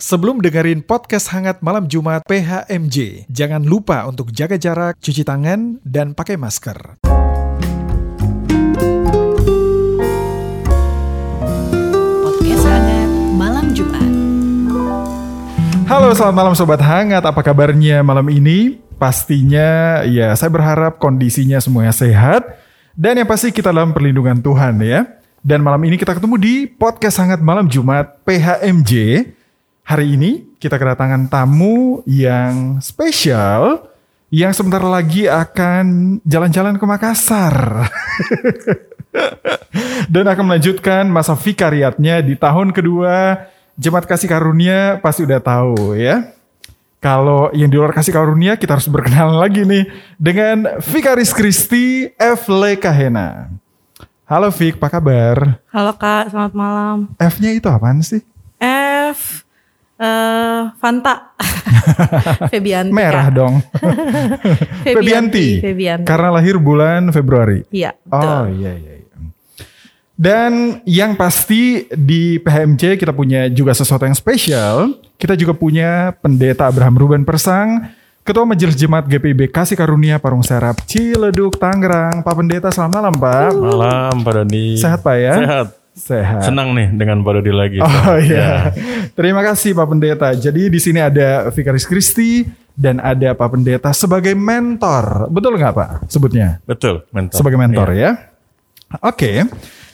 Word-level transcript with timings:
Sebelum 0.00 0.40
dengerin 0.40 0.80
podcast 0.80 1.28
hangat 1.28 1.60
malam 1.60 1.84
Jumat 1.84 2.24
PHMJ, 2.24 3.28
jangan 3.28 3.60
lupa 3.60 4.08
untuk 4.08 4.32
jaga 4.32 4.56
jarak, 4.56 4.96
cuci 4.96 5.28
tangan, 5.28 5.76
dan 5.84 6.16
pakai 6.16 6.40
masker. 6.40 7.04
Podcast 12.24 12.64
hangat 12.64 13.12
malam 13.36 13.76
Jumat. 13.76 14.12
Halo, 15.84 16.16
selamat 16.16 16.32
malam 16.32 16.54
Sobat 16.56 16.80
Hangat. 16.80 17.20
Apa 17.20 17.44
kabarnya 17.44 18.00
malam 18.00 18.24
ini? 18.32 18.80
Pastinya 18.96 20.00
ya 20.08 20.32
saya 20.32 20.48
berharap 20.48 20.96
kondisinya 20.96 21.60
semuanya 21.60 21.92
sehat. 21.92 22.48
Dan 22.96 23.20
yang 23.20 23.28
pasti 23.28 23.52
kita 23.52 23.68
dalam 23.68 23.92
perlindungan 23.92 24.40
Tuhan 24.40 24.80
ya. 24.80 25.04
Dan 25.44 25.60
malam 25.60 25.84
ini 25.84 26.00
kita 26.00 26.16
ketemu 26.16 26.40
di 26.40 26.54
Podcast 26.64 27.20
Hangat 27.20 27.44
Malam 27.44 27.68
Jumat 27.68 28.16
PHMJ. 28.24 29.36
Hari 29.90 30.14
ini 30.14 30.54
kita 30.62 30.78
kedatangan 30.78 31.26
tamu 31.26 31.98
yang 32.06 32.78
spesial 32.78 33.90
yang 34.30 34.54
sebentar 34.54 34.78
lagi 34.78 35.26
akan 35.26 36.22
jalan-jalan 36.22 36.78
ke 36.78 36.84
Makassar. 36.86 37.90
Dan 40.14 40.30
akan 40.30 40.46
melanjutkan 40.46 41.10
masa 41.10 41.34
vikariatnya 41.34 42.22
di 42.22 42.38
tahun 42.38 42.70
kedua 42.70 43.50
Jemaat 43.74 44.06
Kasih 44.06 44.30
Karunia 44.30 45.02
pasti 45.02 45.26
udah 45.26 45.42
tahu 45.42 45.98
ya. 45.98 46.38
Kalau 47.02 47.50
yang 47.50 47.66
di 47.66 47.74
luar 47.74 47.90
Kasih 47.90 48.14
Karunia 48.14 48.54
kita 48.54 48.78
harus 48.78 48.86
berkenalan 48.86 49.42
lagi 49.42 49.66
nih 49.66 49.90
dengan 50.14 50.78
Vikaris 50.86 51.34
Kristi 51.34 52.06
F. 52.14 52.46
Lekahena. 52.46 53.50
Halo 54.30 54.54
Vik, 54.54 54.78
apa 54.78 55.02
kabar? 55.02 55.58
Halo 55.74 55.98
Kak, 55.98 56.30
selamat 56.30 56.54
malam. 56.54 56.96
F-nya 57.18 57.50
itu 57.58 57.66
apaan 57.66 57.98
sih? 58.06 58.22
F 58.62 59.49
eh 60.00 60.60
Fanta. 60.80 61.36
Febianti. 62.50 62.92
Merah 62.92 63.28
Kak. 63.28 63.34
dong. 63.34 63.54
Febianti. 64.86 65.60
Febianti. 65.60 66.06
Karena 66.08 66.28
lahir 66.32 66.56
bulan 66.56 67.08
Februari. 67.10 67.64
Iya, 67.68 67.92
Oh 68.08 68.18
betul. 68.18 68.56
iya 68.58 68.72
iya. 68.74 68.92
iya. 68.96 69.08
Dan 70.20 70.52
yang 70.84 71.16
pasti 71.16 71.88
di 71.88 72.36
PHMJ 72.36 73.00
kita 73.00 73.08
punya 73.10 73.48
juga 73.48 73.72
sesuatu 73.72 74.04
yang 74.04 74.12
spesial. 74.12 74.92
Kita 75.16 75.32
juga 75.32 75.52
punya 75.52 76.12
pendeta 76.16 76.68
Abraham 76.68 76.96
Ruben 76.96 77.24
Persang, 77.24 77.88
Ketua 78.20 78.44
Majelis 78.44 78.76
Jemaat 78.76 79.08
GPIB 79.08 79.48
Kasih 79.48 79.76
Karunia 79.76 80.20
Parung 80.20 80.44
Serap 80.44 80.76
Ciledug 80.84 81.56
Tangerang. 81.56 82.20
Pak 82.20 82.34
Pendeta 82.36 82.68
selamat 82.68 82.92
malam 82.92 83.14
Pak. 83.16 83.50
Malam 83.56 84.14
Pak 84.20 84.32
Dodi. 84.44 84.76
Sehat 84.76 85.00
Pak 85.00 85.16
ya? 85.16 85.34
Sehat. 85.40 85.66
Sehat. 85.92 86.46
Senang 86.46 86.72
nih 86.72 86.88
dengan 86.90 87.20
Pak 87.20 87.32
Dodi 87.36 87.52
lagi. 87.52 87.78
Oh 87.78 88.16
Ya. 88.16 88.16
iya. 88.16 88.50
Terima 89.12 89.42
kasih 89.42 89.74
Pak 89.74 89.86
Pendeta. 89.86 90.28
Jadi 90.32 90.66
di 90.66 90.78
sini 90.78 90.96
ada 90.96 91.50
Vikaris 91.50 91.84
Kristi 91.84 92.46
dan 92.72 92.96
ada 92.98 93.32
Pak 93.32 93.48
Pendeta 93.50 93.90
sebagai 93.90 94.32
mentor. 94.32 95.28
Betul 95.28 95.58
nggak 95.58 95.74
Pak 95.74 95.90
sebutnya? 96.06 96.62
Betul, 96.64 97.04
mentor. 97.10 97.36
sebagai 97.36 97.58
mentor 97.58 97.88
Iya. 97.90 98.00
ya. 98.00 98.10
Oke. 99.02 99.44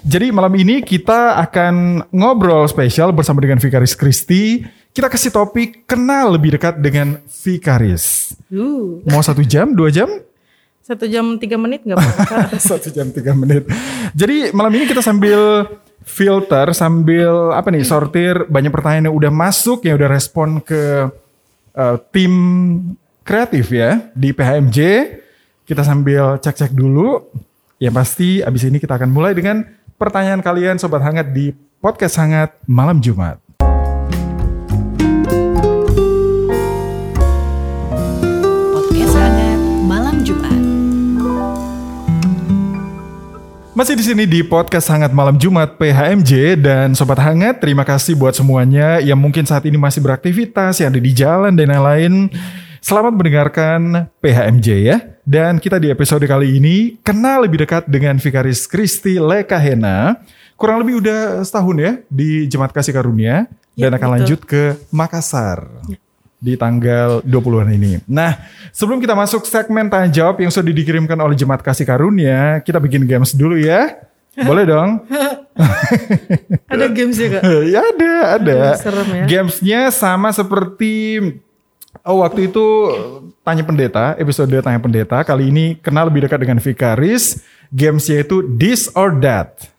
Jadi 0.01 0.31
malam 0.31 0.55
ini 0.55 0.81
kita 0.81 1.35
akan 1.41 2.07
ngobrol 2.09 2.63
spesial 2.65 3.11
bersama 3.11 3.43
dengan 3.43 3.59
Vikaris 3.59 3.93
Kristi. 3.93 4.63
Kita 4.89 5.11
kasih 5.11 5.29
topik 5.29 5.85
kenal 5.85 6.33
lebih 6.33 6.55
dekat 6.55 6.79
dengan 6.79 7.19
Vikaris. 7.27 8.33
Uh, 8.49 9.03
Mau 9.05 9.21
satu 9.21 9.43
jam, 9.43 9.73
dua 9.73 9.91
jam? 9.91 10.09
satu 10.81 11.03
jam 11.05 11.35
tiga 11.35 11.59
menit 11.59 11.83
nggak 11.83 11.99
apa-apa 11.99 12.37
satu 12.71 12.95
jam 12.95 13.11
tiga 13.11 13.35
menit. 13.35 13.67
Jadi 14.15 14.55
malam 14.55 14.71
ini 14.71 14.87
kita 14.87 15.03
sambil 15.03 15.67
filter, 16.07 16.71
sambil 16.71 17.51
apa 17.51 17.69
nih 17.75 17.83
sortir 17.83 18.47
banyak 18.47 18.71
pertanyaan 18.71 19.11
yang 19.11 19.17
udah 19.19 19.33
masuk, 19.35 19.83
yang 19.83 19.99
udah 19.99 20.07
respon 20.07 20.63
ke 20.63 21.11
uh, 21.75 21.97
tim 22.15 22.33
kreatif 23.27 23.75
ya 23.75 24.07
di 24.15 24.31
PHMJ. 24.31 24.79
Kita 25.67 25.83
sambil 25.83 26.39
cek-cek 26.39 26.71
dulu. 26.71 27.27
Yang 27.83 27.95
pasti 27.99 28.29
abis 28.41 28.71
ini 28.71 28.79
kita 28.81 28.97
akan 28.97 29.11
mulai 29.11 29.35
dengan 29.37 29.67
pertanyaan 29.99 30.41
kalian 30.41 30.79
sobat 30.81 31.03
hangat 31.03 31.35
di 31.35 31.53
podcast 31.83 32.17
hangat 32.23 32.55
malam 32.65 33.03
Jumat. 33.03 33.46
Masih 43.77 43.93
di 43.93 44.05
sini 44.09 44.25
di 44.25 44.41
podcast 44.41 44.89
Hangat 44.89 45.13
Malam 45.13 45.37
Jumat 45.37 45.77
PHMJ 45.77 46.57
dan 46.57 46.97
Sobat 46.97 47.21
Hangat, 47.21 47.61
terima 47.61 47.85
kasih 47.85 48.17
buat 48.17 48.33
semuanya 48.33 49.05
yang 49.05 49.21
mungkin 49.21 49.45
saat 49.45 49.69
ini 49.69 49.77
masih 49.77 50.01
beraktivitas, 50.01 50.81
yang 50.81 50.89
ada 50.89 50.97
di 50.97 51.13
jalan 51.13 51.53
dan 51.53 51.69
lain-lain. 51.69 52.33
Selamat 52.81 53.13
mendengarkan 53.13 54.09
PHMJ 54.25 54.67
ya. 54.81 54.97
Dan 55.29 55.61
kita 55.61 55.77
di 55.77 55.93
episode 55.93 56.25
kali 56.25 56.57
ini 56.57 56.97
kenal 57.05 57.45
lebih 57.45 57.69
dekat 57.69 57.85
dengan 57.85 58.17
Vikaris 58.17 58.65
Kristi 58.65 59.21
Lekahena. 59.21 60.25
Kurang 60.57 60.81
lebih 60.81 61.05
udah 61.05 61.45
setahun 61.45 61.77
ya 61.77 61.93
di 62.09 62.49
Jemaat 62.49 62.73
Kasih 62.73 62.97
Karunia 62.97 63.45
dan 63.77 63.93
Ya, 63.93 63.93
akan 63.93 64.01
betul. 64.01 64.15
lanjut 64.17 64.41
ke 64.49 64.63
Makassar 64.89 65.69
di 66.37 66.55
tanggal 66.55 67.25
20-an 67.25 67.69
ini. 67.73 67.99
Nah, 68.05 68.37
sebelum 68.71 69.01
kita 69.01 69.17
masuk 69.17 69.49
segmen 69.49 69.89
tanya 69.89 70.09
jawab 70.13 70.41
yang 70.41 70.53
sudah 70.53 70.69
dikirimkan 70.69 71.17
oleh 71.17 71.35
Jemaat 71.35 71.65
Kasih 71.65 71.89
Karunia, 71.89 72.61
kita 72.61 72.77
bikin 72.77 73.09
games 73.09 73.33
dulu 73.33 73.57
ya. 73.57 74.07
Boleh 74.37 74.69
dong? 74.69 75.01
Ada 76.73 76.93
games 76.93 77.17
ya 77.17 77.29
Kak? 77.41 77.43
ya 77.73 77.81
ada, 77.81 78.15
ada. 78.37 78.61
Serem 78.77 79.09
ya. 79.09 79.25
Gamesnya 79.25 79.81
sama 79.89 80.29
seperti 80.29 81.17
oh 82.05 82.21
waktu 82.21 82.53
itu 82.53 82.67
tanya 83.41 83.65
pendeta, 83.65 84.13
episode 84.21 84.53
tanya 84.61 84.77
pendeta. 84.77 85.25
Kali 85.25 85.49
ini 85.49 85.81
kenal 85.81 86.13
lebih 86.13 86.29
dekat 86.29 86.45
dengan 86.45 86.61
Vikaris. 86.61 87.41
Gamesnya 87.73 88.21
itu 88.21 88.45
this 88.45 88.93
or 88.93 89.17
that. 89.25 89.73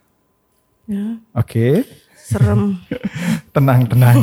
Ya, 0.90 1.22
Oke. 1.38 1.86
Serem. 2.28 2.76
Tenang, 3.56 3.88
tenang. 3.88 4.22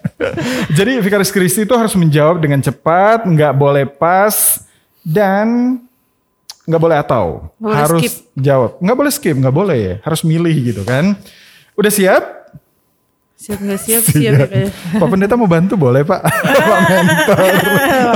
Jadi 0.78 0.98
Vikaris 1.04 1.30
Kristi 1.30 1.62
itu 1.62 1.76
harus 1.76 1.92
menjawab 1.94 2.40
dengan 2.42 2.58
cepat, 2.58 3.22
nggak 3.28 3.54
boleh 3.54 3.84
pas, 3.86 4.64
dan 5.04 5.78
nggak 6.64 6.82
boleh 6.82 6.96
atau. 6.98 7.52
Boleh 7.60 7.76
harus 7.76 8.02
skip. 8.02 8.14
jawab. 8.34 8.80
Nggak 8.82 8.96
boleh 8.98 9.12
skip, 9.12 9.36
nggak 9.36 9.54
boleh 9.54 9.78
ya. 9.78 9.94
Harus 10.02 10.26
milih 10.26 10.56
gitu 10.72 10.82
kan. 10.82 11.14
Udah 11.78 11.92
siap? 11.92 12.22
Siap 13.38 13.62
nggak 13.62 13.78
siap? 13.78 14.02
Siap 14.02 14.18
ya 14.18 14.30
Kak 14.34 14.50
ya. 14.50 14.66
Pak 14.98 15.06
Pendeta 15.06 15.38
mau 15.38 15.46
bantu 15.46 15.78
boleh 15.78 16.02
Pak? 16.02 16.20
Pak 16.68 16.80
Mentor. 16.90 17.38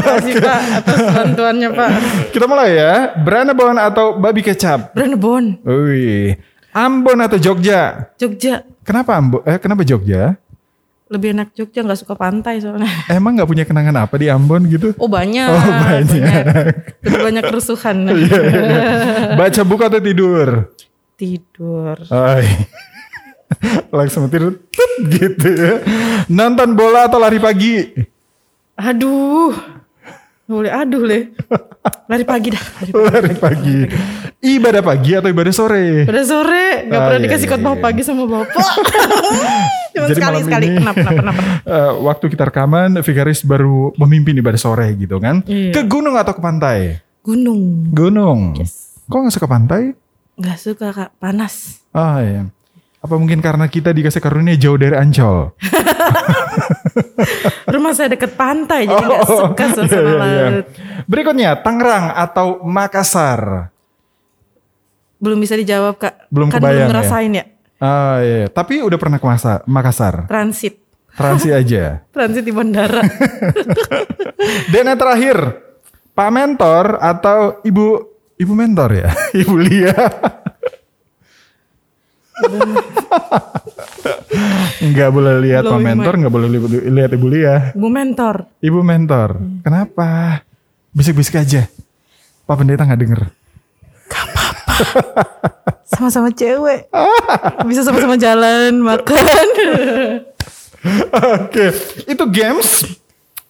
Makasih 0.03 0.35
Pak 0.43 0.61
atas 0.83 0.99
bantuannya 1.15 1.69
Pak. 1.71 1.91
Kita 2.35 2.45
mulai 2.51 2.75
ya. 2.75 2.93
Branebon 3.23 3.79
atau 3.79 4.19
babi 4.19 4.43
kecap? 4.43 4.91
Branebon, 4.91 5.63
Wih. 5.63 6.35
Ambon 6.73 7.21
atau 7.21 7.37
Jogja? 7.37 8.13
Jogja. 8.17 8.65
Kenapa 8.81 9.21
Ambon? 9.21 9.45
Eh, 9.45 9.61
kenapa 9.61 9.85
Jogja? 9.85 10.41
Lebih 11.13 11.37
enak 11.37 11.53
Jogja 11.53 11.85
nggak 11.85 12.01
suka 12.01 12.17
pantai 12.17 12.65
soalnya. 12.65 12.89
Emang 13.13 13.37
nggak 13.37 13.45
punya 13.45 13.65
kenangan 13.69 14.09
apa 14.09 14.17
di 14.17 14.33
Ambon 14.33 14.65
gitu? 14.73 14.97
Oh 14.97 15.05
banyak. 15.05 15.49
Oh, 15.53 15.61
banyak. 15.61 16.45
Lebih 17.05 17.21
banyak 17.21 17.45
kerusuhan. 17.45 18.09
Baca 19.41 19.61
buku 19.69 19.83
atau 19.85 20.01
tidur? 20.01 20.73
Tidur. 21.21 21.97
Ay. 22.09 22.49
Langsung 23.93 24.33
tidur 24.33 24.57
gitu 25.13 25.49
ya. 25.53 25.85
Nonton 26.33 26.73
bola 26.73 27.05
atau 27.05 27.21
lari 27.21 27.37
pagi? 27.37 27.93
Aduh. 28.81 29.53
Boleh 30.53 30.69
aduh 30.69 31.03
le. 31.03 31.33
Lari 32.11 32.25
pagi 32.25 32.49
dah. 32.51 32.61
Lari 32.61 32.93
pagi. 32.93 33.09
Lari 33.09 33.35
pagi. 33.35 33.79
Ibadah 34.45 34.83
pagi 34.83 35.11
atau 35.15 35.29
ibadah 35.29 35.49
sore? 35.51 36.05
Pada 36.05 36.23
sore 36.23 36.85
nggak 36.85 36.93
Ah, 36.93 37.05
pernah 37.07 37.17
iya, 37.17 37.25
dikasih 37.25 37.41
iya, 37.43 37.53
khotbah 37.53 37.73
iya. 37.73 37.81
pagi 37.81 38.03
sama 38.03 38.25
bapak. 38.27 38.67
Cuma 39.93 40.07
Jadi 40.09 40.15
sekali 40.15 40.35
malam 40.35 40.45
sekali. 40.45 40.67
ini- 40.67 40.77
Kenapa 40.79 40.99
kenapa 40.99 41.21
kenapa? 41.23 41.41
Eh, 41.73 41.93
waktu 42.03 42.25
kita 42.27 42.45
rekaman, 42.45 42.91
Vigaris 42.99 43.41
baru 43.43 43.77
memimpin 43.97 44.35
ibadah 44.35 44.59
sore 44.59 44.93
gitu 44.95 45.17
kan. 45.17 45.41
Iya. 45.45 45.73
Ke 45.73 45.83
gunung 45.85 46.15
atau 46.15 46.33
ke 46.33 46.41
pantai? 46.41 47.01
Gunung. 47.23 47.89
Gunung. 47.89 48.41
Yes. 48.55 48.99
Kok 49.07 49.19
nggak 49.21 49.33
suka 49.33 49.47
pantai? 49.47 49.83
Nggak 50.35 50.59
suka 50.59 50.87
kak 50.91 51.11
panas. 51.17 51.81
Ah 51.91 52.21
ya. 52.21 52.43
Apa 53.03 53.19
mungkin 53.19 53.43
karena 53.43 53.67
kita 53.67 53.91
dikasih 53.91 54.23
karunia 54.23 54.55
jauh 54.55 54.79
dari 54.79 54.95
Ancol? 54.95 55.51
Rumah 57.67 57.93
saya 57.93 58.15
deket 58.15 58.35
pantai 58.35 58.87
jadi 58.87 59.03
nggak 59.03 59.27
suka 59.27 59.65
suasana 59.75 59.91
iya, 59.91 59.99
iya, 59.99 60.15
iya. 60.15 60.47
laut. 60.47 60.67
Berikutnya, 61.11 61.51
Tangerang 61.59 62.15
atau 62.15 62.63
Makassar? 62.63 63.71
Belum 65.19 65.39
bisa 65.39 65.55
dijawab 65.55 65.99
kak. 65.99 66.31
Belum 66.31 66.47
kan 66.47 66.59
kebayang 66.59 66.71
ya? 66.71 66.79
belum 66.79 66.91
ngerasain 66.95 67.33
ya. 67.33 67.45
Ah 67.83 68.23
iya, 68.23 68.47
tapi 68.47 68.79
udah 68.79 68.95
pernah 68.95 69.19
ke 69.19 69.27
Masa- 69.27 69.63
Makassar. 69.67 70.31
Transit. 70.31 70.79
Transi 71.13 71.51
aja. 71.59 72.07
Transit 72.15 72.47
di 72.47 72.55
bandara. 72.55 73.03
Dan 74.71 74.87
yang 74.87 74.99
terakhir, 74.99 75.37
Pak 76.15 76.31
Mentor 76.31 77.03
atau 77.03 77.59
Ibu 77.63 77.87
Ibu 78.39 78.53
Mentor 78.55 78.91
ya? 78.95 79.11
Ibu 79.35 79.55
Lia. 79.59 79.95
Nggak 84.83 85.11
boleh 85.15 85.35
lihat 85.39 85.63
Pak 85.63 85.79
mentor, 85.79 86.15
nggak 86.19 86.33
boleh 86.33 86.49
li- 86.51 86.91
lihat 86.91 87.11
Ibu 87.15 87.27
Lia. 87.31 87.57
Bu 87.73 87.87
mentor. 87.87 88.51
Ibu 88.59 88.81
mentor, 88.83 89.39
kenapa? 89.63 90.43
Bisik-bisik 90.91 91.39
aja. 91.39 91.71
Pak 92.45 92.57
Pendeta 92.59 92.83
nggak 92.83 93.01
denger. 93.01 93.21
Sama-sama 95.87 96.35
cewek. 96.35 96.91
Bisa 97.69 97.87
sama-sama 97.87 98.19
jalan, 98.19 98.83
makan. 98.83 99.47
Oke, 101.39 101.67
itu 102.11 102.25
games. 102.33 102.99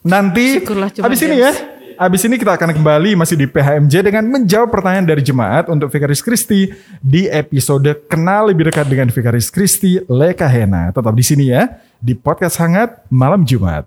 Nanti 0.05 0.61
habis 1.01 1.23
ini 1.23 1.39
games. 1.39 1.57
ya. 1.57 1.72
Habis 1.99 2.25
ini 2.25 2.41
kita 2.41 2.57
akan 2.57 2.73
kembali 2.73 3.19
masih 3.19 3.37
di 3.37 3.45
PHMJ 3.45 4.07
dengan 4.07 4.25
menjawab 4.25 4.73
pertanyaan 4.73 5.05
dari 5.05 5.21
jemaat 5.21 5.69
untuk 5.69 5.93
Vikaris 5.93 6.25
Kristi 6.25 6.73
di 7.03 7.29
episode 7.29 8.09
Kenal 8.09 8.49
Lebih 8.49 8.73
Dekat 8.73 8.89
dengan 8.89 9.13
Vikaris 9.13 9.53
Kristi 9.53 10.01
Lekahena. 10.09 10.89
Tetap 10.95 11.13
di 11.13 11.25
sini 11.25 11.53
ya 11.53 11.83
di 12.01 12.17
podcast 12.17 12.57
hangat 12.63 13.05
malam 13.13 13.45
Jumat. 13.45 13.85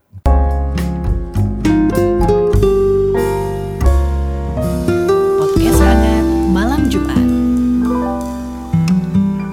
Podcast 5.39 5.79
hangat 5.81 6.25
malam 6.53 6.81
Jumat. 6.91 7.25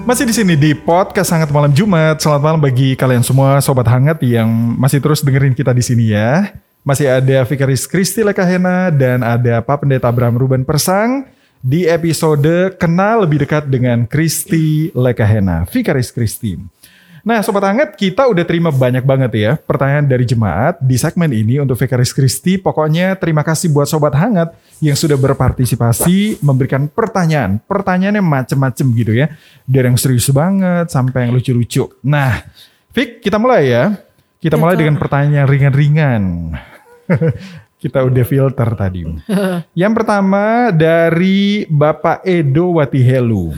Masih 0.03 0.25
di 0.27 0.33
sini 0.35 0.53
di 0.59 0.75
podcast 0.75 1.31
Hangat 1.31 1.49
Malam 1.49 1.71
Jumat. 1.71 2.19
Selamat 2.19 2.41
malam 2.43 2.59
bagi 2.59 2.93
kalian 2.99 3.23
semua 3.23 3.63
sobat 3.63 3.87
hangat 3.87 4.19
yang 4.19 4.51
masih 4.75 4.99
terus 4.99 5.23
dengerin 5.23 5.55
kita 5.55 5.71
di 5.71 5.79
sini 5.79 6.11
ya. 6.11 6.51
Masih 6.83 7.07
ada 7.07 7.47
Vikaris 7.47 7.87
Kristi 7.87 8.27
Lekahena 8.27 8.91
dan 8.91 9.23
ada 9.23 9.63
Pak 9.63 9.87
Pendeta 9.87 10.11
Abraham 10.11 10.35
Ruben 10.35 10.67
Persang 10.67 11.31
di 11.63 11.87
episode 11.87 12.75
Kenal 12.75 13.23
Lebih 13.23 13.47
Dekat 13.47 13.71
dengan 13.71 14.03
Kristi 14.03 14.91
Lekahena. 14.91 15.63
Vikaris 15.63 16.11
Kristi. 16.11 16.59
Nah, 17.23 17.39
Sobat 17.39 17.63
Hangat, 17.63 17.95
kita 17.95 18.27
udah 18.27 18.43
terima 18.43 18.67
banyak 18.67 18.99
banget 19.07 19.31
ya 19.31 19.51
pertanyaan 19.55 20.11
dari 20.11 20.27
jemaat 20.27 20.75
di 20.83 20.99
segmen 20.99 21.31
ini 21.31 21.55
untuk 21.55 21.79
Vikaris 21.79 22.11
Kristi. 22.11 22.59
Pokoknya 22.59 23.15
terima 23.15 23.47
kasih 23.47 23.71
buat 23.71 23.87
Sobat 23.87 24.11
Hangat 24.19 24.51
yang 24.83 24.99
sudah 24.99 25.15
berpartisipasi 25.15 26.43
memberikan 26.43 26.91
pertanyaan. 26.91 27.63
Pertanyaannya 27.63 28.19
macem-macem 28.19 28.91
gitu 28.91 29.15
ya. 29.15 29.31
Dari 29.63 29.87
yang 29.87 29.95
serius 29.95 30.27
banget 30.35 30.91
sampai 30.91 31.31
yang 31.31 31.39
lucu-lucu. 31.39 31.87
Nah, 32.03 32.43
Vik, 32.91 33.23
kita 33.23 33.39
mulai 33.39 33.71
ya. 33.71 33.95
Kita 34.43 34.59
Ya, 34.59 34.61
mulai 34.67 34.75
dengan 34.75 34.99
pertanyaan 34.99 35.47
ringan-ringan. 35.47 36.23
kita 37.83 37.99
udah 38.03 38.23
filter 38.23 38.69
tadi. 38.75 39.03
yang 39.81 39.91
pertama 39.91 40.71
dari 40.71 41.67
Bapak 41.67 42.23
Edo 42.23 42.79
Watihelu. 42.79 43.53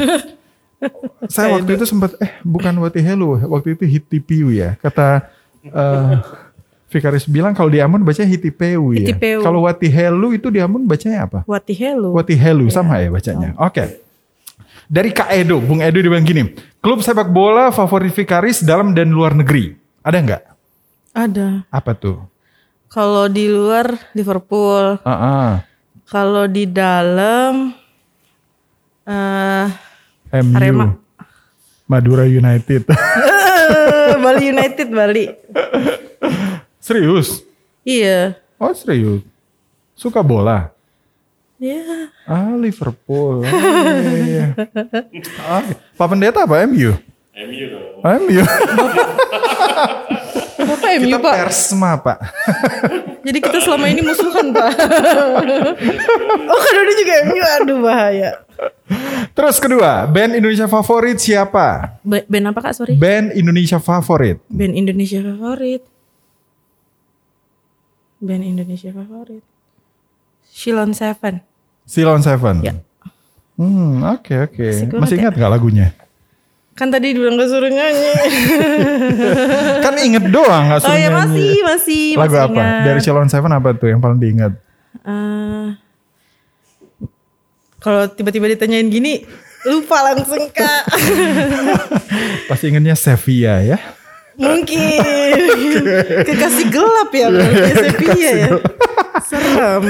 Saya 1.26 1.58
waktu 1.58 1.78
itu 1.78 1.86
sempat 1.88 2.14
eh 2.22 2.38
bukan 2.46 2.74
Wati 2.78 3.02
Hello, 3.02 3.38
waktu 3.50 3.74
itu 3.74 3.84
Hitipiu 3.86 4.54
ya. 4.54 4.78
Kata 4.78 5.26
eh 5.66 6.22
Vikaris 6.96 7.28
bilang 7.28 7.52
kalau 7.52 7.68
di 7.68 7.82
Amun 7.82 8.06
bacanya 8.06 8.30
Hitipeu 8.30 8.94
ya. 8.96 9.04
Hitipeu. 9.04 9.42
Kalau 9.42 9.66
Wati 9.66 9.90
Hello 9.90 10.32
itu 10.32 10.48
di 10.54 10.62
Amun 10.62 10.86
bacanya 10.86 11.28
apa? 11.28 11.40
Wati 11.44 11.74
hello. 11.76 12.14
Wati 12.16 12.38
Hello 12.38 12.70
sama 12.72 13.02
ya 13.02 13.10
bacanya. 13.12 13.52
Oke. 13.60 14.06
Dari 14.86 15.10
Kak 15.10 15.34
Edo, 15.34 15.58
Bung 15.58 15.82
Edo 15.82 15.98
dia 15.98 16.14
bilang 16.14 16.22
gini, 16.22 16.54
klub 16.78 17.02
sepak 17.02 17.34
bola 17.34 17.74
favorit 17.74 18.14
Vikaris 18.14 18.62
dalam 18.62 18.94
dan 18.94 19.10
luar 19.10 19.34
negeri. 19.34 19.74
Ada 20.06 20.18
nggak? 20.22 20.44
Ada. 21.10 21.48
Apa 21.74 21.98
tuh? 21.98 22.22
Kalau 22.96 23.28
di 23.28 23.52
luar 23.52 23.92
Liverpool. 24.16 24.96
Ah, 25.04 25.12
ah. 25.12 25.52
Kalau 26.08 26.48
di 26.48 26.64
dalam 26.64 27.76
eh 29.04 29.68
MU. 30.40 30.56
Arema. 30.56 30.96
Madura 31.92 32.24
United. 32.24 32.88
Bali 34.24 34.48
United 34.48 34.88
Bali. 34.96 35.28
serius? 36.80 37.44
Iya. 37.84 38.40
Oh 38.56 38.72
serius? 38.72 39.28
Suka 39.92 40.24
bola? 40.24 40.72
Ya. 41.60 42.08
Ah 42.24 42.56
Liverpool. 42.56 43.44
Oh, 43.44 43.52
iya, 43.52 44.24
iya. 44.24 44.48
Ah, 45.44 45.68
Pak 46.00 46.08
Pendeta 46.16 46.48
apa 46.48 46.64
MU? 46.64 46.96
MU 47.36 47.66
dong. 47.68 48.24
MU. 48.24 48.40
Bapak 50.58 50.90
MU 50.98 51.08
Kita 51.08 51.20
Pak. 51.20 51.34
persma 51.40 51.92
Pak. 51.98 52.18
Jadi 53.22 53.40
kita 53.40 53.58
selama 53.60 53.86
ini 53.86 54.02
musuhan 54.02 54.48
Pak. 54.50 54.70
oh 56.46 56.60
kan 56.60 56.76
udah 56.76 56.96
juga 56.96 57.14
MU. 57.24 57.38
Aduh 57.40 57.80
bahaya. 57.80 58.32
Terus 59.32 59.58
kedua, 59.58 60.06
band 60.06 60.32
Indonesia 60.34 60.66
favorit 60.66 61.18
siapa? 61.18 62.00
Ba- 62.00 62.24
Band 62.24 62.46
apa 62.50 62.60
kak 62.62 62.74
sorry? 62.74 62.96
Band 62.96 63.34
Indonesia 63.34 63.78
favorit. 63.78 64.40
Band 64.48 64.74
Indonesia 64.74 65.20
favorit. 65.20 65.84
Band 68.18 68.44
Indonesia 68.44 68.90
favorit. 68.90 69.44
Shilon 70.48 70.92
Seven. 70.92 71.44
Silon 71.84 72.22
Seven. 72.22 72.56
Ya. 72.64 72.74
Hmm, 73.56 74.04
oke 74.10 74.34
oke. 74.46 74.66
Asik 74.66 74.88
banget 74.90 75.02
Masih 75.02 75.16
ya. 75.16 75.22
ingat 75.22 75.34
gak 75.36 75.52
lagunya? 75.52 75.88
Kan 76.76 76.92
tadi 76.92 77.16
bilang 77.16 77.40
gak 77.40 77.48
suruh 77.48 77.72
nyanyi. 77.72 78.12
kan 79.88 79.96
inget 79.96 80.28
doang 80.28 80.76
gak 80.76 80.84
oh 80.84 80.92
suruh 80.92 81.00
ya 81.00 81.08
nyanyi. 81.08 81.16
masih 81.16 81.54
masih. 81.64 82.04
Lagu 82.20 82.36
masih 82.36 82.44
apa? 82.44 82.52
ingat. 82.52 82.84
Dari 82.84 83.00
Silon 83.00 83.30
Seven 83.32 83.52
apa 83.56 83.70
tuh 83.80 83.88
yang 83.88 84.04
paling 84.04 84.20
diingat? 84.20 84.52
Eh, 85.08 85.68
kalau 87.80 88.10
tiba-tiba 88.12 88.52
ditanyain 88.52 88.92
gini, 88.92 89.24
lupa 89.64 90.04
langsung 90.04 90.52
kak. 90.52 90.84
Pasti 92.52 92.74
ingetnya 92.74 92.98
Sevilla 93.00 93.64
ya. 93.64 93.80
Mungkin 94.36 95.00
kekasih 96.28 96.68
gelap 96.68 97.10
ya 97.16 97.32
berarti 97.32 97.72
Sevilla 97.72 98.32
ya. 98.36 98.50
Serem. 99.24 99.84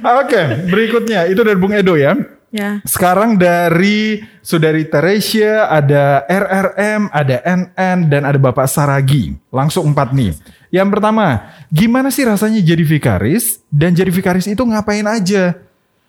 Oke, 0.00 0.42
berikutnya 0.72 1.28
itu 1.28 1.44
dari 1.44 1.58
Bung 1.60 1.76
Edo 1.76 1.92
ya. 1.92 2.16
Ya. 2.52 2.80
Sekarang 2.84 3.36
dari 3.36 4.22
Saudari 4.44 4.88
Teresia, 4.88 5.68
ada 5.68 6.24
RRM, 6.28 7.12
ada 7.12 7.36
NN, 7.44 7.98
dan 8.08 8.22
ada 8.24 8.38
Bapak 8.40 8.68
Saragi. 8.68 9.36
Langsung 9.52 9.92
empat 9.92 10.12
nih. 10.16 10.32
Yang 10.68 10.88
pertama, 10.92 11.48
gimana 11.72 12.12
sih 12.12 12.28
rasanya 12.28 12.60
jadi 12.60 12.84
vikaris? 12.84 13.64
Dan 13.72 13.96
jadi 13.96 14.12
vikaris 14.12 14.48
itu 14.48 14.60
ngapain 14.60 15.04
aja? 15.08 15.56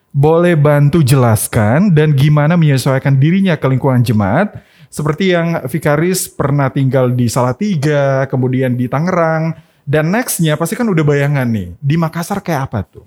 Boleh 0.10 0.58
bantu 0.58 1.06
jelaskan 1.06 1.94
dan 1.94 2.18
gimana 2.18 2.58
menyesuaikan 2.58 3.16
dirinya 3.16 3.56
ke 3.56 3.68
lingkungan 3.70 4.04
jemaat? 4.04 4.60
Seperti 4.90 5.38
yang 5.38 5.70
vikaris 5.70 6.26
pernah 6.34 6.74
tinggal 6.74 7.14
di 7.14 7.30
Salatiga, 7.30 8.26
kemudian 8.26 8.74
di 8.74 8.90
Tangerang, 8.90 9.54
dan 9.86 10.10
nextnya 10.10 10.58
pasti 10.58 10.74
kan 10.74 10.90
udah 10.90 11.06
bayangan 11.06 11.46
nih. 11.46 11.78
Di 11.78 11.96
Makassar 11.96 12.42
kayak 12.42 12.74
apa 12.74 12.82
tuh? 12.86 13.06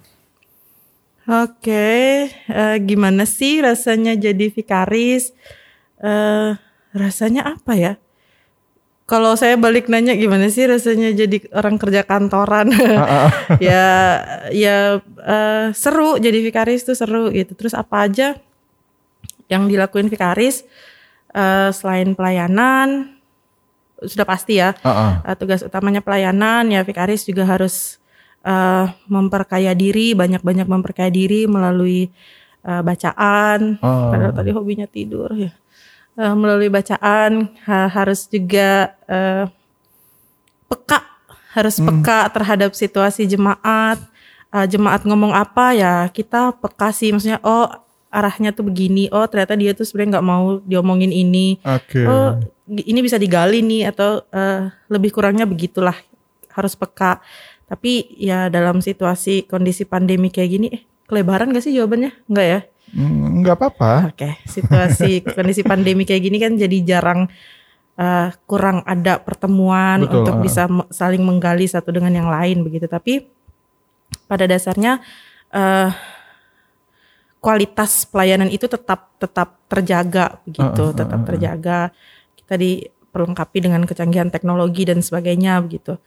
Oke, 1.23 2.27
eh, 2.35 2.77
gimana 2.83 3.23
sih 3.23 3.63
rasanya 3.63 4.19
jadi 4.19 4.51
vikaris? 4.51 5.31
Eh, 6.03 6.51
rasanya 6.91 7.55
apa 7.55 7.79
ya? 7.79 7.95
Kalau 9.07 9.39
saya 9.39 9.55
balik 9.55 9.87
nanya 9.87 10.19
gimana 10.19 10.51
sih 10.51 10.67
rasanya 10.67 11.15
jadi 11.15 11.47
orang 11.55 11.79
kerja 11.79 12.03
kantoran? 12.03 12.75
ya, 13.63 13.87
ya 14.51 14.99
eh, 15.23 15.67
seru 15.79 16.19
jadi 16.19 16.43
vikaris 16.43 16.83
tuh 16.83 16.99
seru 16.99 17.31
gitu. 17.31 17.55
Terus 17.55 17.79
apa 17.79 18.11
aja 18.11 18.35
yang 19.47 19.71
dilakuin 19.71 20.11
vikaris 20.11 20.67
eh, 21.31 21.71
selain 21.71 22.19
pelayanan? 22.19 23.15
Sudah 24.03 24.27
pasti 24.27 24.59
ya. 24.59 24.75
Uh, 24.83 25.39
tugas 25.39 25.63
utamanya 25.63 26.03
pelayanan 26.03 26.67
ya 26.67 26.83
Vikaris 26.83 27.23
juga 27.23 27.47
harus 27.47 28.02
uh, 28.45 28.87
memperkaya 29.09 29.73
diri 29.73 30.15
banyak-banyak 30.15 30.67
memperkaya 30.67 31.11
diri 31.11 31.47
melalui 31.47 32.11
uh, 32.67 32.83
bacaan. 32.83 33.79
Oh. 33.83 34.11
padahal 34.13 34.35
tadi 34.35 34.51
hobinya 34.55 34.87
tidur 34.87 35.33
ya. 35.35 35.51
Uh, 36.13 36.37
melalui 36.37 36.69
bacaan 36.69 37.49
ha- 37.65 37.89
harus 37.89 38.29
juga 38.29 38.93
uh, 39.09 39.49
peka 40.69 41.01
harus 41.57 41.81
peka 41.81 42.29
terhadap 42.33 42.71
situasi 42.77 43.25
jemaat. 43.25 43.97
Uh, 44.53 44.69
jemaat 44.69 45.09
ngomong 45.09 45.33
apa 45.33 45.73
ya 45.73 45.95
kita 46.13 46.53
peka 46.61 46.93
sih. 46.93 47.11
Maksudnya 47.11 47.41
oh 47.41 47.67
arahnya 48.13 48.53
tuh 48.53 48.69
begini 48.69 49.09
oh 49.09 49.25
ternyata 49.25 49.57
dia 49.57 49.73
tuh 49.73 49.89
sebenarnya 49.89 50.21
nggak 50.21 50.29
mau 50.29 50.61
diomongin 50.69 51.09
ini. 51.09 51.57
Oke. 51.65 52.05
oh 52.05 52.37
ini 52.69 53.01
bisa 53.05 53.21
digali 53.21 53.61
nih 53.61 53.93
atau 53.93 54.23
eh, 54.33 54.71
lebih 54.89 55.13
kurangnya 55.13 55.45
begitulah 55.45 55.97
harus 56.53 56.77
peka 56.77 57.21
tapi 57.73 58.13
ya 58.21 58.53
dalam 58.53 58.85
situasi 58.85 59.49
kondisi 59.49 59.89
pandemi 59.89 60.29
kayak 60.29 60.51
gini 60.53 60.67
eh 60.69 60.83
kelebaran 61.09 61.57
gak 61.57 61.65
sih 61.65 61.73
jawabannya 61.73 62.13
enggak 62.29 62.49
ya 62.49 62.61
Hmm, 62.93 63.41
nggak 63.41 63.57
apa-apa. 63.57 64.13
oke 64.13 64.45
situasi 64.45 65.25
kondisi 65.37 65.65
pandemi 65.65 66.05
kayak 66.05 66.29
gini 66.29 66.37
kan 66.37 66.61
jadi 66.61 66.77
jarang 66.85 67.25
eh, 67.97 68.29
kurang 68.45 68.85
ada 68.85 69.17
pertemuan 69.17 70.05
Betul, 70.05 70.21
untuk 70.21 70.37
ah. 70.37 70.43
bisa 70.45 70.63
saling 70.93 71.25
menggali 71.25 71.65
satu 71.65 71.89
dengan 71.89 72.13
yang 72.13 72.29
lain 72.29 72.61
begitu 72.61 72.85
tapi 72.85 73.25
pada 74.29 74.45
dasarnya 74.45 75.01
eh 75.57 75.89
kualitas 77.43 78.07
pelayanan 78.07 78.47
itu 78.55 78.71
tetap 78.71 79.11
tetap 79.19 79.59
terjaga 79.67 80.39
begitu, 80.47 80.85
Heeh, 80.95 80.97
tetap 80.97 81.19
heeh, 81.19 81.29
terjaga. 81.33 81.81
Kita 82.39 82.55
diperlengkapi 82.55 83.59
dengan 83.59 83.83
kecanggihan 83.83 84.31
teknologi 84.31 84.87
dan 84.87 85.03
sebagainya 85.03 85.59
begitu. 85.59 85.99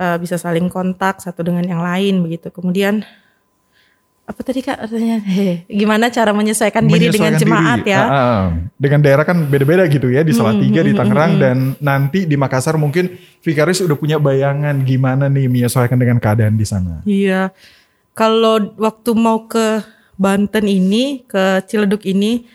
Eh, 0.00 0.16
bisa 0.16 0.40
saling 0.40 0.72
kontak 0.72 1.20
satu 1.20 1.44
dengan 1.44 1.60
yang 1.60 1.84
lain 1.84 2.24
begitu. 2.24 2.48
Kemudian 2.48 3.04
apa 4.24 4.40
tadi 4.40 4.64
kak 4.64 4.78
artinya 4.88 5.20
Heh, 5.20 5.66
gimana 5.68 6.08
cara 6.08 6.32
menyesuaikan 6.32 6.88
diri 6.88 7.12
dengan 7.12 7.36
jemaat 7.36 7.84
diri. 7.84 7.92
ya 7.92 8.00
Ah, 8.00 8.08
ah. 8.08 8.44
Dengan 8.80 9.04
daerah 9.04 9.28
kan 9.28 9.44
beda-beda 9.44 9.84
gitu 9.92 10.08
ya 10.08 10.24
di 10.24 10.32
Salatiga, 10.32 10.80
di 10.80 10.96
Tangerang 10.96 11.36
dan 11.36 11.56
nanti 11.84 12.24
di 12.24 12.32
Makassar 12.32 12.80
mungkin 12.80 13.12
Vikaris 13.44 13.84
udah 13.84 13.98
punya 13.98 14.16
bayangan 14.16 14.80
gimana 14.88 15.28
nih 15.28 15.52
menyesuaikan 15.52 16.00
dengan 16.00 16.16
keadaan 16.16 16.56
di 16.56 16.64
sana. 16.64 17.04
Iya. 17.04 17.52
Kalau 18.16 18.72
waktu 18.80 19.10
mau 19.12 19.44
ke 19.52 19.84
Banten 20.16 20.64
ini, 20.64 21.28
ke 21.28 21.60
Ciledug 21.68 22.08
ini, 22.08 22.48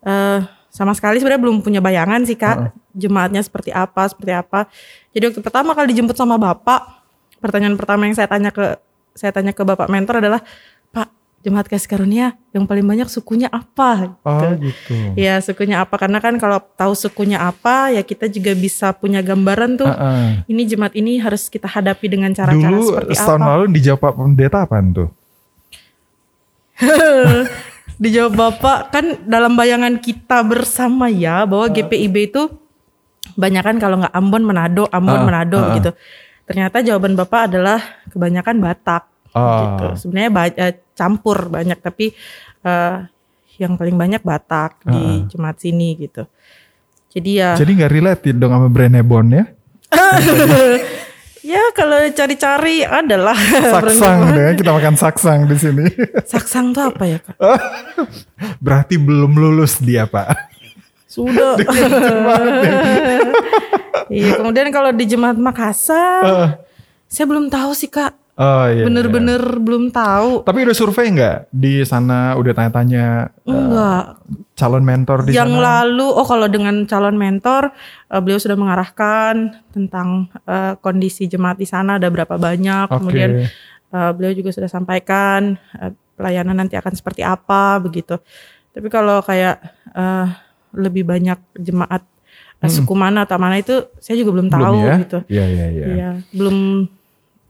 eh 0.00 0.40
sama 0.72 0.92
sekali 0.92 1.16
sebenarnya 1.16 1.40
belum 1.44 1.60
punya 1.60 1.80
bayangan 1.84 2.24
sih 2.24 2.36
kak. 2.36 2.72
Jemaatnya 2.96 3.40
seperti 3.44 3.72
apa, 3.72 4.08
seperti 4.08 4.32
apa. 4.32 4.68
Jadi 5.16 5.32
waktu 5.32 5.40
pertama 5.40 5.72
kali 5.72 5.96
dijemput 5.96 6.12
sama 6.12 6.36
bapak, 6.36 7.00
pertanyaan 7.40 7.72
pertama 7.72 8.04
yang 8.04 8.12
saya 8.12 8.28
tanya 8.28 8.52
ke 8.52 8.76
saya 9.16 9.32
tanya 9.32 9.56
ke 9.56 9.64
bapak 9.64 9.88
mentor 9.88 10.20
adalah, 10.20 10.44
Pak, 10.92 11.08
jemaat 11.40 11.72
kasih 11.72 11.88
karunia 11.88 12.36
yang 12.52 12.68
paling 12.68 12.84
banyak 12.84 13.08
sukunya 13.08 13.48
apa? 13.48 14.20
Oh 14.20 14.36
Gitu. 14.60 14.68
gitu. 14.68 14.94
Ya 15.16 15.40
sukunya 15.40 15.80
apa 15.80 15.96
karena 15.96 16.20
kan 16.20 16.36
kalau 16.36 16.60
tahu 16.76 16.92
sukunya 16.92 17.40
apa 17.40 17.96
ya 17.96 18.04
kita 18.04 18.28
juga 18.28 18.52
bisa 18.52 18.92
punya 18.92 19.24
gambaran 19.24 19.80
tuh. 19.80 19.88
Ah, 19.88 19.96
ah. 19.96 20.28
Ini 20.44 20.68
jemaat 20.68 20.92
ini 20.92 21.16
harus 21.16 21.48
kita 21.48 21.64
hadapi 21.64 22.12
dengan 22.12 22.36
cara-cara 22.36 22.76
Dulu 22.76 22.84
seperti 22.92 23.16
setahun 23.16 23.40
apa. 23.40 23.48
lalu 23.56 23.64
dijawab 23.72 24.00
Pak 24.04 24.12
Pendeta 24.20 24.58
apaan 24.68 24.86
tuh? 24.92 25.08
Dijawab 27.96 28.32
Bapak 28.36 28.92
kan 28.92 29.06
dalam 29.24 29.56
bayangan 29.56 29.96
kita 29.96 30.44
bersama 30.44 31.08
ya 31.08 31.48
bahwa 31.48 31.72
GPIB 31.72 32.28
itu 32.28 32.42
banyak 33.36 33.62
kan 33.62 33.76
kalau 33.76 34.00
nggak 34.00 34.10
Ambon 34.10 34.42
Manado, 34.42 34.88
Ambon 34.88 35.20
Ah, 35.20 35.24
Manado 35.24 35.58
ah. 35.60 35.72
gitu. 35.72 35.90
Ternyata 36.42 36.80
jawaban 36.80 37.14
Bapak 37.14 37.48
adalah 37.48 37.78
kebanyakan 38.08 38.56
Batak 38.58 39.04
Ah. 39.30 39.76
gitu. 39.76 39.86
Sebenarnya 40.02 40.30
ba- 40.30 40.56
eh, 40.56 40.74
campur 40.92 41.46
banyak 41.46 41.78
tapi 41.78 42.16
eh, 42.62 42.96
yang 43.56 43.76
paling 43.76 43.94
banyak 43.94 44.20
Batak 44.20 44.80
di 44.82 45.00
jemaat 45.28 45.56
sini 45.56 45.96
gitu. 45.96 46.24
Jadi 47.08 47.30
ya 47.36 47.54
Jadi 47.54 47.70
nggak 47.74 47.92
related 47.92 48.34
dong 48.36 48.50
sama 48.50 48.68
brand 48.68 48.92
Hebon 48.92 49.26
ya? 49.30 49.44
ya 51.46 51.62
kalau 51.72 51.96
cari-cari 52.10 52.82
adalah 52.82 53.38
Saksang 53.38 54.34
deh, 54.34 54.50
kita 54.56 54.70
makan 54.70 54.94
saksang 54.94 55.46
di 55.46 55.56
sini. 55.56 55.84
Saksang 56.24 56.74
tuh 56.74 56.90
apa 56.90 57.04
ya 57.06 57.18
Kak? 57.18 57.36
Berarti 58.64 58.98
belum 58.98 59.32
lulus 59.32 59.78
dia 59.78 60.04
Pak. 60.04 60.55
Sudah. 61.16 61.56
Iya, 64.06 64.38
kemudian 64.38 64.70
kalau 64.70 64.94
di 64.94 65.02
Jemaat 65.02 65.34
Makassar, 65.34 66.62
saya 67.10 67.24
belum 67.26 67.50
tahu 67.50 67.74
sih 67.74 67.90
kak. 67.90 68.14
Oh 68.36 68.68
iya. 68.68 68.84
Bener-bener 68.84 69.40
belum 69.40 69.88
tahu. 69.88 70.44
Tapi 70.44 70.68
udah 70.68 70.76
survei 70.76 71.08
nggak 71.08 71.48
di 71.48 71.80
sana? 71.88 72.36
Udah 72.36 72.52
tanya-tanya 72.52 73.32
Enggak. 73.48 74.20
calon 74.52 74.84
mentor 74.84 75.24
di 75.24 75.32
Yang 75.32 75.56
sana? 75.56 75.64
lalu, 75.64 76.04
oh 76.04 76.26
kalau 76.28 76.44
dengan 76.46 76.84
calon 76.84 77.16
mentor, 77.16 77.72
eh, 78.12 78.20
beliau 78.20 78.36
sudah 78.36 78.54
mengarahkan 78.60 79.56
tentang 79.72 80.28
eh, 80.44 80.76
kondisi 80.84 81.24
jemaat 81.26 81.56
di 81.56 81.64
sana 81.64 81.96
ada 81.96 82.12
berapa 82.12 82.36
banyak. 82.36 82.92
Oke. 82.92 82.96
Kemudian 83.00 83.48
eh, 83.90 84.10
beliau 84.12 84.36
juga 84.36 84.52
sudah 84.52 84.68
sampaikan 84.68 85.56
eh, 85.80 85.96
pelayanan 86.14 86.60
nanti 86.60 86.76
akan 86.76 86.92
seperti 86.92 87.24
apa 87.24 87.80
begitu. 87.80 88.20
Tapi 88.76 88.86
kalau 88.92 89.24
kayak 89.24 89.64
eh, 89.96 90.26
lebih 90.76 91.02
banyak 91.02 91.40
jemaat 91.56 92.04
eh, 92.56 92.68
suku 92.68 92.92
mana 92.92 93.24
atau 93.24 93.36
mana 93.36 93.56
itu 93.56 93.72
saya 93.98 94.16
juga 94.16 94.30
belum, 94.32 94.46
Hmm. 94.46 94.54
Belum 94.54 94.64
tahu 94.64 94.76
ya? 94.82 94.94
gitu. 94.98 95.18
Iya 95.26 95.44
iya 95.46 95.66
iya. 95.68 95.86
Iya, 95.88 96.10
belum 96.30 96.56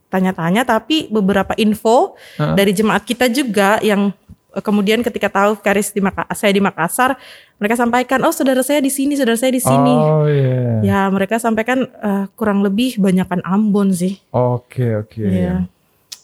tanya-tanya 0.06 0.62
tapi 0.62 1.06
beberapa 1.08 1.52
info 1.56 2.14
Heeh. 2.36 2.54
dari 2.54 2.70
jemaat 2.70 3.02
kita 3.02 3.26
juga 3.26 3.82
yang 3.82 4.14
eh, 4.50 4.62
kemudian 4.64 5.02
ketika 5.02 5.28
tahu 5.28 5.58
Karis 5.58 5.90
di 5.90 6.00
Maka- 6.00 6.26
saya 6.32 6.48
di 6.48 6.58
Makassar, 6.58 7.18
mereka 7.56 7.74
sampaikan, 7.74 8.22
"Oh, 8.22 8.30
saudara 8.30 8.60
saya 8.60 8.78
di 8.78 8.88
sini, 8.88 9.12
saudara 9.12 9.36
saya 9.36 9.50
di 9.50 9.60
sini." 9.60 9.94
Oh 9.94 10.24
iya. 10.24 10.80
Ya, 10.82 11.00
mereka 11.06 11.36
sampaikan 11.36 11.84
eh, 11.84 12.24
kurang 12.32 12.62
lebih 12.62 12.96
banyakan 12.96 13.42
Ambon 13.42 13.92
sih. 13.92 14.16
Oke 14.30 14.96
oke. 14.96 15.20
Iya. 15.20 15.66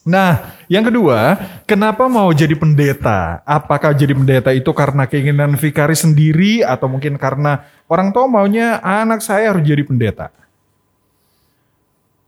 Nah, 0.02 0.58
yang 0.66 0.82
kedua, 0.82 1.38
kenapa 1.62 2.10
mau 2.10 2.26
jadi 2.34 2.58
pendeta? 2.58 3.38
Apakah 3.46 3.94
jadi 3.94 4.10
pendeta 4.10 4.50
itu 4.50 4.66
karena 4.74 5.06
keinginan 5.06 5.54
Vikari 5.54 5.94
sendiri 5.94 6.66
atau 6.66 6.90
mungkin 6.90 7.14
karena 7.14 7.62
orang 7.86 8.10
tua 8.10 8.26
maunya 8.26 8.82
anak 8.82 9.22
saya 9.22 9.54
harus 9.54 9.62
jadi 9.62 9.86
pendeta? 9.86 10.34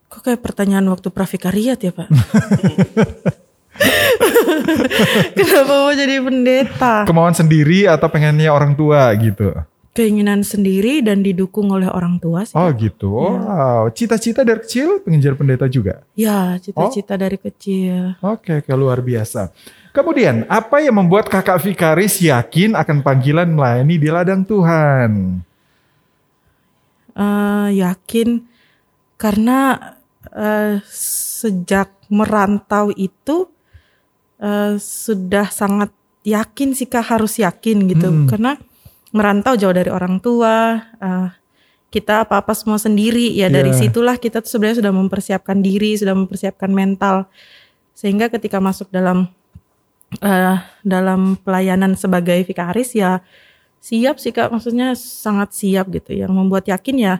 Kok 0.06 0.22
kayak 0.22 0.38
pertanyaan 0.38 0.86
waktu 0.86 1.10
pravikariat 1.10 1.82
ya, 1.82 1.90
Pak? 1.90 2.14
Kenapa 5.34 5.74
mau 5.74 5.90
jadi 5.90 6.22
pendeta? 6.22 7.02
Kemauan 7.10 7.34
sendiri 7.34 7.90
atau 7.90 8.06
pengennya 8.06 8.54
orang 8.54 8.78
tua 8.78 9.10
gitu? 9.18 9.50
Keinginan 9.94 10.42
sendiri 10.42 11.06
dan 11.06 11.22
didukung 11.22 11.70
oleh 11.70 11.86
orang 11.86 12.18
tua 12.18 12.42
sih. 12.42 12.58
Oh 12.58 12.66
gitu. 12.74 13.14
Wow. 13.14 13.86
Cita-cita 13.94 14.42
dari 14.42 14.58
kecil 14.58 14.98
pengen 15.06 15.22
jadi 15.22 15.38
pendeta 15.38 15.70
juga? 15.70 16.02
Ya, 16.18 16.58
cita-cita 16.58 17.14
dari 17.14 17.38
kecil. 17.38 18.18
Oke, 18.18 18.58
oke, 18.58 18.74
luar 18.74 18.98
biasa. 18.98 19.54
Kemudian, 19.94 20.50
apa 20.50 20.82
yang 20.82 20.98
membuat 20.98 21.30
kakak 21.30 21.62
Vikaris 21.62 22.18
yakin 22.18 22.74
akan 22.74 23.06
panggilan 23.06 23.46
melayani 23.54 23.94
di 23.94 24.08
ladang 24.10 24.42
Tuhan? 24.42 25.38
Eh, 27.14 27.68
yakin 27.78 28.42
karena 29.14 29.78
eh, 30.34 30.82
sejak 30.90 31.94
merantau 32.10 32.90
itu 32.90 33.46
eh, 34.42 34.74
sudah 34.74 35.46
sangat 35.54 35.94
yakin 36.26 36.74
sih 36.74 36.90
kak 36.90 37.06
harus 37.14 37.38
yakin 37.38 37.86
gitu 37.86 38.10
Hmm. 38.10 38.26
karena 38.26 38.58
merantau 39.14 39.54
jauh 39.54 39.70
dari 39.70 39.88
orang 39.88 40.18
tua 40.18 40.82
eh, 40.98 41.28
kita 41.88 42.26
apa 42.26 42.42
apa 42.42 42.50
semua 42.58 42.76
sendiri 42.76 43.30
ya 43.30 43.46
dari 43.46 43.70
Iya. 43.70 43.86
situlah 43.86 44.18
kita 44.18 44.42
tuh 44.42 44.50
sebenarnya 44.50 44.82
sudah 44.82 44.90
mempersiapkan 44.92 45.62
diri 45.62 45.94
sudah 45.94 46.18
mempersiapkan 46.18 46.68
mental 46.68 47.30
sehingga 47.94 48.26
ketika 48.26 48.58
masuk 48.58 48.90
dalam 48.90 49.30
eh, 50.18 50.58
dalam 50.82 51.38
pelayanan 51.38 51.94
sebagai 51.94 52.42
vikaris 52.42 52.98
ya 52.98 53.22
siap 53.78 54.18
sih 54.18 54.34
kak 54.34 54.50
maksudnya 54.50 54.98
sangat 54.98 55.54
siap 55.54 55.86
gitu 55.94 56.10
yang 56.10 56.34
membuat 56.34 56.66
yakin 56.66 56.96
ya 56.98 57.14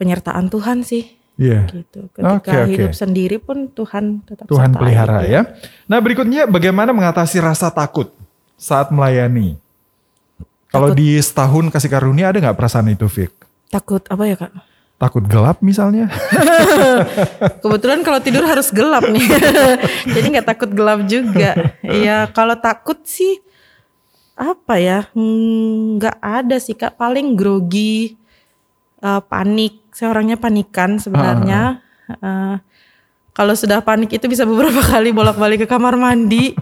penyertaan 0.00 0.48
Tuhan 0.48 0.80
sih 0.80 1.04
Iya. 1.38 1.70
gitu 1.70 2.10
ketika 2.10 2.66
oke. 2.66 2.66
hidup 2.66 2.92
sendiri 2.96 3.38
pun 3.38 3.70
Tuhan 3.70 4.26
tetap 4.26 4.50
Tuhan 4.50 4.74
pelihara 4.74 5.22
gitu. 5.22 5.38
ya. 5.38 5.40
Nah 5.86 6.02
berikutnya 6.02 6.50
bagaimana 6.50 6.90
mengatasi 6.90 7.38
rasa 7.38 7.70
takut 7.70 8.10
saat 8.58 8.90
melayani? 8.90 9.54
Kalau 10.68 10.92
di 10.92 11.16
setahun 11.16 11.72
kasih 11.72 11.90
karunia 11.90 12.28
ada 12.28 12.38
nggak 12.44 12.56
perasaan 12.56 12.92
itu, 12.92 13.08
Vic? 13.08 13.38
takut 13.68 14.02
apa 14.08 14.24
ya 14.24 14.36
kak? 14.36 14.52
Takut 14.98 15.24
gelap 15.30 15.62
misalnya? 15.62 16.10
kebetulan 17.62 18.02
kalau 18.02 18.18
tidur 18.18 18.42
harus 18.42 18.74
gelap 18.74 19.06
nih. 19.06 19.22
Jadi 20.16 20.26
nggak 20.34 20.48
takut 20.48 20.70
gelap 20.74 21.06
juga. 21.06 21.54
Ya 21.86 22.26
kalau 22.34 22.58
takut 22.58 22.98
sih 23.06 23.38
apa 24.34 24.74
ya? 24.82 25.06
Hmm, 25.14 26.02
nggak 26.02 26.18
ada 26.18 26.56
sih 26.58 26.74
kak. 26.74 26.98
Paling 26.98 27.38
grogi 27.38 28.18
eh, 28.98 29.22
panik. 29.22 29.86
Saya 29.94 30.10
orangnya 30.10 30.34
panikan 30.34 30.98
sebenarnya. 30.98 31.78
Eh, 32.10 32.56
kalau 33.38 33.54
sudah 33.54 33.78
panik 33.86 34.10
itu 34.18 34.26
bisa 34.26 34.42
beberapa 34.42 34.82
kali 34.90 35.14
bolak-balik 35.14 35.62
ke 35.62 35.68
kamar 35.70 35.94
mandi 35.94 36.58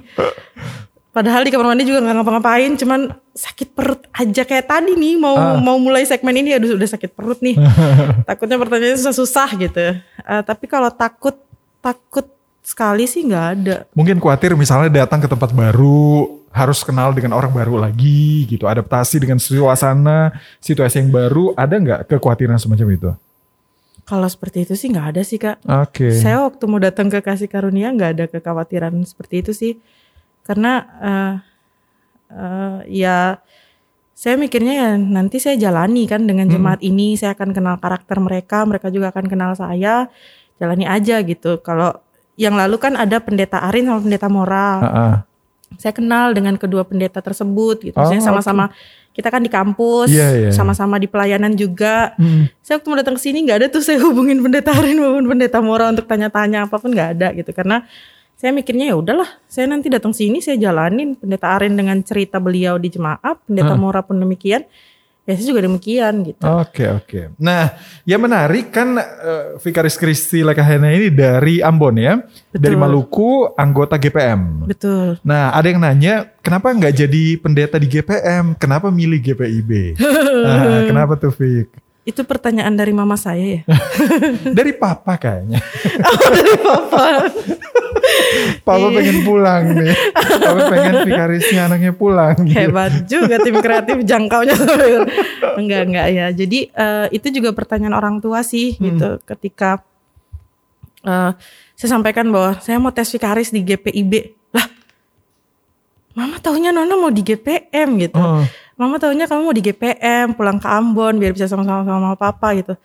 Padahal 1.17 1.49
di 1.49 1.51
kamar 1.51 1.73
mandi 1.73 1.89
juga 1.89 2.05
nggak 2.05 2.17
ngapa-ngapain, 2.21 2.77
cuman 2.77 3.01
sakit 3.33 3.73
perut 3.73 4.05
aja 4.13 4.45
kayak 4.45 4.69
tadi 4.69 4.93
nih 4.93 5.17
mau 5.17 5.57
mau 5.57 5.81
mulai 5.81 6.05
segmen 6.05 6.37
ini 6.37 6.53
aduh 6.53 6.77
udah 6.77 6.93
sakit 6.93 7.17
perut 7.17 7.41
nih. 7.41 7.57
Takutnya 8.29 8.61
pertanyaannya 8.61 9.01
susah-susah 9.01 9.49
gitu. 9.57 9.97
Eh, 9.97 10.43
tapi 10.45 10.69
kalau 10.69 10.93
takut 10.93 11.41
takut 11.81 12.29
sekali 12.61 13.09
sih 13.09 13.25
nggak 13.25 13.47
ada. 13.57 13.89
Mungkin 13.97 14.21
khawatir 14.21 14.53
misalnya 14.61 14.93
datang 14.93 15.25
ke 15.25 15.29
tempat 15.33 15.57
baru, 15.57 16.37
harus 16.53 16.85
kenal 16.85 17.17
dengan 17.17 17.33
orang 17.33 17.53
baru 17.53 17.81
lagi 17.81 18.45
gitu, 18.45 18.69
adaptasi 18.69 19.17
dengan 19.17 19.41
suasana, 19.41 20.37
situasi 20.61 21.01
yang 21.01 21.09
baru, 21.09 21.57
ada 21.57 21.81
nggak 21.81 22.01
kekhawatiran 22.13 22.61
semacam 22.61 22.89
itu? 22.93 23.11
Kalau 24.05 24.29
seperti 24.29 24.69
itu 24.69 24.77
sih 24.77 24.93
nggak 24.93 25.07
ada 25.17 25.23
sih 25.25 25.41
kak. 25.41 25.65
Oke. 25.65 26.13
Saya 26.13 26.45
waktu 26.45 26.65
mau 26.69 26.77
datang 26.77 27.09
ke 27.09 27.25
kasih 27.25 27.49
karunia 27.49 27.89
nggak 27.89 28.11
ada 28.21 28.25
kekhawatiran 28.29 28.93
seperti 29.05 29.35
itu 29.41 29.53
sih, 29.57 29.73
karena 30.47 30.73
eh, 31.03 31.35
eh, 32.31 32.79
ya 33.03 33.43
saya 34.17 34.41
mikirnya 34.41 34.73
ya 34.73 34.91
nanti 34.97 35.37
saya 35.37 35.61
jalani 35.61 36.09
kan 36.09 36.25
dengan 36.25 36.49
jemaat 36.49 36.81
ini, 36.81 37.21
saya 37.21 37.37
akan 37.37 37.53
kenal 37.53 37.77
karakter 37.77 38.17
mereka, 38.17 38.65
mereka 38.65 38.89
juga 38.89 39.13
akan 39.13 39.29
kenal 39.29 39.53
saya, 39.53 40.09
jalani 40.57 40.89
aja 40.89 41.21
gitu. 41.21 41.61
Kalau 41.61 42.01
yang 42.41 42.57
lalu 42.57 42.81
kan 42.81 42.97
ada 42.97 43.21
pendeta 43.21 43.61
Arin 43.69 43.85
sama 43.85 44.01
pendeta 44.01 44.29
moral. 44.33 44.79
Ah, 44.81 44.89
ah. 44.89 45.17
saya 45.77 45.93
kenal 45.93 46.33
dengan 46.33 46.57
kedua 46.57 46.89
pendeta 46.89 47.21
tersebut 47.21 47.85
gitu. 47.93 47.99
Oh, 47.99 48.09
Saya 48.09 48.23
sama-sama 48.25 48.73
kita 49.13 49.29
kan 49.29 49.45
di 49.45 49.53
kampus, 49.53 50.09
Iya, 50.09 50.49
iya. 50.49 50.51
sama-sama 50.55 50.97
di 50.97 51.11
pelayanan 51.11 51.53
juga. 51.53 52.17
Hmm. 52.17 52.49
Saya 52.65 52.81
waktu 52.81 52.89
mau 52.89 52.97
datang 52.97 53.17
ke 53.19 53.23
sini 53.25 53.45
nggak 53.45 53.59
ada 53.61 53.67
tuh 53.69 53.85
saya 53.87 54.01
hubungin 54.01 54.41
pendeta 54.41 54.73
Arin 54.73 54.97
maupun 54.97 55.29
pendeta 55.29 55.61
Mora 55.61 55.93
untuk 55.93 56.09
tanya-tanya 56.09 56.65
apa 56.65 56.81
pun 56.81 56.89
nggak 56.89 57.21
ada 57.21 57.37
gitu 57.37 57.53
karena 57.53 57.85
saya 58.37 58.53
mikirnya 58.53 58.93
ya 58.93 58.97
udahlah 59.01 59.29
saya 59.49 59.65
nanti 59.65 59.89
datang 59.89 60.13
sini 60.13 60.45
saya 60.45 60.61
jalanin 60.61 61.17
pendeta 61.17 61.57
Arin 61.57 61.73
dengan 61.73 61.97
cerita 62.05 62.37
beliau 62.37 62.77
di 62.77 62.93
jemaat 62.93 63.41
pendeta 63.49 63.73
Mora 63.75 64.05
pun 64.05 64.21
demikian 64.21 64.69
ya 65.27 65.35
saya 65.35 65.47
juga 65.49 65.67
demikian 65.67 66.23
gitu 66.23 66.45
Oke 66.47 66.87
oke. 66.87 67.35
Nah, 67.43 67.75
yang 68.07 68.23
menarik 68.23 68.71
kan 68.71 68.95
eh, 69.01 69.59
Vikaris 69.59 69.99
Kristi 69.99 70.47
Lekahena 70.47 70.95
ini 70.95 71.11
dari 71.11 71.59
Ambon 71.59 71.99
ya, 71.99 72.23
dari 72.55 72.79
Maluku, 72.79 73.51
anggota 73.59 73.99
GPM. 73.99 74.71
betul 74.71 75.19
Nah, 75.27 75.51
ada 75.51 75.67
yang 75.67 75.83
nanya, 75.83 76.31
kenapa 76.47 76.71
nggak 76.71 76.95
jadi 76.95 77.25
pendeta 77.43 77.75
di 77.83 77.91
GPM? 77.91 78.55
Kenapa 78.55 78.87
milih 78.95 79.19
GPIB? 79.19 79.99
Nah, 80.47 80.85
kenapa 80.95 81.19
tuh, 81.19 81.35
Fik? 81.35 81.86
Itu 82.07 82.23
pertanyaan 82.23 82.71
dari 82.79 82.95
mama 82.95 83.19
saya 83.19 83.43
ya? 83.43 83.61
Dari 84.59 84.71
papa 84.79 85.19
kayaknya. 85.19 85.59
oh 86.07 86.29
dari 86.31 86.55
papa. 86.63 87.05
Papa 88.63 88.87
pengen 88.95 89.27
pulang 89.27 89.75
nih. 89.75 89.91
Papa 90.15 90.61
pengen 90.71 90.95
Vikarisnya 91.03 91.67
anaknya 91.67 91.91
pulang. 91.91 92.39
hebat 92.47 93.11
juga 93.11 93.43
tim 93.43 93.59
kreatif 93.59 94.07
jangkaunya. 94.07 94.55
Enggak 95.61 95.83
enggak 95.91 96.09
ya. 96.15 96.27
Jadi 96.31 96.71
eh, 96.71 97.07
itu 97.11 97.27
juga 97.35 97.51
pertanyaan 97.51 97.99
orang 97.99 98.23
tua 98.23 98.47
sih 98.47 98.79
gitu. 98.79 99.19
Ketika 99.27 99.83
eh, 101.03 101.35
saya 101.75 101.91
sampaikan 101.91 102.31
bahwa 102.31 102.63
saya 102.63 102.79
mau 102.79 102.95
tes 102.95 103.11
vikaris 103.11 103.51
di 103.51 103.67
GPIB 103.67 104.13
lah 104.55 104.67
mama 106.15 106.39
taunya 106.39 106.71
Nona 106.71 106.95
mau 106.95 107.11
di 107.11 107.27
GPM 107.27 107.99
gitu. 107.99 108.17
Oh. 108.23 108.47
Mama 108.77 109.01
taunya 109.01 109.25
kamu 109.25 109.41
mau 109.41 109.57
di 109.57 109.65
GPM 109.65 110.37
pulang 110.37 110.61
ke 110.61 110.69
Ambon 110.69 111.17
biar 111.17 111.33
bisa 111.33 111.49
sama-sama 111.49 111.83
sama 111.85 112.17
papa 112.17 112.53
gitu 112.57 112.77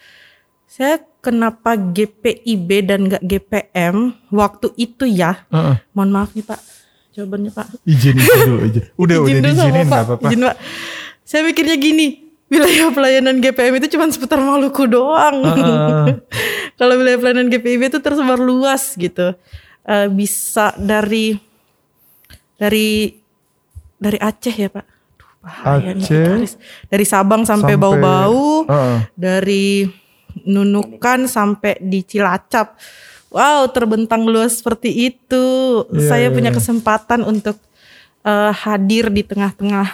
saya 0.65 1.03
kenapa 1.19 1.75
GPIB 1.75 2.69
dan 2.88 3.00
enggak 3.12 3.24
GPM 3.27 4.15
waktu 4.31 4.71
itu 4.79 5.03
ya 5.03 5.43
Heeh. 5.51 5.75
mohon 5.91 6.10
maaf 6.15 6.31
nih 6.31 6.48
pak 6.48 6.60
jawabannya 7.12 7.51
pak 7.51 7.67
Izin, 7.83 8.15
dulu. 8.15 8.55
Izin. 8.65 8.83
Udah, 9.03 9.17
udah 9.19 9.29
Izin 9.29 9.43
sama 9.43 9.51
diizinin 9.51 9.83
Pak. 9.83 9.91
nggak 9.91 10.07
apa-apa. 10.07 10.27
Izin, 10.31 10.39
Pak. 10.48 10.57
Saya 11.27 11.41
mikirnya 11.43 11.75
gini, 11.75 12.07
wilayah 12.48 12.88
pelayanan 12.91 13.36
GPM 13.43 13.74
itu 13.83 13.88
cuma 13.95 14.07
seputar 14.12 14.39
Maluku 14.39 14.83
doang. 14.88 15.43
Kalau 16.79 16.93
wilayah 16.95 17.19
pelayanan 17.19 17.48
GPIB 17.51 17.91
itu 17.91 18.00
tersebar 18.00 18.39
luas 18.39 18.95
gitu. 18.95 19.36
Eh, 19.83 20.07
bisa 20.07 20.71
dari 20.79 21.36
dari 22.55 23.15
dari 24.00 24.17
Aceh 24.19 24.55
ya 24.55 24.71
Pak. 24.71 24.86
Nih, 25.41 25.98
Aceh. 25.98 26.05
Vikaris. 26.05 26.53
Dari 26.86 27.05
Sabang 27.05 27.41
sampai, 27.43 27.74
Sampai- 27.74 27.81
Bau-Bau, 27.81 28.69
Heeh. 28.69 28.98
dari 29.17 29.67
Nunukan 30.31 31.27
sampai 31.27 31.75
di 31.83 32.07
Cilacap. 32.07 32.79
Wow, 33.31 33.67
terbentang 33.67 34.24
luas 34.24 34.63
seperti 34.63 35.12
itu. 35.12 35.45
Iya, 35.91 36.07
Saya 36.07 36.27
iya, 36.29 36.36
punya 36.36 36.51
iya. 36.51 36.57
kesempatan 36.57 37.24
untuk 37.24 37.60
eh, 38.24 38.51
hadir 38.53 39.12
di 39.12 39.27
tengah-tengah 39.27 39.88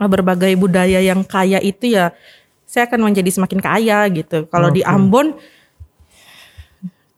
eh, 0.00 0.08
berbagai 0.08 0.52
budaya 0.56 1.00
yang 1.00 1.24
kaya 1.24 1.60
itu 1.60 1.92
ya. 1.92 2.16
Saya 2.64 2.88
akan 2.88 3.12
menjadi 3.12 3.28
semakin 3.32 3.60
kaya 3.60 4.08
gitu. 4.12 4.48
Kalau 4.48 4.68
di 4.68 4.80
Oke. 4.80 4.92
Ambon 4.92 5.36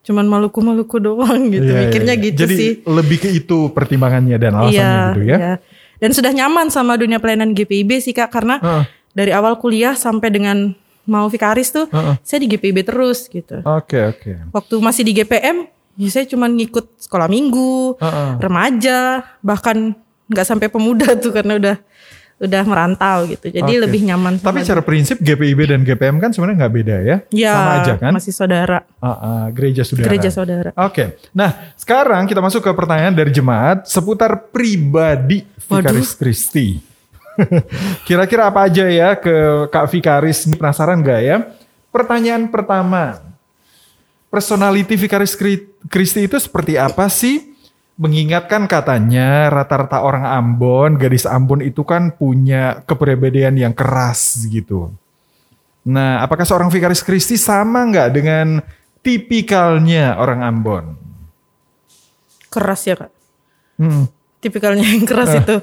cuman 0.01 0.27
Maluku-Maluku 0.27 0.97
doang 0.99 1.47
gitu. 1.53 1.71
Iya, 1.71 1.87
Mikirnya 1.87 2.15
iya. 2.19 2.25
gitu 2.27 2.41
Jadi 2.43 2.57
sih. 2.57 2.71
lebih 2.89 3.19
ke 3.23 3.29
itu 3.31 3.71
pertimbangannya 3.71 4.35
dan 4.35 4.53
alasannya 4.59 4.99
gitu 5.15 5.21
ya. 5.29 5.37
iya. 5.39 5.55
Dan 6.01 6.17
sudah 6.17 6.33
nyaman 6.33 6.73
sama 6.73 6.97
dunia 6.97 7.21
pelayanan 7.21 7.53
GPIB 7.53 8.01
sih 8.01 8.17
Kak 8.17 8.33
karena 8.33 8.57
Heeh. 8.59 8.85
dari 9.13 9.31
awal 9.37 9.61
kuliah 9.61 9.93
sampai 9.93 10.33
dengan 10.33 10.73
mau 11.05 11.29
vikaris 11.29 11.71
tuh 11.71 11.87
Heeh. 11.93 12.17
saya 12.25 12.39
di 12.41 12.49
GPIB 12.49 12.89
terus 12.89 13.29
gitu. 13.29 13.61
Oke 13.63 14.01
oke. 14.17 14.49
Waktu 14.51 14.75
masih 14.81 15.05
di 15.05 15.13
GPM 15.13 15.69
ya 16.01 16.09
saya 16.09 16.25
cuma 16.25 16.49
ngikut 16.49 16.97
sekolah 17.05 17.29
minggu, 17.29 18.01
Heeh. 18.01 18.31
remaja, 18.41 19.23
bahkan 19.45 19.93
nggak 20.33 20.47
sampai 20.49 20.73
pemuda 20.73 21.13
tuh 21.19 21.35
karena 21.37 21.61
udah 21.61 21.77
udah 22.41 22.63
merantau 22.65 23.29
gitu. 23.29 23.53
Jadi 23.53 23.73
Oke. 23.77 23.83
lebih 23.85 24.01
nyaman. 24.03 24.41
Tapi 24.41 24.65
secara 24.65 24.81
prinsip 24.81 25.21
GPIB 25.21 25.61
dan 25.69 25.85
GPM 25.85 26.17
kan 26.17 26.33
sebenarnya 26.33 26.65
nggak 26.65 26.75
beda 26.75 26.97
ya, 26.99 27.17
ya, 27.29 27.53
sama 27.53 27.71
aja 27.79 27.93
kan? 28.01 28.13
Masih 28.17 28.33
saudara, 28.33 28.79
Ah, 28.97 29.09
ah, 29.13 29.45
gereja 29.53 29.85
saudara. 29.85 30.09
gereja 30.09 30.31
saudara. 30.33 30.71
Oke, 30.75 31.21
nah 31.31 31.53
sekarang 31.77 32.25
kita 32.25 32.41
masuk 32.41 32.65
ke 32.65 32.73
pertanyaan 32.73 33.13
dari 33.13 33.29
jemaat 33.29 33.85
seputar 33.85 34.49
pribadi 34.49 35.45
Vikaris 35.61 36.17
Kristi. 36.17 36.81
Kira-kira 38.09 38.49
apa 38.49 38.65
aja 38.65 38.85
ya 38.85 39.13
ke 39.15 39.33
Kak 39.69 39.87
Vikaris? 39.89 40.49
Penasaran 40.51 40.99
nggak 40.99 41.21
ya? 41.21 41.37
Pertanyaan 41.89 42.49
pertama, 42.49 43.21
personality 44.29 44.97
Vikaris 44.97 45.35
Kri- 45.35 45.69
Kristi 45.89 46.25
itu 46.25 46.41
seperti 46.41 46.81
apa 46.81 47.05
sih? 47.09 47.50
Mengingatkan 48.01 48.65
katanya 48.65 49.53
rata-rata 49.53 50.01
orang 50.01 50.25
Ambon, 50.25 50.97
gadis 50.97 51.29
Ambon 51.29 51.61
itu 51.61 51.85
kan 51.85 52.17
punya 52.17 52.81
kepribadian 52.89 53.61
yang 53.61 53.77
keras 53.77 54.41
gitu. 54.49 54.89
Nah, 55.85 56.25
apakah 56.25 56.49
seorang 56.49 56.73
Vikaris 56.73 57.05
Kristi 57.05 57.37
sama 57.37 57.85
nggak 57.85 58.09
dengan 58.09 58.65
tipikalnya 59.05 60.17
orang 60.17 60.41
Ambon? 60.41 60.85
Keras 62.49 62.89
ya 62.89 62.97
kak. 62.97 63.13
Hmm. 63.77 64.09
Tipikalnya 64.41 64.97
yang 64.97 65.05
keras 65.05 65.37
itu 65.37 65.61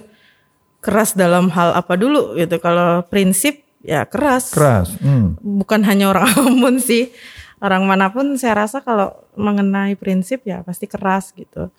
keras 0.78 1.18
dalam 1.18 1.50
hal 1.50 1.74
apa 1.74 1.98
dulu 1.98 2.38
gitu. 2.38 2.62
Kalau 2.62 3.02
prinsip 3.10 3.66
ya 3.82 4.06
keras. 4.06 4.54
Keras. 4.54 4.94
Hmm. 5.02 5.42
bukan 5.42 5.82
hanya 5.90 6.14
orang 6.14 6.30
Ambon 6.46 6.78
sih 6.78 7.10
orang 7.62 7.90
mana 7.90 8.14
pun 8.14 8.38
saya 8.38 8.66
rasa 8.66 8.86
kalau 8.86 9.14
mengenai 9.34 9.98
prinsip 9.98 10.46
ya 10.46 10.62
pasti 10.62 10.86
keras 10.86 11.34
gitu 11.34 11.74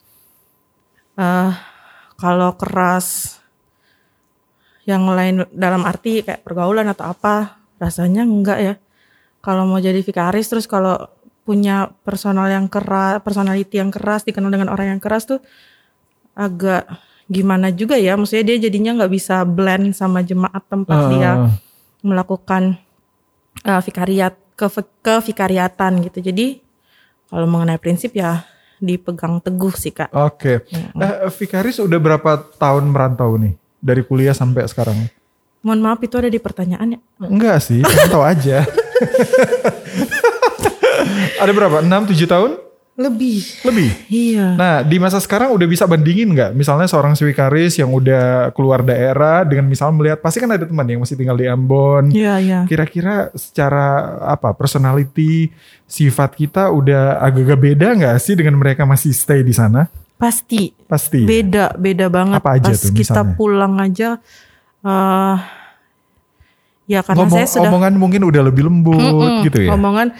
Eh 1.19 1.51
kalau 2.15 2.55
keras 2.55 3.39
yang 4.83 5.05
lain 5.05 5.45
dalam 5.53 5.83
arti 5.85 6.23
kayak 6.25 6.41
pergaulan 6.41 6.87
atau 6.89 7.11
apa 7.11 7.59
rasanya 7.77 8.25
enggak 8.25 8.59
ya 8.59 8.73
kalau 9.39 9.63
mau 9.63 9.77
jadi 9.77 10.01
vikaris 10.01 10.49
terus 10.49 10.65
kalau 10.65 10.97
punya 11.45 11.93
personal 12.03 12.49
yang 12.49 12.65
keras 12.67 13.21
personality 13.21 13.77
yang 13.79 13.93
keras 13.93 14.25
dikenal 14.25 14.49
dengan 14.49 14.69
orang 14.73 14.97
yang 14.97 15.01
keras 15.01 15.29
tuh 15.29 15.39
agak 16.33 16.89
gimana 17.29 17.69
juga 17.69 17.95
ya 17.95 18.17
maksudnya 18.17 18.53
dia 18.53 18.67
jadinya 18.67 18.97
nggak 18.97 19.13
bisa 19.13 19.45
blend 19.45 19.93
sama 19.93 20.25
jemaat 20.25 20.63
tempat 20.65 20.99
dia 21.13 21.31
Ah. 21.37 21.37
melakukan 22.01 22.79
uh, 23.63 23.81
vikariat 23.83 24.33
ke 24.55 24.67
ke 24.99 25.15
vikariatan 25.23 26.03
gitu. 26.03 26.19
Jadi 26.19 26.59
kalau 27.29 27.45
mengenai 27.47 27.77
prinsip 27.77 28.11
ya 28.11 28.43
dipegang 28.79 29.43
teguh 29.43 29.75
sih 29.75 29.91
kak. 29.91 30.09
Oke. 30.15 30.63
Eh, 30.71 31.15
Vikaris 31.35 31.79
udah 31.79 31.99
berapa 31.99 32.31
tahun 32.57 32.89
merantau 32.89 33.35
nih? 33.35 33.55
Dari 33.79 34.01
kuliah 34.03 34.35
sampai 34.35 34.67
sekarang? 34.67 35.07
Mohon 35.59 35.79
maaf 35.83 35.99
itu 36.03 36.15
ada 36.15 36.31
di 36.31 36.39
pertanyaannya. 36.39 36.99
Enggak 37.27 37.59
sih, 37.63 37.83
tahu 38.11 38.23
aja. 38.23 38.63
Ada 41.39 41.51
berapa? 41.55 41.79
6 41.79 41.87
7 41.87 42.27
tahun? 42.27 42.51
Lebih. 42.99 43.63
Lebih. 43.63 43.89
Iya. 44.11 44.59
Nah, 44.59 44.75
di 44.83 44.99
masa 44.99 45.23
sekarang 45.23 45.55
udah 45.55 45.63
bisa 45.71 45.87
bandingin 45.87 46.35
nggak? 46.35 46.51
Misalnya 46.51 46.83
seorang 46.83 47.15
Vikaris 47.15 47.79
yang 47.79 47.95
udah 47.95 48.51
keluar 48.51 48.83
daerah 48.83 49.47
dengan 49.47 49.71
misalnya 49.71 49.95
melihat 49.95 50.19
pasti 50.19 50.43
kan 50.43 50.51
ada 50.51 50.67
teman 50.67 50.83
yang 50.83 50.99
masih 50.99 51.15
tinggal 51.15 51.39
di 51.39 51.47
Ambon. 51.47 52.11
Iya 52.11 52.43
iya. 52.43 52.59
Kira-kira 52.67 53.31
secara 53.39 54.19
apa 54.27 54.51
personality 54.51 55.47
sifat 55.87 56.35
kita 56.35 56.75
udah 56.75 57.23
agak-agak 57.23 57.59
beda 57.71 57.87
nggak 57.95 58.15
sih 58.19 58.35
dengan 58.35 58.59
mereka 58.59 58.83
masih 58.83 59.15
stay 59.15 59.47
di 59.47 59.55
sana? 59.55 59.87
Pasti. 60.19 60.75
Pasti. 60.83 61.23
Beda 61.23 61.71
beda 61.79 62.11
banget. 62.11 62.43
Apa 62.43 62.59
aja 62.59 62.75
Pas 62.75 62.83
tuh 62.83 62.91
kita 62.91 63.23
misalnya? 63.23 63.35
pulang 63.39 63.73
aja. 63.79 64.09
eh 64.79 65.37
ya 66.89 66.99
karena 67.05 67.21
Ngomong, 67.23 67.37
saya 67.37 67.47
sudah 67.47 67.69
omongan 67.71 67.93
mungkin 67.95 68.21
udah 68.27 68.41
lebih 68.43 68.67
lembut 68.67 68.99
Mm-mm, 68.99 69.47
gitu 69.47 69.59
ya. 69.63 69.71
Omongan 69.71 70.11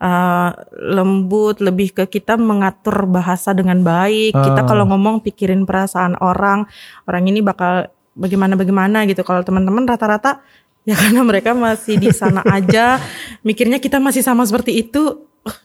uh, 0.00 0.50
lembut, 0.72 1.60
lebih 1.60 1.92
ke 1.94 2.04
kita 2.08 2.40
mengatur 2.40 3.04
bahasa 3.06 3.52
dengan 3.52 3.84
baik. 3.84 4.32
Kita 4.34 4.60
Ah. 4.64 4.66
kalau 4.66 4.88
ngomong 4.88 5.20
pikirin 5.20 5.68
perasaan 5.68 6.16
orang, 6.18 6.64
orang 7.04 7.22
ini 7.28 7.44
bakal 7.44 7.92
bagaimana-bagaimana 8.16 9.04
gitu. 9.06 9.22
Kalau 9.22 9.44
teman-teman 9.44 9.86
rata-rata 9.86 10.40
ya 10.88 10.96
karena 11.00 11.20
mereka 11.22 11.52
masih 11.52 12.00
di 12.00 12.10
sana 12.10 12.40
aja, 12.48 12.98
mikirnya 13.44 13.78
kita 13.78 14.00
masih 14.00 14.24
sama 14.24 14.42
seperti 14.48 14.80
itu. 14.80 15.20
"Oh, 15.44 15.56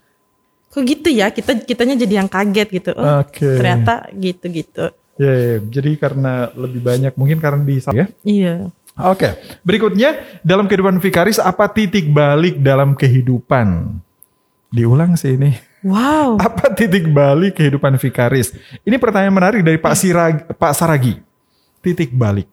Kok 0.76 0.84
gitu 0.84 1.08
ya? 1.10 1.32
Kita 1.32 1.56
kitanya 1.64 1.96
jadi 1.96 2.20
yang 2.20 2.30
kaget 2.30 2.68
gitu. 2.70 2.92
Oh, 2.94 3.24
Oke. 3.24 3.48
ternyata 3.58 4.12
gitu-gitu. 4.12 4.92
Ya, 5.16 5.32
ya, 5.32 5.56
jadi 5.64 5.96
karena 5.96 6.52
lebih 6.60 6.84
banyak 6.84 7.16
mungkin 7.16 7.40
karena 7.40 7.64
di 7.64 7.80
ya. 7.80 8.06
Iya. 8.28 8.56
Oke, 8.96 9.40
berikutnya 9.64 10.40
dalam 10.44 10.68
kehidupan 10.68 11.00
Vikaris 11.04 11.40
apa 11.40 11.68
titik 11.72 12.12
balik 12.12 12.60
dalam 12.60 12.96
kehidupan? 12.96 14.00
Diulang 14.76 15.16
sih 15.16 15.40
ini. 15.40 15.56
Wow. 15.88 16.36
Apa 16.44 16.76
titik 16.76 17.08
balik 17.08 17.56
kehidupan 17.56 17.96
Vikaris? 17.96 18.52
Ini 18.84 19.00
pertanyaan 19.00 19.32
menarik 19.32 19.64
dari 19.64 19.80
Pak 19.80 19.96
Sirag, 19.96 20.36
Pak 20.52 20.74
Saragi. 20.76 21.16
Titik 21.80 22.12
balik. 22.12 22.52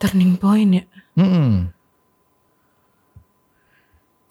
Turning 0.00 0.40
point 0.40 0.80
ya. 0.80 0.84
Mm-mm. 1.20 1.68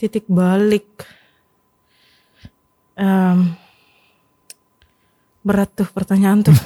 Titik 0.01 0.25
balik. 0.25 0.89
Em, 2.97 3.53
berat 5.45 5.69
tuh 5.77 5.85
pertanyaan 5.93 6.41
tuh. 6.41 6.57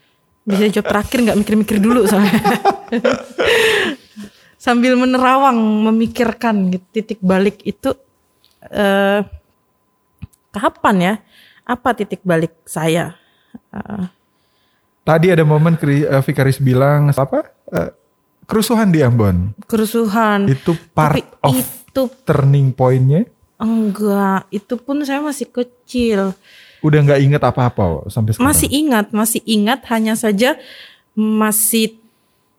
Bisa 0.48 0.70
jawab 0.70 0.94
terakhir 0.94 1.18
nggak 1.26 1.38
mikir-mikir 1.42 1.82
dulu 1.82 2.06
soalnya. 2.06 2.38
Sambil 4.58 4.94
menerawang 4.94 5.58
memikirkan 5.90 6.70
gitu, 6.70 6.86
titik 6.94 7.18
balik 7.22 7.62
itu 7.66 7.94
eh 8.68 9.22
kapan 10.50 10.96
ya? 10.98 11.14
Apa 11.62 11.92
titik 11.92 12.20
balik 12.22 12.54
saya? 12.64 13.16
Eh, 13.70 14.04
Tadi 15.02 15.32
ada 15.32 15.40
momen 15.40 15.72
eh, 15.80 16.20
Vikaris 16.20 16.58
bilang 16.58 17.08
apa? 17.10 17.48
Eh, 17.68 17.90
kerusuhan 18.44 18.88
di 18.88 19.00
Ambon. 19.00 19.52
kerusuhan. 19.64 20.44
Itu 20.46 20.76
part 20.92 21.16
Tapi 21.16 21.22
of 21.42 21.56
itu 21.58 22.02
turning 22.22 22.70
point-nya. 22.70 23.24
enggak, 23.58 24.46
itu 24.50 24.76
pun 24.76 25.02
saya 25.02 25.18
masih 25.18 25.48
kecil. 25.48 26.30
Udah 26.78 27.00
nggak 27.02 27.20
inget 27.20 27.42
apa-apa 27.42 28.06
sampai 28.06 28.30
sekarang. 28.30 28.48
Masih 28.48 28.68
ingat, 28.70 29.10
masih 29.10 29.42
ingat 29.42 29.82
hanya 29.88 30.14
saja 30.14 30.54
masih 31.12 31.98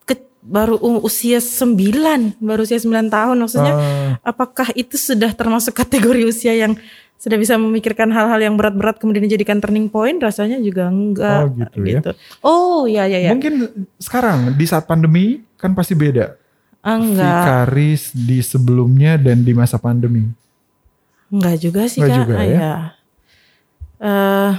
ke- 0.04 0.28
baru 0.41 0.75
usia 0.99 1.39
9, 1.39 2.36
baru 2.38 2.62
usia 2.62 2.75
9 2.78 3.08
tahun 3.08 3.38
maksudnya. 3.39 3.73
Ah. 3.73 4.12
Apakah 4.25 4.75
itu 4.75 4.99
sudah 4.99 5.32
termasuk 5.32 5.71
kategori 5.73 6.28
usia 6.28 6.52
yang 6.52 6.75
sudah 7.20 7.36
bisa 7.36 7.60
memikirkan 7.60 8.08
hal-hal 8.10 8.40
yang 8.40 8.56
berat-berat 8.56 8.96
kemudian 8.96 9.28
dijadikan 9.28 9.60
turning 9.60 9.92
point? 9.92 10.16
Rasanya 10.18 10.56
juga 10.64 10.88
enggak. 10.88 11.42
Oh, 11.44 11.48
gitu 11.52 11.78
ya. 11.84 12.02
Oh, 12.40 12.80
ya 12.88 13.04
ya 13.06 13.20
ya. 13.20 13.36
Mungkin 13.36 13.68
sekarang 14.00 14.56
di 14.56 14.64
saat 14.64 14.88
pandemi 14.88 15.44
kan 15.60 15.76
pasti 15.76 16.00
beda. 16.00 16.40
Enggak. 16.80 17.68
Vikaris 17.68 18.16
di 18.16 18.40
sebelumnya 18.40 19.20
dan 19.20 19.44
di 19.44 19.52
masa 19.52 19.76
pandemi. 19.76 20.32
Enggak 21.28 21.60
juga 21.60 21.92
sih 21.92 22.00
Enggak 22.00 22.16
kak. 22.16 22.20
juga 22.24 22.34
Ah, 22.34 22.48
ya? 22.48 22.72
Eh, 24.00 24.52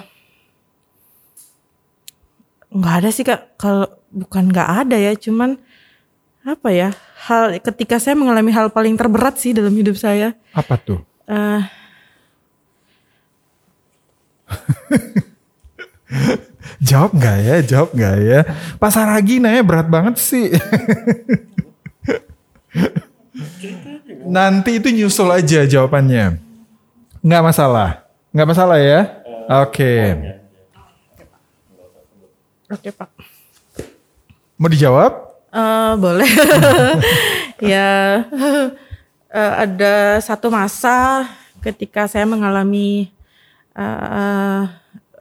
enggak 2.71 2.95
ada 3.01 3.09
sih 3.09 3.25
kak. 3.25 3.57
Kalau 3.57 3.89
bukan 4.13 4.53
enggak 4.53 4.69
ada 4.85 4.97
ya, 5.01 5.17
cuman 5.17 5.57
apa 6.45 6.69
ya? 6.71 6.93
Hal 7.25 7.57
ketika 7.57 7.97
saya 7.97 8.13
mengalami 8.17 8.53
hal 8.53 8.69
paling 8.69 9.01
terberat 9.01 9.41
sih 9.41 9.57
dalam 9.57 9.73
hidup 9.73 9.97
saya. 9.97 10.37
Apa 10.53 10.77
tuh? 10.77 11.01
Eh, 11.25 11.61
Jawab 16.89 17.13
nggak 17.13 17.37
ya? 17.45 17.57
Jawab 17.63 17.91
nggak 17.93 18.17
ya? 18.25 18.41
Pak 18.81 18.91
Saragi 18.91 19.39
nanya 19.39 19.63
berat 19.63 19.87
banget 19.87 20.17
sih. 20.17 20.49
Nanti 24.31 24.79
itu 24.81 24.89
nyusul 24.91 25.31
aja 25.31 25.67
jawabannya. 25.67 26.39
Nggak 27.21 27.45
masalah. 27.45 28.05
Nggak 28.33 28.49
masalah 28.49 28.79
ya? 28.81 29.01
Oke. 29.67 29.95
Oke 32.71 32.95
pak. 32.95 33.11
Mau 34.55 34.71
dijawab? 34.71 35.13
Eh, 35.51 35.93
boleh. 35.99 36.31
ya 37.73 38.23
eh, 39.31 39.53
ada 39.67 40.23
satu 40.23 40.49
masa 40.49 41.27
ketika 41.61 42.07
saya 42.07 42.25
mengalami 42.25 43.11
eh, 43.77 44.65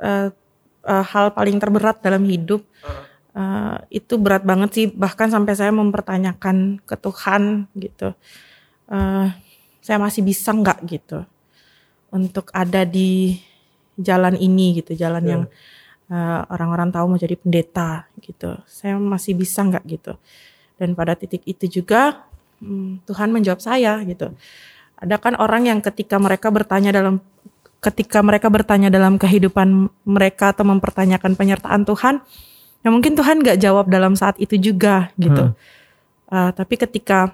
eh, 0.01 0.27
eh, 0.85 1.03
hal 1.05 1.25
paling 1.33 1.57
terberat 1.61 2.01
dalam 2.01 2.23
hidup. 2.25 2.65
Eh, 3.29 3.77
itu 4.01 4.17
berat 4.17 4.41
banget 4.41 4.69
sih 4.73 4.85
bahkan 4.89 5.29
sampai 5.29 5.53
saya 5.53 5.69
mempertanyakan 5.69 6.81
ke 6.83 6.95
Tuhan 6.97 7.69
gitu. 7.77 8.11
Eh, 8.89 9.27
saya 9.79 9.97
masih 10.01 10.25
bisa 10.25 10.49
nggak 10.51 10.79
gitu 10.89 11.23
untuk 12.09 12.49
ada 12.51 12.83
di 12.83 13.37
jalan 13.99 14.33
ini 14.37 14.81
gitu, 14.81 14.97
jalan 14.97 15.23
yang 15.23 15.43
eh, 16.09 16.41
orang-orang 16.49 16.89
tahu 16.89 17.05
mau 17.15 17.19
jadi 17.21 17.37
pendeta 17.37 18.09
gitu. 18.17 18.57
Saya 18.65 18.97
masih 18.97 19.37
bisa 19.37 19.61
nggak 19.61 19.83
gitu. 19.85 20.13
Dan 20.79 20.97
pada 20.97 21.13
titik 21.13 21.45
itu 21.45 21.69
juga 21.81 22.25
hmm, 22.63 23.05
Tuhan 23.05 23.29
menjawab 23.29 23.61
saya 23.61 24.01
gitu. 24.03 24.33
Ada 24.99 25.15
kan 25.21 25.37
orang 25.39 25.69
yang 25.69 25.79
ketika 25.79 26.19
mereka 26.19 26.51
bertanya 26.51 26.91
dalam 26.91 27.23
ketika 27.79 28.19
mereka 28.19 28.51
bertanya 28.51 28.91
dalam 28.91 29.15
kehidupan 29.15 29.87
mereka 30.03 30.51
atau 30.51 30.67
mempertanyakan 30.67 31.35
penyertaan 31.39 31.87
Tuhan, 31.87 32.19
ya 32.83 32.89
mungkin 32.91 33.15
Tuhan 33.15 33.39
nggak 33.43 33.59
jawab 33.59 33.87
dalam 33.87 34.15
saat 34.19 34.35
itu 34.39 34.59
juga 34.59 35.11
gitu. 35.15 35.55
Eh, 36.29 36.51
tapi 36.53 36.75
ketika 36.77 37.33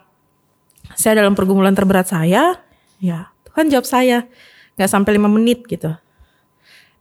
saya 0.94 1.26
dalam 1.26 1.34
pergumulan 1.34 1.74
terberat 1.74 2.08
saya, 2.08 2.62
ya 3.02 3.34
Tuhan 3.52 3.68
jawab 3.74 3.88
saya 3.90 4.30
nggak 4.78 4.90
sampai 4.92 5.12
lima 5.18 5.28
menit 5.28 5.66
gitu. 5.66 5.92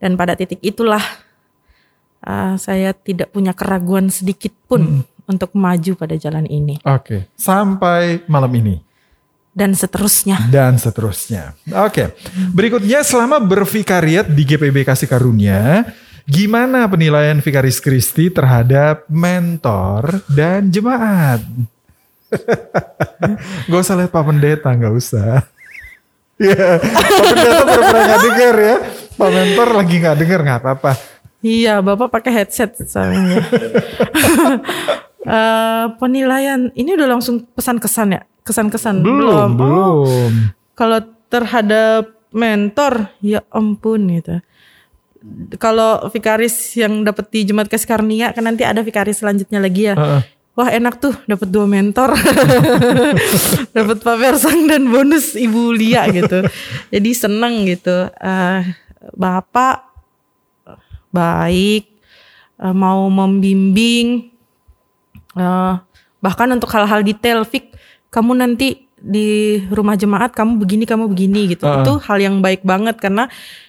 Dan 0.00 0.18
pada 0.18 0.36
titik 0.36 0.60
itulah 0.60 1.00
uh, 2.26 2.54
saya 2.60 2.92
tidak 2.92 3.32
punya 3.32 3.56
keraguan 3.56 4.12
sedikit 4.12 4.52
pun 4.68 5.06
untuk 5.24 5.56
maju 5.56 5.92
pada 5.96 6.20
jalan 6.20 6.44
ini 6.44 6.76
Oke. 6.84 7.32
Sampai 7.36 8.20
malam 8.28 8.52
ini. 8.52 8.76
Dan 9.54 9.70
seterusnya. 9.72 10.50
dan 10.50 10.74
seterusnya. 10.76 11.54
Oke, 11.86 12.12
berikutnya 12.50 13.06
selama 13.06 13.38
bervikariat 13.38 14.26
di 14.26 14.42
GPB 14.42 14.82
Kasih 14.82 15.06
Karunia, 15.06 15.86
gimana 16.26 16.90
penilaian 16.90 17.38
Vikaris 17.38 17.78
Kristi 17.78 18.34
terhadap 18.34 19.06
mentor 19.06 20.26
dan 20.26 20.74
jemaat? 20.74 21.38
gak 23.70 23.80
usah 23.80 23.94
lihat 23.94 24.10
Pak 24.10 24.24
Pendeta, 24.26 24.70
gak 24.74 24.94
usah. 24.94 25.40
Ya, 26.34 26.82
Pak 26.82 27.22
Pendeta 27.30 27.62
pernah 27.62 28.02
nggak 28.10 28.22
denger 28.26 28.54
ya. 28.58 28.76
Pak 29.14 29.30
Mentor 29.30 29.68
lagi 29.70 29.94
nggak 30.02 30.18
denger 30.18 30.40
nggak 30.42 30.60
apa-apa. 30.66 30.92
Iya, 31.46 31.78
Bapak 31.78 32.10
pakai 32.10 32.42
headset 32.42 32.74
soalnya. 32.74 33.38
Eh, 35.24 35.86
penilaian 35.96 36.68
ini 36.76 37.00
udah 37.00 37.16
langsung 37.16 37.48
pesan-kesan 37.56 38.12
ya? 38.12 38.28
Kesan-kesan 38.44 39.00
Belum, 39.00 39.50
Oh, 39.56 40.04
belum. 40.04 40.32
kalau 40.76 41.00
terhadap 41.26 42.12
mentor, 42.28 43.08
ya 43.18 43.40
ampun 43.48 44.04
gitu. 44.12 44.38
Kalau 45.56 46.04
vikaris 46.12 46.52
yang 46.76 47.00
dapat 47.00 47.32
di 47.32 47.48
Jemaat 47.48 47.72
Kasih 47.72 47.88
Karunia 47.88 48.36
kan 48.36 48.44
nanti 48.44 48.60
ada 48.60 48.84
vikaris 48.84 49.24
selanjutnya 49.24 49.56
lagi 49.58 49.88
ya. 49.88 49.96
Heeh. 49.96 50.22
Wah 50.54 50.70
enak 50.70 51.02
tuh 51.02 51.10
dapat 51.26 51.50
dua 51.50 51.66
mentor, 51.66 52.14
dapat 53.74 53.96
Pak 53.98 54.16
Persang 54.20 54.70
dan 54.70 54.86
bonus 54.86 55.34
Ibu 55.34 55.74
Lia 55.74 56.06
gitu. 56.12 56.46
Jadi 56.94 57.10
seneng 57.10 57.66
gitu. 57.66 58.06
Eh, 58.12 58.60
Bapak 59.18 59.90
baik, 61.10 61.84
eh, 62.56 62.70
mau 62.70 63.08
membimbing, 63.08 64.30
eh, 65.34 65.74
bahkan 66.20 66.48
untuk 66.50 66.70
hal-hal 66.70 67.02
detail, 67.02 67.42
Fik, 67.42 67.74
kamu 68.14 68.32
nanti 68.38 68.86
di 68.94 69.58
rumah 69.74 69.98
jemaat 69.98 70.30
kamu 70.30 70.62
begini, 70.62 70.86
kamu 70.86 71.10
begini 71.10 71.50
gitu. 71.50 71.66
Heeh. 71.66 71.82
Itu 71.82 71.98
hal 71.98 72.18
yang 72.22 72.38
baik 72.38 72.62
banget 72.62 73.02
karena 73.02 73.26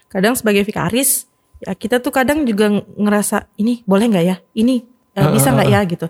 kadang 0.07 0.37
sebagai 0.37 0.61
vikaris 0.61 1.25
ya 1.59 1.73
kita 1.73 1.97
tuh 1.97 2.13
kadang 2.13 2.45
juga 2.45 2.69
ngerasa 2.95 3.49
ini 3.57 3.81
boleh 3.89 4.05
nggak 4.05 4.25
ya, 4.25 4.37
ini 4.53 4.85
eh, 5.17 5.27
bisa 5.33 5.49
nggak 5.49 5.69
ya 5.73 5.81
gitu. 5.89 6.07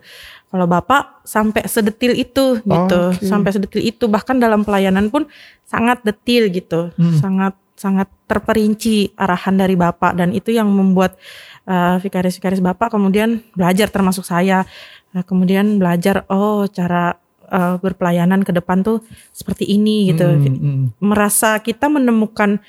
Kalau 0.51 0.67
bapak 0.67 1.25
sampai 1.25 1.63
sedetil 1.65 2.13
itu 2.15 2.59
gitu, 2.59 3.01
Oke. 3.15 3.23
sampai 3.23 3.49
sedetil 3.55 3.81
itu 3.81 4.05
bahkan 4.11 4.37
dalam 4.37 4.67
pelayanan 4.67 5.07
pun 5.07 5.25
sangat 5.63 6.03
detil 6.03 6.51
gitu, 6.51 6.91
sangat 7.23 7.55
sangat 7.75 8.07
terperinci 8.23 9.11
arahan 9.19 9.59
dari 9.59 9.75
bapak 9.75 10.15
dan 10.15 10.31
itu 10.31 10.51
yang 10.55 10.69
membuat 10.71 11.19
eh, 11.67 11.97
vikaris-vikaris 11.99 12.61
bapak 12.61 12.93
kemudian 12.93 13.41
belajar 13.57 13.89
termasuk 13.89 14.23
saya, 14.23 14.63
eh, 15.11 15.23
kemudian 15.25 15.81
belajar 15.81 16.23
oh 16.29 16.69
cara 16.71 17.24
eh, 17.51 17.75
berpelayanan 17.79 18.41
ke 18.41 18.51
depan 18.51 18.81
tuh 18.81 19.01
seperti 19.31 19.65
ini 19.69 20.11
gitu, 20.13 20.25
Hmm, 20.25 20.45
hmm. 20.45 20.85
merasa 21.01 21.59
kita 21.61 21.89
menemukan 21.89 22.59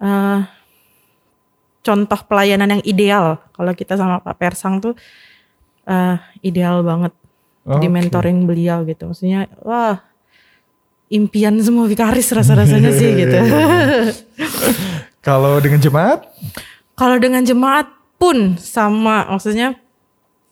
eh, 0.00 0.40
contoh 1.82 2.20
pelayanan 2.28 2.78
yang 2.78 2.82
ideal. 2.84 3.40
Kalau 3.56 3.72
kita 3.72 3.96
sama 3.96 4.20
Pak 4.20 4.36
Persang 4.36 4.80
tuh 4.80 4.94
eh, 5.88 6.16
ideal 6.44 6.84
banget 6.84 7.12
di 7.68 7.88
Oke. 7.88 7.92
mentoring 7.92 8.48
beliau 8.48 8.84
gitu. 8.88 9.12
Maksudnya 9.12 9.48
wah 9.60 10.00
impian 11.08 11.56
semua 11.60 11.88
vikaris 11.88 12.28
rasa-rasanya 12.32 12.92
sih 12.92 13.10
gitu. 13.16 13.36
Kalau 15.28 15.60
dengan 15.60 15.80
jemaat, 15.82 16.24
kalau 16.96 17.20
dengan 17.20 17.44
jemaat 17.44 17.84
pun 18.16 18.56
sama. 18.56 19.28
Maksudnya 19.28 19.76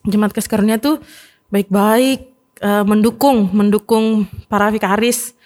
jemaat 0.05 0.37
Kasih 0.37 0.51
Karunia 0.53 0.77
tuh 0.77 1.01
baik-baik 1.49 2.36
eh, 2.61 2.85
mendukung 2.85 3.53
mendukung 3.53 4.29
para 4.49 4.73
vikaris 4.73 5.37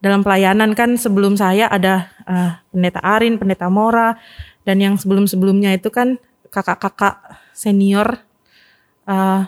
dalam 0.00 0.20
pelayanan 0.20 0.76
kan 0.76 0.94
sebelum 1.00 1.34
saya 1.34 1.66
ada 1.72 2.10
eh, 2.28 2.52
pendeta 2.70 3.00
Arin, 3.02 3.40
pendeta 3.40 3.66
Mora 3.72 4.18
Dan 4.66 4.82
yang 4.82 4.98
sebelum-sebelumnya 4.98 5.78
itu 5.78 5.94
kan 5.94 6.18
kakak-kakak 6.50 7.22
senior. 7.54 8.18
eh, 9.06 9.42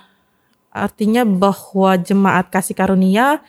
artinya 0.68 1.26
bahwa 1.26 1.98
jemaat 1.98 2.54
kasih 2.54 2.78
karunia 2.78 3.42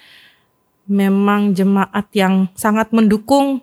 memang 0.90 1.54
jemaat 1.54 2.10
yang 2.18 2.50
sangat 2.58 2.90
mendukung 2.90 3.62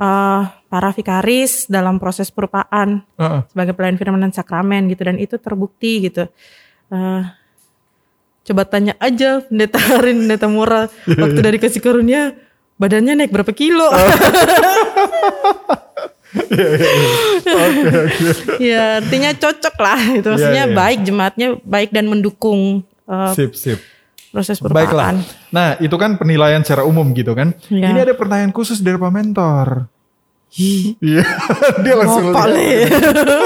eh, 0.00 0.42
para 0.48 0.90
vikaris 0.96 1.68
dalam 1.68 2.00
proses 2.00 2.32
perupaan 2.32 3.04
Heeh. 3.20 3.40
sebagai 3.52 3.76
pelayan 3.76 4.00
firman 4.00 4.24
dan 4.24 4.32
sakramen 4.32 4.88
gitu 4.88 5.04
dan 5.04 5.20
itu 5.20 5.36
terbukti 5.36 6.08
gitu. 6.08 6.24
Eh, 6.88 7.22
coba 8.44 8.62
tanya 8.64 8.92
aja 8.98 9.40
pendeta 9.40 9.80
Harin, 9.80 10.24
pendeta 10.24 10.46
Mura 10.46 10.82
waktu 11.06 11.40
dari 11.40 11.56
kasih 11.56 11.80
karunia 11.80 12.36
badannya 12.76 13.16
naik 13.16 13.32
berapa 13.32 13.50
kilo? 13.50 13.88
ya 18.60 18.98
artinya 19.00 19.30
cocok 19.34 19.74
lah 19.78 20.00
itu 20.18 20.26
maksudnya 20.26 20.64
Iya, 20.66 20.70
iya. 20.70 20.76
baik 20.76 20.98
jemaatnya 21.06 21.48
baik 21.62 21.90
dan 21.90 22.06
mendukung 22.10 22.82
eh, 23.06 23.32
Sip, 23.34 23.54
sip. 23.54 23.78
proses 24.34 24.58
Baiklah. 24.58 25.14
perupaan. 25.14 25.16
Nah, 25.54 25.78
itu 25.78 25.94
kan 25.94 26.18
penilaian 26.18 26.58
secara 26.66 26.82
umum 26.82 27.06
gitu 27.14 27.38
kan. 27.38 27.54
Iya. 27.70 27.86
Ini 27.94 27.98
ada 28.02 28.14
pertanyaan 28.18 28.50
khusus 28.50 28.82
dari 28.82 28.98
Pak 28.98 29.12
Mentor. 29.14 29.86
Iya, 30.58 31.22
dia 31.86 31.94
langsung 31.94 32.34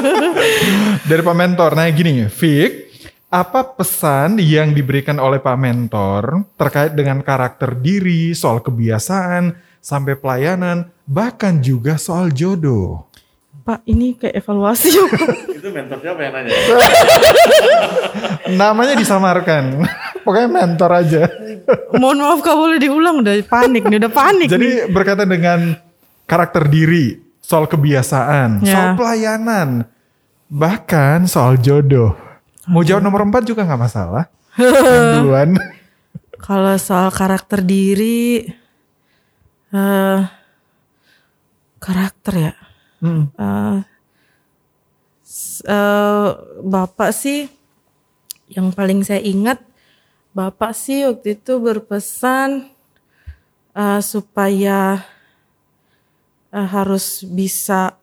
dari 1.12 1.20
Pak 1.20 1.36
Mentor. 1.36 1.76
Nah, 1.76 1.92
gini, 1.92 2.24
Fik, 2.24 2.87
apa 3.28 3.60
pesan 3.76 4.40
yang 4.40 4.72
diberikan 4.72 5.20
oleh 5.20 5.36
Pak 5.36 5.56
Mentor 5.60 6.48
terkait 6.56 6.96
dengan 6.96 7.20
karakter 7.20 7.76
diri, 7.76 8.32
soal 8.32 8.64
kebiasaan, 8.64 9.52
sampai 9.84 10.16
pelayanan, 10.16 10.88
bahkan 11.04 11.60
juga 11.60 12.00
soal 12.00 12.32
jodoh? 12.32 13.04
Pak 13.68 13.84
ini 13.84 14.16
kayak 14.16 14.40
evaluasi. 14.40 14.88
Itu 15.60 15.68
mentor 15.68 16.00
siapa 16.00 16.24
yang 16.24 16.40
nanya? 16.40 16.56
Namanya 18.48 18.96
disamarkan. 18.96 19.84
Pokoknya 20.24 20.48
mentor 20.48 20.90
aja. 20.92 21.28
Mohon 21.92 22.18
maaf 22.24 22.40
kak 22.40 22.56
boleh 22.56 22.80
diulang 22.80 23.20
udah 23.20 23.36
panik 23.44 23.84
nih 23.84 23.96
udah 24.00 24.12
panik 24.12 24.48
nih. 24.48 24.56
Jadi 24.56 24.70
berkaitan 24.88 25.28
dengan 25.28 25.76
karakter 26.24 26.64
diri, 26.64 27.20
soal 27.44 27.68
kebiasaan, 27.68 28.64
Ya. 28.64 28.72
soal 28.72 28.88
pelayanan, 28.96 29.84
bahkan 30.48 31.28
soal 31.28 31.60
jodoh. 31.60 32.27
Mau 32.68 32.84
jawab 32.84 33.00
nomor 33.00 33.24
4 33.24 33.48
juga 33.48 33.64
nggak 33.64 33.80
masalah. 33.80 34.24
Duluan. 35.18 35.56
Kalau 36.38 36.74
soal 36.78 37.10
karakter 37.10 37.60
diri, 37.64 38.46
eh 39.74 40.20
karakter 41.82 42.34
ya. 42.36 42.54
Hmm. 42.98 43.30
S- 45.22 45.62
eh, 45.62 46.28
bapak 46.62 47.10
sih 47.14 47.46
yang 48.48 48.72
paling 48.72 49.04
saya 49.04 49.20
ingat, 49.20 49.60
bapak 50.32 50.72
sih 50.72 51.04
waktu 51.04 51.36
itu 51.36 51.60
berpesan 51.60 52.70
eh, 53.76 54.00
supaya 54.00 55.04
eh, 56.48 56.68
harus 56.68 57.22
bisa 57.28 57.97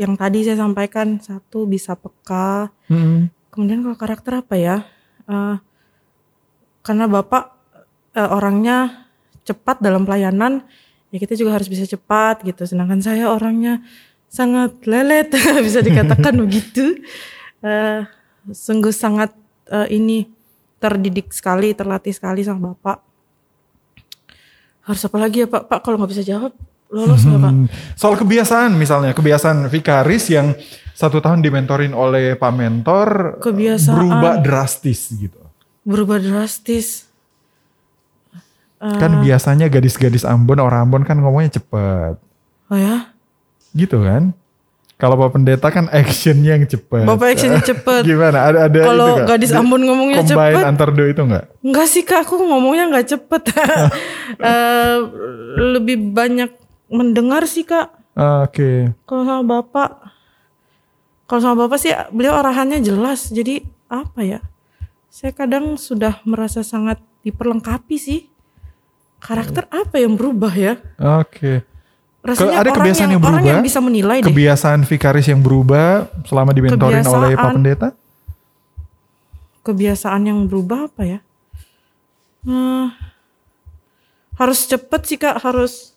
yang 0.00 0.16
tadi 0.16 0.48
saya 0.48 0.56
sampaikan 0.56 1.20
satu 1.20 1.68
bisa 1.68 1.92
peka, 1.92 2.72
Hmm. 2.88 3.28
Kemudian 3.50 3.82
kalau 3.82 3.98
karakter 3.98 4.32
apa 4.40 4.54
ya? 4.56 4.76
Eh, 5.28 5.56
karena 6.80 7.04
bapak 7.10 7.44
eh, 8.16 8.30
orangnya 8.30 9.06
cepat 9.44 9.82
dalam 9.82 10.06
pelayanan, 10.08 10.64
ya 11.12 11.18
kita 11.20 11.36
juga 11.36 11.58
harus 11.58 11.68
bisa 11.68 11.84
cepat 11.84 12.40
gitu. 12.46 12.64
Sedangkan 12.64 13.02
saya 13.02 13.28
orangnya 13.28 13.84
sangat 14.30 14.78
lelet, 14.86 15.28
bisa 15.66 15.82
dikatakan 15.84 16.34
begitu. 16.46 16.98
Eh, 17.60 18.06
sungguh 18.50 18.94
sangat 18.94 19.34
eh, 19.68 19.88
ini 19.92 20.30
terdidik 20.80 21.34
sekali, 21.34 21.76
terlatih 21.76 22.14
sekali 22.14 22.40
sama 22.40 22.72
bapak. 22.72 23.02
Harus 24.86 25.02
apa 25.04 25.16
lagi 25.20 25.44
ya 25.44 25.48
pak? 25.50 25.68
Pak 25.68 25.80
kalau 25.84 26.00
nggak 26.00 26.10
bisa 26.16 26.24
jawab 26.24 26.54
lolos 26.90 27.22
nggak 27.22 27.40
pak? 27.40 27.52
Soal 28.00 28.14
kebiasaan 28.18 28.74
misalnya, 28.74 29.14
kebiasaan 29.14 29.70
vikaris 29.70 30.30
yang 30.30 30.52
satu 30.92 31.22
tahun 31.24 31.40
dimentorin 31.40 31.96
oleh 31.96 32.36
Pak 32.36 32.52
Mentor 32.52 33.40
Kebiasaan. 33.40 33.96
berubah 33.96 34.34
drastis 34.44 35.08
gitu. 35.08 35.40
Berubah 35.80 36.20
drastis. 36.20 37.08
Ah. 38.76 39.00
Kan 39.00 39.24
biasanya 39.24 39.72
gadis-gadis 39.72 40.28
Ambon, 40.28 40.60
orang 40.60 40.84
Ambon 40.84 41.08
kan 41.08 41.16
ngomongnya 41.16 41.56
cepet. 41.56 42.20
Oh 42.68 42.76
ya? 42.76 43.12
Gitu 43.72 43.96
kan? 44.04 44.36
Kalau 45.00 45.16
Pak 45.16 45.32
Pendeta 45.32 45.72
kan 45.72 45.88
actionnya 45.88 46.60
yang 46.60 46.68
cepet. 46.68 47.08
Bapak 47.08 47.32
actionnya 47.32 47.64
cepet. 47.64 48.04
Gimana? 48.08 48.52
Ada 48.52 48.58
ada 48.68 48.80
Kalau 48.84 49.08
gadis 49.24 49.52
Ambon 49.56 49.80
ngomongnya 49.80 50.20
Combine 50.20 50.52
cepet. 50.52 50.68
antar 50.68 50.88
dua 50.92 51.08
itu 51.08 51.22
enggak? 51.24 51.44
Enggak 51.64 51.86
sih 51.88 52.04
kak, 52.04 52.28
aku 52.28 52.36
ngomongnya 52.36 52.84
nggak 52.92 53.06
cepet. 53.08 53.42
Eh, 54.40 54.96
lebih 55.74 56.14
banyak 56.14 56.54
mendengar 56.90 57.46
sih 57.46 57.62
kak. 57.62 57.94
Oke. 58.18 58.90
Kalau 59.06 59.22
sama 59.22 59.42
bapak, 59.46 59.90
kalau 61.30 61.40
sama 61.40 61.56
bapak 61.64 61.78
sih 61.78 61.94
beliau 62.10 62.34
arahannya 62.36 62.82
jelas. 62.82 63.30
Jadi 63.30 63.62
apa 63.86 64.20
ya? 64.26 64.42
Saya 65.10 65.30
kadang 65.30 65.78
sudah 65.78 66.18
merasa 66.26 66.66
sangat 66.66 66.98
diperlengkapi 67.22 67.96
sih. 67.96 68.26
Karakter 69.20 69.70
apa 69.70 70.00
yang 70.00 70.18
berubah 70.18 70.52
ya? 70.52 70.74
Oke. 70.98 71.62
Rasanya 72.20 72.60
ada 72.60 72.68
orang 72.68 72.76
kebiasaan 72.84 73.08
yang, 73.08 73.12
yang 73.16 73.22
orang 73.24 73.32
berubah? 73.40 73.52
yang 73.56 73.64
bisa 73.64 73.80
menilai 73.80 74.18
deh. 74.20 74.28
Kebiasaan 74.28 74.80
vikaris 74.84 75.26
yang 75.32 75.40
berubah 75.40 76.08
selama 76.28 76.52
dimentorin 76.52 77.00
oleh 77.00 77.00
Pak 77.00 77.08
Kebiasaan. 77.08 77.54
Pendeta? 77.56 77.88
Kebiasaan 79.64 80.22
yang 80.28 80.38
berubah 80.44 80.88
apa 80.88 81.02
ya? 81.04 81.18
Eh, 82.44 82.86
harus 84.40 84.60
cepet 84.64 85.00
sih 85.04 85.18
kak, 85.20 85.40
harus 85.44 85.89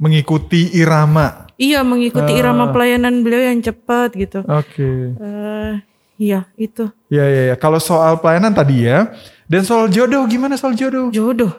Mengikuti 0.00 0.72
irama. 0.72 1.44
Iya 1.54 1.84
mengikuti 1.84 2.32
Ah. 2.32 2.40
irama 2.40 2.72
pelayanan 2.72 3.20
beliau 3.20 3.44
yang 3.44 3.60
cepat 3.60 4.16
gitu. 4.16 4.40
Oke. 4.42 5.12
Eh, 5.12 5.72
iya 6.16 6.48
itu 6.56 6.88
Ya 7.06 7.22
ya 7.22 7.52
ya. 7.52 7.54
Kalau 7.54 7.76
soal 7.76 8.16
pelayanan 8.16 8.50
tadi 8.50 8.88
ya. 8.88 9.12
Dan 9.44 9.60
soal 9.60 9.92
jodoh 9.92 10.24
gimana 10.24 10.56
soal 10.56 10.72
jodoh? 10.72 11.12
jodoh. 11.12 11.52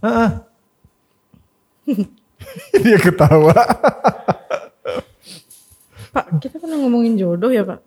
Heeh. 0.00 0.30
Dia 2.76 2.98
ketawa. 2.98 3.56
Pak 6.12 6.38
kita 6.38 6.60
pernah 6.60 6.78
ngomongin 6.78 7.16
jodoh 7.16 7.50
ya 7.50 7.64
pak. 7.64 7.82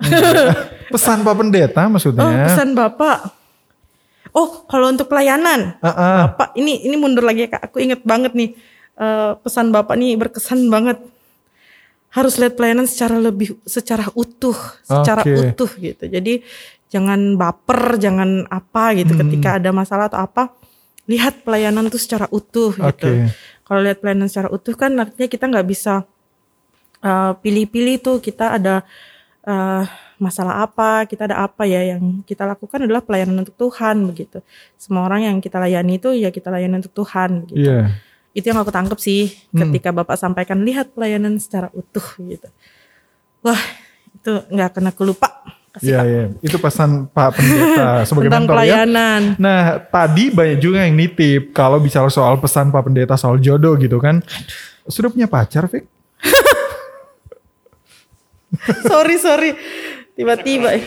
Pesan 0.89 1.23
Pak 1.23 1.35
Pendeta 1.37 1.87
maksudnya. 1.87 2.25
Oh 2.25 2.33
pesan 2.43 2.69
bapak. 2.73 3.17
Oh 4.33 4.49
kalau 4.65 4.91
untuk 4.91 5.07
pelayanan, 5.07 5.79
Heeh. 5.79 6.19
bapak 6.27 6.51
ini 6.53 6.83
ini 6.83 6.95
mundur 6.95 7.23
lagi 7.23 7.47
ya 7.47 7.49
kak. 7.49 7.71
Aku 7.71 7.79
inget 7.79 8.03
banget 8.03 8.35
nih 8.35 8.51
eh, 8.97 9.31
pesan 9.39 9.69
bapak 9.69 9.95
nih 9.95 10.17
berkesan 10.17 10.67
banget. 10.67 10.97
Harus 12.07 12.39
lihat 12.41 12.57
pelayanan 12.57 12.87
secara 12.89 13.19
lebih 13.21 13.59
secara 13.67 14.09
utuh, 14.17 14.55
secara 14.81 15.21
Oke. 15.21 15.53
utuh 15.53 15.71
gitu. 15.77 16.03
Jadi 16.07 16.41
jangan 16.87 17.35
baper, 17.35 17.99
jangan 17.99 18.47
apa 18.47 18.95
gitu 18.95 19.13
Hmm. 19.13 19.27
ketika 19.27 19.59
ada 19.59 19.69
masalah 19.75 20.09
atau 20.09 20.23
apa. 20.23 20.55
Lihat 21.07 21.43
pelayanan 21.47 21.87
tuh 21.87 21.99
secara 22.01 22.27
utuh 22.31 22.73
gitu. 22.73 23.11
Oke. 23.11 23.31
Kalau 23.67 23.79
lihat 23.83 23.99
pelayanan 23.99 24.31
secara 24.31 24.47
utuh 24.51 24.75
kan 24.75 24.95
artinya 24.95 25.27
kita 25.27 25.45
nggak 25.51 25.67
bisa 25.67 26.07
uh, 27.03 27.31
pilih-pilih 27.43 27.99
tuh 27.99 28.17
kita 28.23 28.55
ada 28.55 28.87
uh, 29.43 29.83
masalah 30.17 30.65
apa, 30.65 31.05
kita 31.05 31.29
ada 31.29 31.45
apa 31.45 31.67
ya 31.69 31.93
yang 31.95 32.25
kita 32.25 32.47
lakukan 32.47 32.87
adalah 32.89 33.05
pelayanan 33.05 33.45
untuk 33.45 33.53
Tuhan 33.55 34.01
begitu. 34.09 34.41
Semua 34.79 35.05
orang 35.05 35.29
yang 35.29 35.37
kita 35.37 35.61
layani 35.61 36.01
itu 36.01 36.09
ya 36.15 36.33
kita 36.33 36.49
layani 36.49 36.81
untuk 36.81 37.05
Tuhan 37.05 37.45
begitu. 37.45 37.69
Iya. 37.69 37.93
Itu 38.37 38.45
yang 38.47 38.61
aku 38.61 38.69
tangkap 38.69 39.01
sih 39.01 39.33
ketika 39.49 39.89
Bapak 39.89 40.13
sampaikan 40.13 40.61
lihat 40.61 40.93
pelayanan 40.93 41.41
secara 41.41 41.73
utuh 41.73 42.05
gitu. 42.21 42.45
Wah, 43.41 43.57
itu 44.13 44.31
nggak 44.53 44.77
kena 44.77 44.93
kelupa. 44.93 45.41
Iya 45.77 45.99
iya. 46.05 46.23
Itu 46.39 46.57
pesan 46.57 47.05
Pak 47.07 47.33
Pendeta 47.33 48.01
sebagai 48.07 48.29
Tentang 48.29 48.45
mentor 48.45 48.55
ya. 48.61 48.85
pelayanan. 48.85 49.21
Nah, 49.37 49.77
tadi 49.79 50.29
banyak 50.29 50.57
juga 50.57 50.81
yang 50.81 50.93
nitip 50.93 51.49
kalau 51.49 51.77
bicara 51.77 52.05
soal 52.09 52.37
pesan 52.37 52.69
Pak 52.69 52.81
Pendeta 52.85 53.13
soal 53.13 53.37
jodoh 53.37 53.73
gitu 53.73 53.97
kan. 53.97 54.21
Sudah 54.85 55.09
punya 55.09 55.25
pacar, 55.25 55.65
Fik? 55.65 55.85
sorry 58.89 59.17
sorry 59.17 59.51
tiba-tiba 60.15 60.71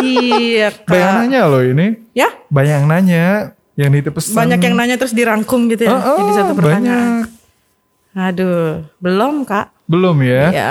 iya 0.00 0.68
Banyak 0.70 0.86
kak 0.86 1.12
nanya 1.18 1.40
loh 1.44 1.60
ini. 1.60 1.96
ya 2.12 2.28
Banyak 2.48 2.80
nanya 2.86 3.24
yang 3.80 3.90
nitip 3.90 4.12
pesan. 4.12 4.36
banyak 4.36 4.60
yang 4.60 4.74
nanya 4.74 4.94
terus 4.94 5.10
dirangkum 5.10 5.66
gitu 5.66 5.82
ya 5.82 5.90
Oh, 5.90 5.98
oh, 5.98 6.16
jadi 6.20 6.32
satu 6.36 6.52
pertanyaan 6.54 7.24
banyak. 7.24 7.26
aduh 8.12 8.62
belum 8.96 9.42
kak 9.42 9.66
Belum 9.84 10.16
ya? 10.20 10.44
ya 10.50 10.70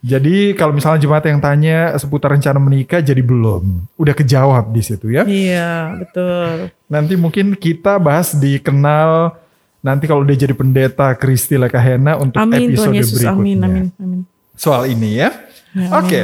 Jadi 0.00 0.54
kalau 0.54 0.72
misalnya 0.72 0.96
jemaat 0.98 1.24
yang 1.24 1.38
tanya 1.38 1.76
seputar 1.94 2.30
rencana 2.30 2.56
menikah 2.56 2.98
jadi 2.98 3.20
belum. 3.20 3.84
Udah 3.94 4.14
kejawab 4.14 4.70
di 4.70 4.80
situ 4.80 5.08
ya. 5.08 5.22
iya 5.22 5.92
betul 5.94 6.72
Nanti 6.86 7.14
mungkin 7.14 7.52
kita 7.52 7.96
bahas 7.96 8.32
di 8.32 8.56
kenal 8.56 9.36
nanti 9.78 10.04
kalau 10.04 10.22
dia 10.22 10.36
jadi 10.38 10.52
pendeta 10.52 11.12
Kristi 11.12 11.54
Lekahena 11.54 12.16
untuk 12.16 12.36
Amin 12.36 12.68
episode 12.68 12.80
Tuhan 12.82 12.92
Yesus. 12.94 13.12
berikutnya. 13.14 13.36
Amin, 13.36 13.58
amin, 13.60 13.86
amin. 13.94 14.20
Soal 14.54 14.88
ini 14.88 15.16
ya. 15.16 15.36
Ya, 15.70 15.88
Oke. 15.94 16.20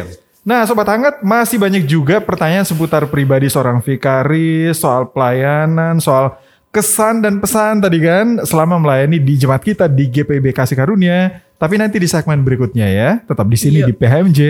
Nah, 0.46 0.62
sobat 0.62 0.86
hangat 0.86 1.26
masih 1.26 1.58
banyak 1.58 1.82
juga 1.90 2.22
pertanyaan 2.22 2.62
seputar 2.62 3.02
pribadi 3.10 3.50
seorang 3.50 3.82
vikaris, 3.82 4.78
soal 4.78 5.10
pelayanan, 5.10 5.98
soal 5.98 6.38
kesan 6.70 7.18
dan 7.18 7.42
pesan 7.42 7.82
tadi 7.82 7.98
kan 7.98 8.38
selama 8.46 8.78
melayani 8.78 9.18
di 9.18 9.34
jemaat 9.34 9.66
kita 9.66 9.90
di 9.90 10.06
GPB 10.06 10.54
Kasih 10.54 10.78
Karunia. 10.78 11.42
Tapi 11.58 11.74
nanti 11.82 11.98
di 11.98 12.06
segmen 12.06 12.46
berikutnya 12.46 12.86
ya. 12.86 13.10
Tetap 13.26 13.42
di 13.50 13.58
sini 13.58 13.82
Iya. 13.82 13.90
di 13.90 13.92
PHMJ 13.98 14.40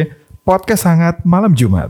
Podcast 0.45 0.85
Hangat 0.85 1.25
Malam 1.25 1.57
Jumat. 1.57 1.89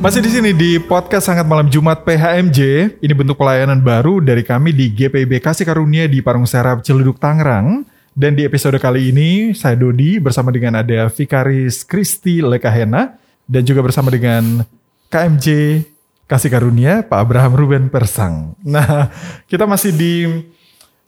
Masih 0.00 0.24
di 0.24 0.32
sini 0.32 0.56
di 0.56 0.80
podcast 0.80 1.28
Sangat 1.28 1.44
Malam 1.44 1.68
Jumat 1.68 2.08
PHMJ. 2.08 2.58
Ini 3.04 3.12
bentuk 3.12 3.36
pelayanan 3.36 3.84
baru 3.84 4.16
dari 4.24 4.40
kami 4.40 4.72
di 4.72 4.88
GPB 4.88 5.44
Kasih 5.44 5.68
Karunia 5.68 6.08
di 6.08 6.24
Parung 6.24 6.48
Serap 6.48 6.80
Ciledug 6.80 7.20
Tangerang. 7.20 7.84
Dan 8.16 8.32
di 8.32 8.48
episode 8.48 8.80
kali 8.80 9.12
ini 9.12 9.52
saya 9.52 9.76
Dodi 9.76 10.16
bersama 10.16 10.48
dengan 10.56 10.80
ada 10.80 11.12
Vikaris 11.12 11.84
Kristi 11.84 12.40
Lekahena 12.40 13.20
dan 13.44 13.60
juga 13.60 13.84
bersama 13.84 14.08
dengan 14.08 14.64
KMJ 15.12 15.46
Kasih 16.24 16.48
Karunia 16.48 17.04
Pak 17.04 17.20
Abraham 17.20 17.52
Ruben 17.60 17.92
Persang. 17.92 18.56
Nah, 18.64 19.12
kita 19.52 19.68
masih 19.68 19.92
di 19.92 20.24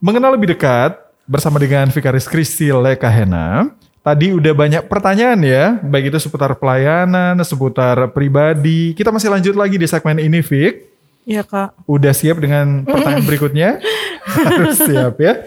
mengenal 0.05 0.37
lebih 0.37 0.52
dekat 0.52 1.00
bersama 1.24 1.57
dengan 1.57 1.88
Vikaris 1.88 2.28
Kristi 2.28 2.68
Lekahena. 2.68 3.72
Tadi 4.03 4.35
udah 4.35 4.51
banyak 4.51 4.83
pertanyaan 4.91 5.38
ya, 5.47 5.79
baik 5.79 6.11
itu 6.11 6.19
seputar 6.19 6.59
pelayanan, 6.59 7.38
seputar 7.47 8.11
pribadi. 8.11 8.99
Kita 8.99 9.15
masih 9.15 9.31
lanjut 9.31 9.55
lagi 9.55 9.79
di 9.79 9.87
segmen 9.87 10.19
ini, 10.19 10.43
Vik. 10.43 10.91
Iya 11.23 11.47
kak. 11.47 11.87
Udah 11.87 12.11
siap 12.11 12.43
dengan 12.43 12.83
pertanyaan 12.83 13.23
berikutnya? 13.23 13.79
Harus 14.27 14.83
siap 14.83 15.23
ya. 15.23 15.47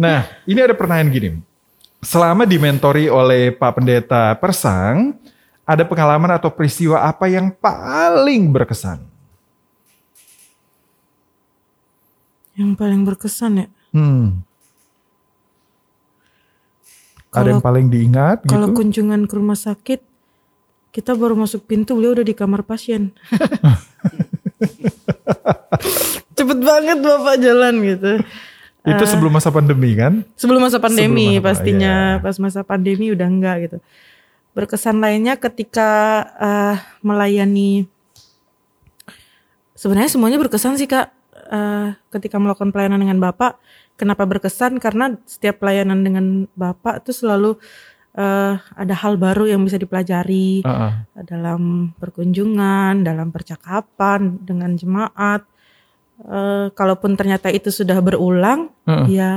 Nah, 0.00 0.24
ini 0.48 0.64
ada 0.64 0.72
pertanyaan 0.72 1.12
gini. 1.12 1.30
Selama 2.00 2.48
dimentori 2.48 3.12
oleh 3.12 3.52
Pak 3.52 3.76
Pendeta 3.76 4.32
Persang, 4.40 5.12
ada 5.68 5.84
pengalaman 5.84 6.32
atau 6.32 6.48
peristiwa 6.48 7.04
apa 7.04 7.28
yang 7.28 7.52
paling 7.52 8.48
berkesan? 8.48 9.04
Yang 12.56 12.72
paling 12.80 13.00
berkesan 13.04 13.52
ya. 13.60 13.66
Hmm. 13.92 14.40
Ada 17.32 17.48
yang 17.48 17.58
Kalau- 17.58 17.64
paling 17.64 17.86
diingat 17.88 18.44
Kalau 18.44 18.68
gitu? 18.68 18.76
kunjungan 18.78 19.24
ke 19.24 19.34
rumah 19.34 19.56
sakit, 19.56 20.00
kita 20.92 21.16
baru 21.16 21.32
masuk 21.34 21.64
pintu, 21.64 21.96
beliau 21.96 22.12
udah 22.12 22.22
di 22.22 22.36
kamar 22.36 22.60
pasien. 22.62 23.16
Cepet 26.36 26.58
banget 26.60 26.98
bapak 27.00 27.36
jalan 27.40 27.74
gitu. 27.82 28.12
Itu 28.82 29.04
sebelum 29.06 29.32
masa 29.32 29.54
pandemi 29.54 29.94
kan? 29.94 30.26
Sebelum 30.34 30.58
masa 30.60 30.82
pandemi 30.82 31.38
Sebelum 31.38 31.40
masa- 31.40 31.48
pastinya, 31.54 31.94
iya. 32.18 32.22
pas 32.22 32.36
masa 32.36 32.60
pandemi 32.66 33.14
udah 33.14 33.28
enggak 33.30 33.56
gitu. 33.64 33.78
Berkesan 34.52 35.00
lainnya 35.00 35.38
ketika 35.38 35.90
eh, 36.36 36.76
melayani, 37.00 37.86
sebenarnya 39.72 40.10
semuanya 40.10 40.36
berkesan 40.36 40.76
sih 40.76 40.90
kak. 40.90 41.08
Eh, 41.52 41.88
ketika 42.10 42.36
melakukan 42.36 42.72
pelayanan 42.74 43.00
dengan 43.00 43.22
bapak, 43.22 43.56
kenapa 43.96 44.24
berkesan? 44.24 44.78
Karena 44.78 45.16
setiap 45.24 45.62
pelayanan 45.62 46.02
dengan 46.02 46.26
bapak 46.56 47.04
itu 47.04 47.12
selalu 47.14 47.56
eh, 48.16 48.54
ada 48.56 48.94
hal 48.96 49.16
baru 49.16 49.48
yang 49.48 49.64
bisa 49.64 49.80
dipelajari 49.80 50.64
Heeh. 50.64 50.92
dalam 51.24 51.94
perkunjungan, 51.96 53.04
dalam 53.04 53.32
percakapan 53.32 54.40
dengan 54.42 54.76
jemaat. 54.76 55.44
Eh, 56.22 56.68
kalaupun 56.72 57.18
ternyata 57.18 57.50
itu 57.50 57.72
sudah 57.72 57.98
berulang, 57.98 58.70
Heeh. 58.86 59.06
ya 59.10 59.32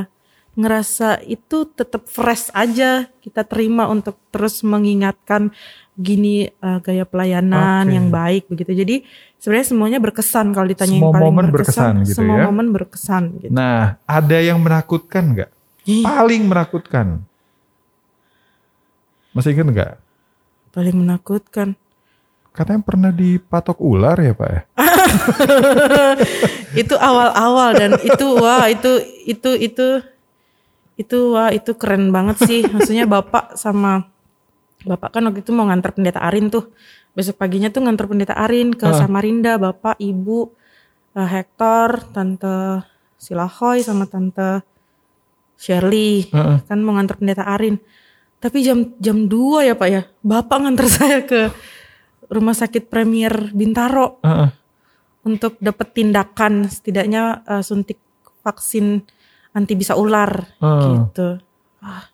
ngerasa 0.56 1.20
itu 1.28 1.68
tetap 1.68 2.08
fresh 2.08 2.48
aja 2.56 3.12
kita 3.20 3.44
terima 3.44 3.92
untuk 3.92 4.16
terus 4.32 4.64
mengingatkan 4.64 5.52
gini 5.96 6.48
eh, 6.48 6.80
gaya 6.84 7.08
pelayanan 7.08 7.88
Oke. 7.88 7.96
yang 7.96 8.08
baik 8.12 8.44
begitu. 8.52 8.72
Jadi 8.76 8.96
sebenarnya 9.40 9.68
semuanya 9.72 10.00
berkesan 10.04 10.52
kalau 10.52 10.68
ditanya 10.68 10.96
Semua 10.96 11.08
yang 11.08 11.16
paling 11.16 11.28
momen 11.32 11.46
berkesan, 11.52 11.74
berkesan 11.74 11.94
gitu 12.08 12.18
semua 12.20 12.36
ya. 12.36 12.46
momen 12.52 12.68
berkesan 12.76 13.24
gitu. 13.40 13.52
Nah, 13.56 13.96
ada 14.04 14.38
yang 14.44 14.60
menakutkan 14.60 15.24
nggak? 15.32 15.52
Paling 16.04 16.44
menakutkan. 16.50 17.08
Masih 19.36 19.52
ingat 19.56 19.68
nggak? 19.72 19.94
paling 20.76 21.08
menakutkan. 21.08 21.80
Katanya 22.52 22.84
pernah 22.84 23.12
dipatok 23.16 23.80
ular 23.80 24.20
ya 24.20 24.36
Pak 24.36 24.50
ya? 24.52 24.62
itu 26.84 26.96
awal-awal 27.00 27.72
dan 27.80 27.92
itu 28.04 28.26
wah 28.36 28.68
itu 28.68 29.00
itu 29.24 29.52
itu 29.56 29.88
itu 31.00 31.18
wah 31.32 31.52
itu 31.52 31.72
keren 31.80 32.12
banget 32.12 32.44
sih 32.44 32.64
maksudnya 32.68 33.08
bapak 33.08 33.56
sama 33.56 34.08
bapak 34.86 35.10
kan 35.12 35.26
waktu 35.26 35.42
itu 35.42 35.50
mau 35.50 35.66
nganter 35.66 35.92
pendeta 35.92 36.22
Arin 36.22 36.48
tuh 36.48 36.70
besok 37.12 37.36
paginya 37.36 37.68
tuh 37.68 37.82
nganter 37.82 38.06
pendeta 38.06 38.36
Arin 38.36 38.72
ke 38.72 38.86
Ah. 38.86 38.94
Samarinda 38.96 39.58
bapak 39.58 39.98
ibu 39.98 40.54
eh, 41.12 41.26
Hector 41.26 42.06
tante 42.10 42.86
Silahoy 43.16 43.82
sama 43.82 44.06
tante 44.06 44.62
Shirley 45.56 46.28
Heeh. 46.28 46.58
kan 46.64 46.80
mau 46.80 46.94
nganter 46.94 47.18
pendeta 47.18 47.44
Arin 47.46 47.80
tapi 48.38 48.62
jam 48.62 48.94
jam 48.98 49.26
2 49.26 49.66
ya 49.66 49.74
pak 49.74 49.90
ya 49.90 50.02
bapak 50.22 50.58
nganter 50.62 50.88
saya 50.92 51.20
ke 51.24 51.50
rumah 52.28 52.54
sakit 52.54 52.86
Premier 52.86 53.32
Bintaro 53.50 54.20
Heeh. 54.22 54.50
untuk 55.24 55.58
dapat 55.58 55.88
tindakan 55.92 56.68
setidaknya 56.68 57.24
eh, 57.44 57.62
suntik 57.62 57.98
vaksin 58.42 59.02
anti 59.52 59.74
bisa 59.74 59.96
ular 59.96 60.46
Hmm. 60.60 61.08
gitu. 61.08 61.40
Ah, 61.80 62.06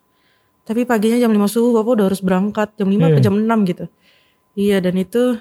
tapi 0.61 0.85
paginya 0.85 1.17
jam 1.17 1.31
5 1.31 1.47
subuh 1.47 1.81
Bapak 1.81 1.91
udah 1.97 2.05
harus 2.07 2.21
berangkat 2.21 2.69
jam 2.77 2.87
5 2.87 2.97
Iya. 2.97 3.15
ke 3.17 3.19
jam 3.19 3.35
6 3.35 3.59
gitu. 3.67 3.85
Iya 4.53 4.77
dan 4.79 4.95
itu 4.95 5.39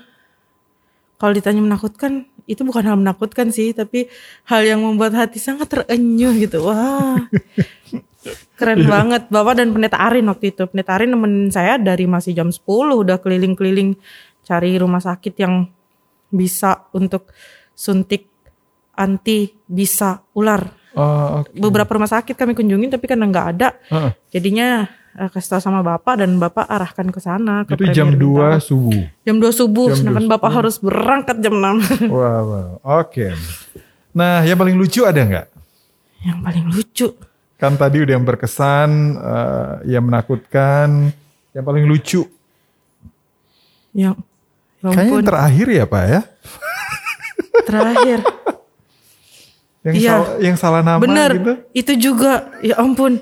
kalau 1.16 1.32
ditanya 1.34 1.60
menakutkan 1.60 2.24
itu 2.48 2.64
bukan 2.64 2.82
hal 2.82 2.96
menakutkan 2.98 3.52
sih 3.52 3.70
tapi 3.70 4.08
hal 4.48 4.64
yang 4.64 4.80
membuat 4.82 5.14
hati 5.14 5.38
sangat 5.38 5.68
terenyuh 5.70 6.34
gitu. 6.40 6.64
Wah. 6.64 7.20
Keren 8.58 8.84
banget 8.84 9.32
Bapak 9.32 9.56
dan 9.56 9.72
Pendeta 9.72 9.96
Arin 9.96 10.28
waktu 10.28 10.52
itu. 10.52 10.68
Pendeta 10.68 10.96
Arin 10.96 11.16
nemenin 11.16 11.48
saya 11.48 11.80
dari 11.80 12.04
masih 12.04 12.36
jam 12.36 12.52
10 12.52 12.60
udah 12.68 13.16
keliling-keliling 13.16 13.96
cari 14.44 14.76
rumah 14.76 15.00
sakit 15.00 15.32
yang 15.40 15.64
bisa 16.28 16.84
untuk 16.92 17.32
suntik 17.72 18.28
anti 18.92 19.56
bisa 19.64 20.20
ular. 20.36 20.68
Oh, 20.92 21.40
oke. 21.40 21.54
Beberapa 21.56 21.96
rumah 21.96 22.10
sakit 22.10 22.36
kami 22.36 22.52
kunjungin 22.52 22.92
tapi 22.92 23.06
karena 23.08 23.24
nggak 23.24 23.46
ada, 23.56 23.68
Heeh. 23.88 24.10
jadinya 24.28 24.90
eh, 25.12 25.28
kasih 25.28 25.48
tahu 25.50 25.62
sama 25.62 25.80
bapak 25.80 26.14
dan 26.18 26.36
bapak 26.36 26.64
arahkan 26.64 27.08
ke 27.08 27.18
sana 27.18 27.62
ke 27.62 27.74
Itu 27.74 27.84
jam 27.90 28.12
Premier 28.12 28.20
2 28.20 28.30
Bintaro. 28.30 28.60
subuh. 28.60 29.02
Jam 29.22 29.36
2 29.36 29.50
subuh, 29.50 29.86
Jam 29.88 29.96
sedangkan 29.96 30.24
2 30.26 30.32
bapak 30.32 30.50
harus 30.52 30.76
berangkat 30.76 31.36
jam 31.38 31.54
6. 31.54 31.82
Wah, 32.14 32.38
wah. 32.40 32.66
Oke. 33.00 33.34
Nah, 34.10 34.42
yang 34.42 34.54
paling 34.54 34.74
lucu 34.74 35.02
ada 35.02 35.18
nggak? 35.18 35.46
yang 36.20 36.44
paling 36.44 36.68
lucu. 36.68 37.16
Kan 37.56 37.74
tadi 37.74 37.96
udah 37.98 38.12
yang 38.12 38.24
berkesan, 38.24 38.90
eh, 39.16 39.72
yang 39.88 40.04
menakutkan, 40.04 41.08
yang 41.50 41.64
paling 41.64 41.84
lucu. 41.84 42.28
Yang 43.90 44.20
ya 44.80 44.90
Kayaknya 44.90 45.12
yang 45.14 45.26
terakhir 45.26 45.66
ya 45.70 45.84
Pak 45.84 46.04
ya? 46.06 46.20
terakhir. 47.68 48.18
Yang, 49.80 49.94
Iya. 49.96 50.10
salah, 50.12 50.28
yang 50.38 50.56
salah 50.56 50.80
nama 50.82 51.00
Bener, 51.00 51.30
gitu? 51.32 51.52
itu 51.72 51.92
juga. 52.12 52.52
Ya 52.60 52.76
ampun. 52.76 53.16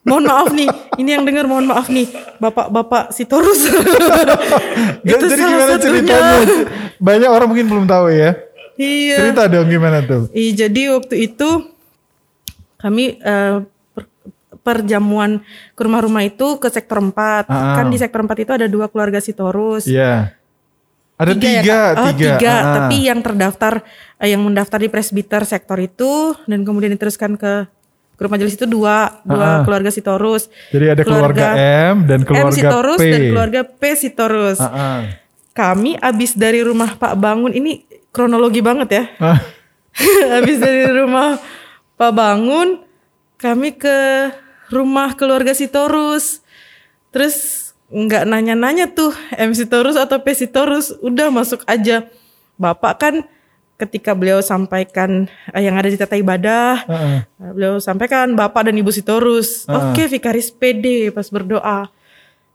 Mohon 0.00 0.24
maaf 0.32 0.48
nih, 0.56 0.68
ini 0.96 1.10
yang 1.12 1.28
dengar 1.28 1.44
mohon 1.44 1.68
maaf 1.68 1.92
nih, 1.92 2.08
bapak-bapak 2.40 3.12
si 3.12 3.28
Torus. 3.28 3.68
Gak, 3.68 5.18
jadi 5.28 5.42
gimana 5.44 5.76
ceritanya? 5.76 6.40
Banyak 6.96 7.28
orang 7.28 7.48
mungkin 7.52 7.68
belum 7.68 7.84
tahu 7.84 8.08
ya. 8.08 8.32
Iya. 8.80 9.16
Cerita 9.20 9.44
dong 9.52 9.68
gimana 9.68 10.00
tuh? 10.00 10.32
Iya, 10.32 10.66
jadi 10.66 10.96
waktu 10.96 11.28
itu 11.28 11.68
kami 12.80 13.20
eh, 13.20 13.60
per- 13.92 14.08
perjamuan 14.64 15.44
ke 15.76 15.80
rumah-rumah 15.84 16.24
itu 16.24 16.56
ke 16.56 16.72
sektor 16.72 17.04
4. 17.04 17.12
Ah. 17.52 17.76
Kan 17.76 17.92
di 17.92 18.00
sektor 18.00 18.24
4 18.24 18.32
itu 18.40 18.52
ada 18.56 18.64
dua 18.72 18.88
keluarga 18.88 19.20
Sitorus. 19.20 19.84
Iya. 19.84 20.32
Ada 21.20 21.36
tiga, 21.36 21.52
ya, 21.52 21.60
Kak? 21.60 21.92
Oh, 21.92 22.06
tiga. 22.16 22.30
tiga. 22.40 22.54
Ah. 22.56 22.64
Tapi 22.80 22.96
yang 23.04 23.20
terdaftar, 23.20 23.84
eh, 24.16 24.32
yang 24.32 24.40
mendaftar 24.40 24.80
di 24.80 24.88
presbiter 24.88 25.44
sektor 25.44 25.76
itu 25.76 26.32
dan 26.48 26.64
kemudian 26.64 26.96
diteruskan 26.96 27.36
ke 27.36 27.68
grup 28.20 28.28
majelis 28.28 28.52
itu 28.52 28.68
dua, 28.68 29.24
dua 29.24 29.40
Ah. 29.40 29.60
keluarga 29.64 29.88
Sitorus. 29.88 30.52
Jadi 30.68 30.92
ada 30.92 31.00
keluarga, 31.00 31.56
M 31.88 32.04
dan 32.04 32.20
keluarga 32.20 32.52
M 32.52 32.52
Sitorus 32.52 33.00
P. 33.00 33.08
dan 33.08 33.20
keluarga 33.32 33.60
P 33.64 33.82
Sitorus. 33.96 34.60
Ah, 34.60 34.68
ah. 34.68 35.00
Kami 35.50 35.96
abis 35.96 36.36
dari 36.36 36.60
rumah 36.60 36.94
Pak 36.94 37.16
Bangun 37.16 37.50
ini 37.50 37.80
kronologi 38.12 38.60
banget 38.60 38.88
ya. 38.92 39.04
Ah, 39.16 39.40
Habis 40.36 40.60
dari 40.60 40.84
rumah 40.86 41.40
Pak 41.96 42.12
Bangun, 42.12 42.84
kami 43.34 43.72
ke 43.72 44.28
rumah 44.68 45.16
keluarga 45.16 45.56
Sitorus. 45.56 46.44
Terus 47.10 47.58
nggak 47.88 48.22
nanya-nanya 48.22 48.86
tuh 48.86 49.10
MC 49.32 49.66
Torus 49.66 49.98
atau 49.98 50.22
PC 50.22 50.46
Torus 50.46 50.94
udah 51.02 51.26
masuk 51.26 51.66
aja 51.66 52.06
bapak 52.54 52.94
kan 53.02 53.14
ketika 53.80 54.12
beliau 54.12 54.44
sampaikan 54.44 55.24
eh, 55.50 55.62
yang 55.64 55.74
ada 55.80 55.88
di 55.88 55.96
tata 55.96 56.20
ibadah 56.20 56.84
Heeh. 56.84 57.18
eh, 57.24 57.50
beliau 57.56 57.80
sampaikan 57.80 58.36
bapak 58.36 58.68
dan 58.68 58.76
ibu 58.76 58.92
Sitorus 58.92 59.64
oke 59.64 60.02
Vikaris 60.06 60.52
PD 60.52 61.08
pas 61.08 61.24
berdoa 61.32 61.88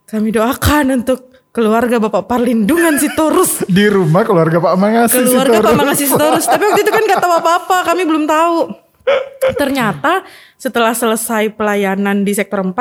kami 0.06 0.30
doakan 0.30 1.02
untuk 1.02 1.34
keluarga 1.50 1.96
bapak 1.96 2.28
Parlindungan 2.28 3.00
Sitorus 3.00 3.64
Di 3.76 3.88
rumah 3.88 4.28
keluarga 4.28 4.60
Pak 4.60 4.74
Mangasi 4.76 5.24
keluarga 5.24 5.56
Sitorus. 5.56 5.64
Pak 5.64 5.74
Mangasih 5.80 6.06
Sitorus. 6.12 6.44
Tapi 6.44 6.62
waktu 6.68 6.80
itu 6.84 6.92
kan 6.92 7.02
gak 7.08 7.20
tahu 7.24 7.32
apa-apa, 7.32 7.76
kami 7.88 8.02
belum 8.04 8.28
tahu. 8.28 8.56
Ternyata 9.56 10.12
setelah 10.60 10.92
selesai 10.92 11.56
pelayanan 11.56 12.28
di 12.28 12.36
sektor 12.36 12.60
4, 12.60 12.76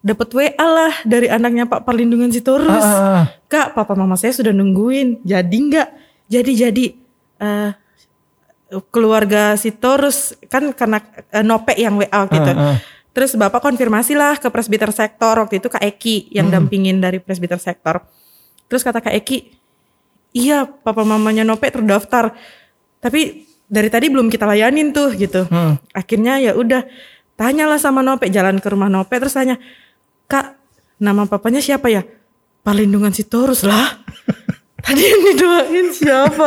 dapat 0.00 0.28
WA 0.32 0.64
lah 0.64 0.94
dari 1.04 1.28
anaknya 1.28 1.68
Pak 1.68 1.84
Perlindungan 1.84 2.32
Sitorus. 2.32 2.72
Ah, 2.72 2.80
ah, 2.80 3.12
ah. 3.20 3.24
Kak, 3.52 3.76
papa 3.76 3.92
mama 3.92 4.16
saya 4.16 4.32
sudah 4.32 4.54
nungguin. 4.54 5.20
Jadi 5.26 5.56
nggak? 5.68 5.88
Jadi 6.32 6.52
jadi 6.56 6.84
eh 7.38 7.70
keluarga 8.90 9.54
Sitorus 9.54 10.34
kan 10.50 10.74
karena 10.74 10.98
eh, 11.30 11.44
Nope 11.46 11.72
yang 11.78 11.96
WA 11.96 12.20
gitu. 12.26 12.50
Ah, 12.50 12.74
ah. 12.74 12.78
Terus 13.14 13.32
Bapak 13.32 13.64
konfirmasi 13.64 14.12
lah 14.12 14.36
ke 14.36 14.50
presbiter 14.52 14.92
sektor 14.92 15.40
waktu 15.40 15.62
itu 15.62 15.70
Kak 15.70 15.80
Eki 15.80 16.34
yang 16.34 16.50
Hmm. 16.50 16.60
dampingin 16.66 17.00
dari 17.00 17.22
presbiter 17.22 17.56
sektor. 17.56 18.02
Terus 18.66 18.82
kata 18.82 19.00
Kak 19.00 19.14
Eki, 19.14 19.54
iya 20.34 20.66
papa 20.66 21.06
mamanya 21.06 21.46
Nope 21.46 21.70
terdaftar. 21.70 22.34
Tapi 23.00 23.46
dari 23.66 23.88
tadi 23.88 24.10
belum 24.12 24.28
kita 24.28 24.44
layanin 24.44 24.92
tuh 24.92 25.14
gitu. 25.14 25.46
Hmm. 25.48 25.78
Akhirnya 25.94 26.42
ya 26.42 26.52
udah 26.58 26.84
tanyalah 27.38 27.78
sama 27.80 28.02
Nope 28.02 28.28
jalan 28.28 28.58
ke 28.60 28.68
rumah 28.68 28.90
Nope 28.90 29.16
terus 29.16 29.32
tanya, 29.32 29.56
"Kak, 30.26 30.58
nama 30.98 31.24
papanya 31.24 31.62
siapa 31.62 31.88
ya?" 31.88 32.02
Perlindungan 32.66 33.14
Sitorus 33.14 33.62
lah. 33.62 34.02
Tadi 34.86 35.02
yang 35.02 35.20
didoain 35.26 35.88
siapa? 35.90 36.46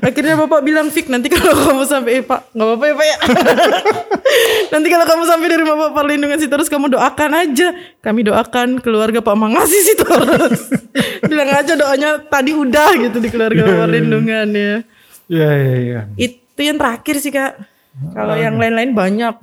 Akhirnya 0.00 0.40
bapak 0.40 0.64
bilang 0.64 0.88
Fik 0.88 1.12
nanti 1.12 1.28
kalau 1.28 1.52
kamu 1.52 1.84
sampai 1.84 2.20
eh, 2.20 2.24
Pak 2.24 2.56
nggak 2.56 2.64
apa-apa 2.64 2.84
ya 2.88 2.94
Pak 2.96 3.06
ya. 3.06 3.16
nanti 4.72 4.88
kalau 4.88 5.04
kamu 5.04 5.22
sampai 5.28 5.46
di 5.52 5.56
rumah 5.60 5.76
Pak 5.76 5.90
Perlindungan 5.92 6.40
Sitorus 6.40 6.72
kamu 6.72 6.96
doakan 6.96 7.44
aja. 7.44 7.76
Kami 8.00 8.24
doakan 8.24 8.80
keluarga 8.80 9.20
Pak 9.20 9.36
Mangasi 9.36 9.78
Sitorus. 9.84 10.72
bilang 11.28 11.52
aja 11.52 11.76
doanya 11.76 12.24
tadi 12.24 12.56
udah 12.56 12.88
gitu 12.96 13.20
di 13.20 13.28
keluarga 13.28 13.68
Pak 13.68 13.76
Perlindungan 13.84 14.48
ya. 14.48 14.76
Iya, 15.28 15.50
iya, 15.52 15.74
iya. 15.76 16.00
Itu 16.16 16.60
yang 16.64 16.80
terakhir 16.80 17.20
sih 17.20 17.32
kak. 17.32 17.52
Kalau 18.16 18.32
yang 18.32 18.56
lain-lain 18.56 18.96
banyak. 18.96 19.34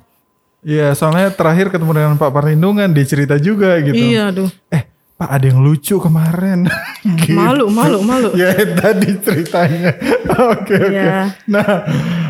Iya, 0.62 0.94
soalnya 0.98 1.30
terakhir 1.30 1.74
ketemu 1.74 1.90
dengan 1.94 2.14
Pak 2.18 2.30
Perlindungan, 2.30 2.90
dia 2.90 3.06
cerita 3.06 3.34
juga 3.38 3.78
gitu. 3.82 3.98
Iya 3.98 4.30
aduh. 4.30 4.50
Eh, 4.70 4.91
Pak 5.22 5.30
ada 5.30 5.46
yang 5.46 5.62
lucu 5.62 6.02
kemarin. 6.02 6.66
Gitu. 7.02 7.34
Malu 7.34 7.66
malu 7.66 7.98
malu. 8.02 8.30
Ya 8.38 8.54
tadi 8.54 9.18
ceritanya. 9.18 9.90
Oke 10.54 10.78
oke. 10.78 10.94
Iya. 10.94 11.34
Nah 11.50 11.82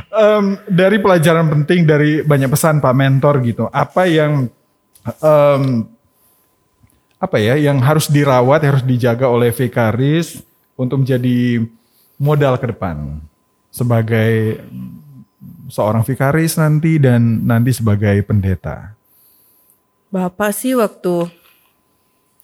em, 0.09 0.57
dari 0.65 0.97
pelajaran 0.97 1.45
penting 1.45 1.85
dari 1.85 2.25
banyak 2.25 2.49
pesan 2.49 2.81
Pak 2.81 2.95
Mentor 2.97 3.45
gitu. 3.45 3.69
Apa 3.69 4.09
yang 4.09 4.49
em, 5.05 5.65
apa 7.21 7.37
ya 7.37 7.61
yang 7.61 7.85
harus 7.85 8.09
dirawat, 8.09 8.65
harus 8.65 8.81
dijaga 8.81 9.29
oleh 9.29 9.53
Vikaris 9.53 10.41
untuk 10.73 11.05
menjadi 11.05 11.69
modal 12.17 12.57
ke 12.57 12.73
depan 12.73 13.21
sebagai 13.69 14.57
seorang 15.69 16.01
Vikaris 16.01 16.57
nanti 16.57 16.97
dan 16.97 17.45
nanti 17.45 17.77
sebagai 17.77 18.25
pendeta. 18.25 18.97
Bapak 20.09 20.57
sih 20.57 20.73
waktu 20.81 21.42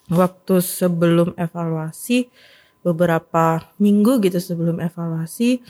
waktu 0.09 0.55
sebelum 0.65 1.37
evaluasi 1.37 2.29
beberapa 2.81 3.69
minggu 3.77 4.25
gitu 4.25 4.41
sebelum 4.41 4.81
evaluasi 4.81 5.61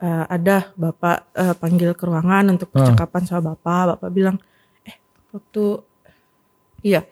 eh, 0.00 0.24
ada 0.28 0.72
bapak 0.76 1.18
eh, 1.32 1.54
panggil 1.56 1.96
ke 1.96 2.04
ruangan 2.04 2.52
untuk 2.52 2.68
percakapan 2.72 3.22
sama 3.24 3.54
bapak. 3.56 3.96
Bapak 3.96 4.10
bilang 4.12 4.36
eh 4.84 4.96
waktu 5.32 5.80
iya 6.84 7.02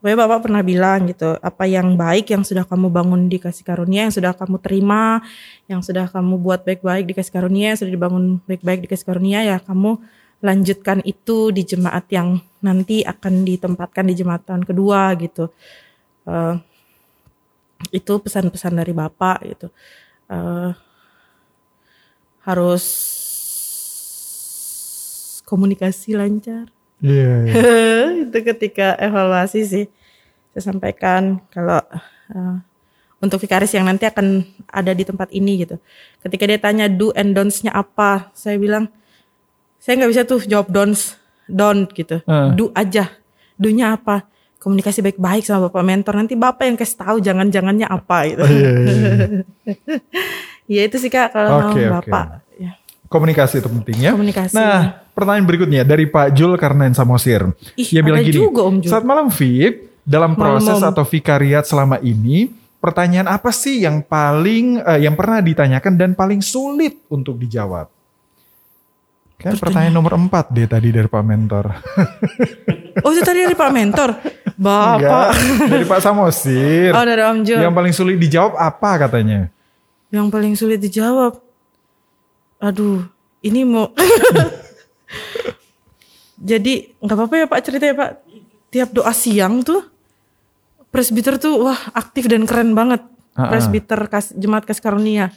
Pokoknya 0.00 0.16
bapak 0.16 0.48
pernah 0.48 0.64
bilang 0.64 1.04
gitu 1.12 1.36
apa 1.44 1.68
yang 1.68 1.92
baik 1.92 2.32
yang 2.32 2.40
sudah 2.40 2.64
kamu 2.64 2.88
bangun 2.88 3.28
di 3.28 3.36
kasih 3.36 3.68
karunia 3.68 4.08
yang 4.08 4.14
sudah 4.16 4.32
kamu 4.32 4.56
terima 4.56 5.20
yang 5.68 5.84
sudah 5.84 6.08
kamu 6.08 6.40
buat 6.40 6.64
baik-baik 6.64 7.04
di 7.04 7.12
kasih 7.12 7.36
karunia 7.36 7.76
yang 7.76 7.78
sudah 7.84 7.92
dibangun 7.92 8.40
baik-baik 8.48 8.80
di 8.80 8.88
kasih 8.88 9.04
karunia 9.04 9.44
ya 9.44 9.60
kamu 9.60 10.00
lanjutkan 10.40 11.04
itu 11.04 11.52
di 11.52 11.68
jemaat 11.68 12.08
yang 12.08 12.40
nanti 12.64 13.04
akan 13.04 13.44
ditempatkan 13.44 14.08
di 14.08 14.16
jemaat 14.16 14.48
tahun 14.48 14.64
kedua 14.64 15.12
gitu 15.20 15.52
Eh, 16.30 16.56
itu 17.90 18.12
pesan-pesan 18.22 18.78
dari 18.78 18.92
bapak 18.94 19.38
gitu. 19.50 19.68
Eh, 20.30 20.70
harus 22.46 22.84
komunikasi 25.42 26.14
lancar. 26.14 26.70
Iya. 27.02 27.34
iya. 27.50 27.60
itu 28.28 28.38
ketika 28.54 28.94
evaluasi 29.00 29.60
sih. 29.66 29.86
Saya 30.54 30.74
sampaikan 30.74 31.42
kalau 31.50 31.82
eh, 32.30 32.56
untuk 33.20 33.42
vikaris 33.42 33.74
yang 33.74 33.84
nanti 33.90 34.06
akan 34.06 34.46
ada 34.70 34.94
di 34.94 35.02
tempat 35.02 35.34
ini 35.34 35.66
gitu. 35.66 35.82
Ketika 36.22 36.46
dia 36.46 36.60
tanya 36.62 36.86
do 36.86 37.10
and 37.18 37.34
don'ts-nya 37.34 37.74
apa? 37.74 38.30
Saya 38.38 38.54
bilang 38.56 38.86
saya 39.82 39.98
nggak 39.98 40.10
bisa 40.14 40.22
tuh 40.28 40.40
jawab 40.46 40.70
don'ts 40.70 41.18
don't 41.50 41.90
gitu. 41.90 42.22
Ah. 42.30 42.54
do 42.54 42.70
aja. 42.78 43.10
Do-nya 43.60 43.92
apa 44.00 44.29
komunikasi 44.60 45.00
baik-baik 45.00 45.42
sama 45.42 45.72
bapak 45.72 45.82
mentor 45.82 46.14
nanti 46.20 46.36
bapak 46.36 46.68
yang 46.68 46.76
kasih 46.76 46.98
tahu 47.00 47.16
jangan-jangannya 47.24 47.88
apa 47.88 48.16
gitu 48.28 48.44
Iya, 48.44 48.70
iya, 48.76 48.92
iya. 48.92 49.26
ya 50.78 50.80
itu 50.84 50.96
sih 51.00 51.08
kak 51.08 51.32
kalau 51.32 51.48
sama 51.64 51.72
oke. 51.72 51.82
bapak 51.88 52.26
ya. 52.60 52.72
Komunikasi 53.10 53.58
itu 53.58 53.68
penting 53.72 53.96
ya. 54.04 54.12
Komunikasi. 54.14 54.54
Nah, 54.54 55.02
pertanyaan 55.16 55.42
berikutnya 55.42 55.82
dari 55.82 56.06
Pak 56.06 56.30
Jul 56.30 56.54
Karnen 56.54 56.94
Samosir. 56.94 57.42
Ih, 57.74 57.90
Dia 57.90 58.06
bilang 58.06 58.22
gini, 58.22 58.38
juga, 58.38 58.70
Om 58.70 58.78
Jul. 58.78 58.90
saat 58.92 59.02
malam 59.02 59.34
VIP, 59.34 59.98
dalam 60.06 60.38
proses 60.38 60.78
Malam, 60.78 60.94
atau 60.94 61.02
vikariat 61.02 61.66
selama 61.66 61.98
ini, 62.06 62.54
pertanyaan 62.78 63.26
apa 63.26 63.50
sih 63.50 63.82
yang 63.82 64.06
paling, 64.06 64.78
eh, 64.78 65.10
yang 65.10 65.18
pernah 65.18 65.42
ditanyakan 65.42 65.98
dan 65.98 66.10
paling 66.14 66.38
sulit 66.38 67.02
untuk 67.10 67.34
dijawab? 67.34 67.90
Kan 69.40 69.56
pertanyaan 69.56 69.94
nomor 69.96 70.20
empat 70.20 70.52
deh 70.52 70.68
tadi 70.68 70.92
dari 70.92 71.08
Pak 71.08 71.24
Mentor. 71.24 71.72
oh 73.04 73.10
itu 73.10 73.22
tadi 73.24 73.40
dari 73.46 73.56
pak 73.56 73.70
mentor 73.72 74.10
bapak 74.60 74.98
Enggak, 75.00 75.28
dari 75.72 75.84
Pak 75.88 76.00
Samosir. 76.04 76.92
oh 76.92 77.04
dari 77.04 77.22
om 77.24 77.40
Jul 77.40 77.60
Yang 77.64 77.74
paling 77.74 77.94
sulit 77.96 78.16
dijawab 78.20 78.52
apa 78.60 78.90
katanya? 79.08 79.48
Yang 80.12 80.26
paling 80.28 80.54
sulit 80.58 80.78
dijawab. 80.82 81.40
Aduh, 82.60 83.08
ini 83.40 83.64
mau. 83.64 83.88
Jadi 86.50 86.92
nggak 87.00 87.16
apa-apa 87.16 87.34
ya 87.36 87.46
Pak 87.48 87.60
cerita 87.64 87.84
ya 87.88 87.94
Pak. 87.96 88.10
Tiap 88.70 88.88
doa 88.92 89.12
siang 89.16 89.64
tuh 89.64 89.82
presbiter 90.90 91.38
tuh 91.38 91.56
wah 91.62 91.80
aktif 91.96 92.28
dan 92.28 92.44
keren 92.44 92.76
banget. 92.76 93.00
Presbiter 93.32 93.96
kas, 94.12 94.36
jemaat 94.36 94.68
Kasih 94.68 94.84
Karunia. 94.84 95.32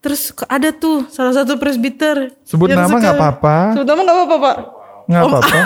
Terus 0.00 0.32
ada 0.46 0.72
tuh 0.72 1.04
salah 1.06 1.32
satu 1.32 1.56
presbiter. 1.56 2.32
Sebut 2.42 2.68
nama 2.68 2.88
nggak 2.88 3.14
apa-apa. 3.14 3.56
Sebut 3.76 3.86
nama 3.86 4.00
nggak 4.00 4.16
apa-apa 4.16 4.36
Pak. 4.38 4.56
Nggak 5.06 5.22
apa-apa. 5.22 5.58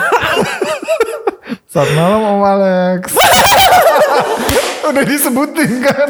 Saat 1.73 1.91
malam 1.93 2.21
Om 2.21 2.43
Alex. 2.43 3.03
Udah 4.89 5.03
disebutin 5.03 5.71
kan. 5.81 6.09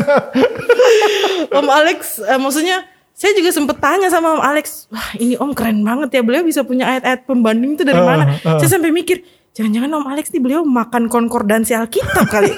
Om 1.58 1.68
Alex, 1.68 2.20
eh, 2.20 2.36
maksudnya 2.36 2.84
saya 3.10 3.30
juga 3.32 3.48
sempet 3.48 3.78
tanya 3.78 4.08
sama 4.08 4.34
Om 4.34 4.42
Alex, 4.42 4.88
wah 4.88 5.14
ini 5.16 5.36
Om 5.36 5.52
keren 5.52 5.80
banget 5.80 6.10
ya, 6.10 6.20
beliau 6.20 6.42
bisa 6.42 6.62
punya 6.62 6.88
ayat-ayat 6.88 7.24
pembanding 7.24 7.76
itu 7.76 7.82
dari 7.82 7.96
Ah, 7.96 8.04
mana? 8.04 8.24
ah. 8.42 8.58
Saya 8.58 8.74
sampai 8.74 8.90
mikir, 8.90 9.22
jangan-jangan 9.52 9.90
Om 9.94 10.06
Alex 10.06 10.24
nih 10.30 10.42
beliau 10.42 10.62
makan 10.62 11.06
konkordansi 11.06 11.72
Alkitab 11.72 12.26
kali. 12.26 12.50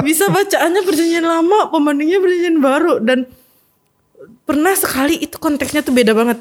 bisa 0.00 0.30
bacaannya 0.30 0.82
perjanjian 0.84 1.26
lama, 1.26 1.68
pembandingnya 1.68 2.22
perjanjian 2.22 2.58
baru 2.58 3.02
dan 3.02 3.26
pernah 4.44 4.74
sekali 4.74 5.20
itu 5.20 5.36
konteksnya 5.36 5.80
tuh 5.80 5.92
beda 5.92 6.12
banget. 6.12 6.38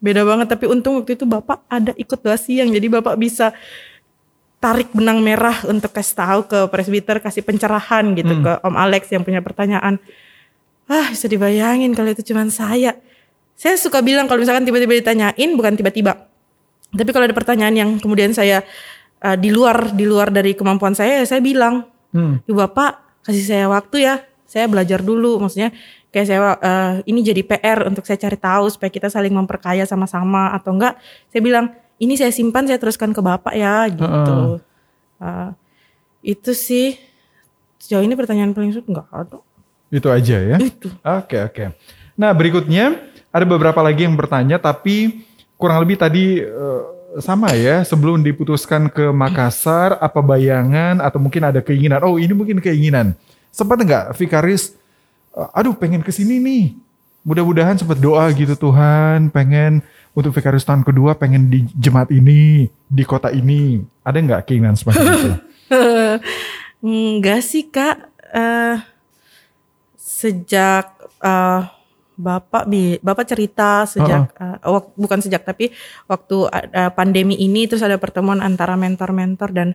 Beda 0.00 0.24
banget 0.24 0.48
tapi 0.48 0.64
untung 0.64 0.96
waktu 1.00 1.12
itu 1.12 1.28
Bapak 1.28 1.60
ada 1.68 1.92
ikut 1.92 2.18
doa 2.24 2.40
siang 2.40 2.72
jadi 2.72 2.88
Bapak 2.88 3.20
bisa 3.20 3.52
tarik 4.60 4.92
benang 4.92 5.20
merah 5.24 5.56
untuk 5.68 5.92
kasih 5.92 6.16
tahu 6.16 6.40
ke 6.48 6.58
presbiter 6.68 7.20
kasih 7.20 7.44
pencerahan 7.44 8.12
gitu 8.12 8.32
Hmm. 8.36 8.44
ke 8.44 8.52
Om 8.64 8.76
Alex 8.76 9.08
yang 9.12 9.24
punya 9.24 9.40
pertanyaan. 9.40 10.00
Ah 10.88 11.12
bisa 11.12 11.28
dibayangin 11.28 11.92
kalau 11.92 12.12
itu 12.12 12.24
cuman 12.32 12.48
saya. 12.48 12.96
Saya 13.56 13.76
suka 13.76 14.00
bilang 14.00 14.24
kalau 14.24 14.40
misalkan 14.40 14.64
tiba-tiba 14.64 14.96
ditanyain 15.00 15.50
bukan 15.52 15.76
tiba-tiba. 15.76 16.28
Tapi 16.90 17.10
kalau 17.12 17.24
ada 17.28 17.36
pertanyaan 17.36 17.74
yang 17.76 17.90
kemudian 18.00 18.32
saya 18.32 18.64
uh, 19.20 19.36
di 19.36 19.52
luar 19.52 19.92
di 19.92 20.08
luar 20.08 20.32
dari 20.32 20.56
kemampuan 20.56 20.96
saya, 20.96 21.20
ya 21.22 21.26
saya 21.28 21.44
bilang, 21.44 21.84
Hmm. 22.10 22.42
Ibu 22.42 22.58
Bapak 22.58 23.22
kasih 23.22 23.44
saya 23.46 23.66
waktu 23.70 24.02
ya. 24.02 24.14
Saya 24.50 24.66
belajar 24.66 24.98
dulu, 24.98 25.38
maksudnya 25.38 25.70
kayak 26.10 26.26
saya 26.26 26.40
uh, 26.58 26.92
ini 27.06 27.22
jadi 27.22 27.42
PR 27.46 27.86
untuk 27.86 28.02
saya 28.06 28.18
cari 28.18 28.38
tahu 28.38 28.66
supaya 28.70 28.90
kita 28.90 29.06
saling 29.06 29.34
memperkaya 29.34 29.86
sama-sama 29.86 30.50
atau 30.54 30.74
enggak. 30.74 30.98
Saya 31.30 31.42
bilang 31.42 31.66
ini 32.02 32.18
saya 32.18 32.34
simpan 32.34 32.66
saya 32.66 32.78
teruskan 32.78 33.14
ke 33.14 33.22
Bapak 33.22 33.54
ya 33.54 33.86
gitu. 33.90 34.60
Uh, 35.20 35.50
itu 36.20 36.52
sih 36.52 36.98
sejauh 37.80 38.04
ini 38.04 38.12
pertanyaan 38.18 38.52
paling 38.52 38.74
sulit 38.74 38.90
nggak 38.90 39.08
ada. 39.08 39.38
Itu 39.90 40.08
aja 40.12 40.36
ya. 40.38 40.56
Itu. 40.60 40.90
Oke 41.02 41.40
oke. 41.40 41.64
Nah 42.18 42.30
berikutnya 42.36 42.98
ada 43.30 43.46
beberapa 43.46 43.80
lagi 43.80 44.04
yang 44.04 44.18
bertanya 44.18 44.58
tapi 44.58 45.24
kurang 45.54 45.84
lebih 45.84 46.00
tadi 46.00 46.40
eh, 46.42 46.82
sama 47.18 47.54
ya 47.54 47.82
sebelum 47.82 48.22
diputuskan 48.22 48.86
ke 48.90 49.10
Makassar 49.10 49.98
apa 49.98 50.22
bayangan 50.22 51.02
atau 51.02 51.18
mungkin 51.18 51.42
ada 51.42 51.58
keinginan 51.58 52.02
oh 52.06 52.16
ini 52.22 52.30
mungkin 52.30 52.62
keinginan 52.62 53.18
sempat 53.50 53.82
nggak 53.82 54.14
Vikaris 54.14 54.78
aduh 55.34 55.74
pengen 55.74 56.02
ke 56.02 56.10
sini 56.10 56.38
nih. 56.38 56.64
Mudah-mudahan 57.20 57.76
sempat 57.76 58.00
doa 58.00 58.32
gitu 58.32 58.56
Tuhan. 58.56 59.28
Pengen 59.28 59.84
untuk 60.16 60.34
Vikaris 60.34 60.64
tahun 60.64 60.82
kedua 60.82 61.14
pengen 61.14 61.46
di 61.52 61.68
jemaat 61.76 62.10
ini 62.10 62.66
di 62.88 63.04
kota 63.04 63.28
ini. 63.30 63.84
Ada 64.02 64.18
nggak 64.18 64.42
keinginan 64.48 64.74
seperti 64.74 65.04
itu? 65.04 65.30
Enggak 66.86 67.40
sih 67.44 67.68
kak. 67.68 68.08
Eh, 68.30 68.76
sejak 69.94 70.96
eh, 71.20 71.60
bapak 72.20 72.68
bi 72.68 73.00
bapak 73.00 73.24
cerita 73.24 73.88
sejak 73.88 74.32
eh, 74.36 74.56
wak- 74.64 74.92
bukan 74.96 75.20
sejak 75.24 75.40
tapi 75.44 75.72
waktu 76.04 76.36
ada 76.52 76.92
pandemi 76.92 77.32
ini 77.36 77.64
terus 77.64 77.80
ada 77.80 77.96
pertemuan 77.96 78.44
antara 78.44 78.76
mentor-mentor 78.76 79.50
dan 79.52 79.68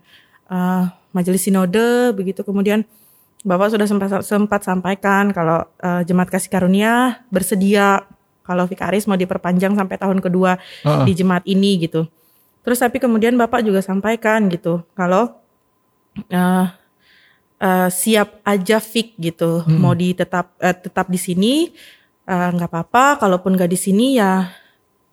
eh, 0.50 0.84
majelis 1.14 1.46
sinode 1.46 2.12
begitu. 2.18 2.42
Kemudian 2.42 2.84
bapak 3.46 3.78
sudah 3.78 3.86
sempat 3.86 4.10
sempat 4.26 4.62
sampaikan 4.66 5.30
kalau 5.30 5.62
eh, 5.78 6.02
jemaat 6.04 6.34
kasih 6.34 6.50
karunia 6.50 7.22
bersedia 7.30 8.02
kalau 8.42 8.66
vikaris 8.66 9.06
mau 9.06 9.18
diperpanjang 9.18 9.78
sampai 9.78 10.02
tahun 10.02 10.20
kedua 10.22 10.58
Heeh. 10.58 11.06
di 11.06 11.14
jemaat 11.14 11.46
ini 11.46 11.86
gitu. 11.86 12.10
Terus 12.66 12.82
tapi 12.82 12.98
kemudian 12.98 13.38
bapak 13.38 13.62
juga 13.62 13.86
sampaikan 13.86 14.50
gitu 14.50 14.82
kalau 14.98 15.38
eh 16.34 16.68
eh, 17.62 17.90
siap 17.94 18.42
aja 18.42 18.82
fix 18.82 19.14
gitu 19.22 19.62
mau 19.70 19.94
di 19.94 20.18
tetap 20.18 20.58
eh, 20.58 20.74
tetap 20.74 21.08
di 21.08 21.22
sini 21.22 21.54
nggak 22.26 22.74
apa-apa 22.74 23.22
kalaupun 23.22 23.54
nggak 23.54 23.70
di 23.70 23.78
sini 23.78 24.18
ya 24.18 24.50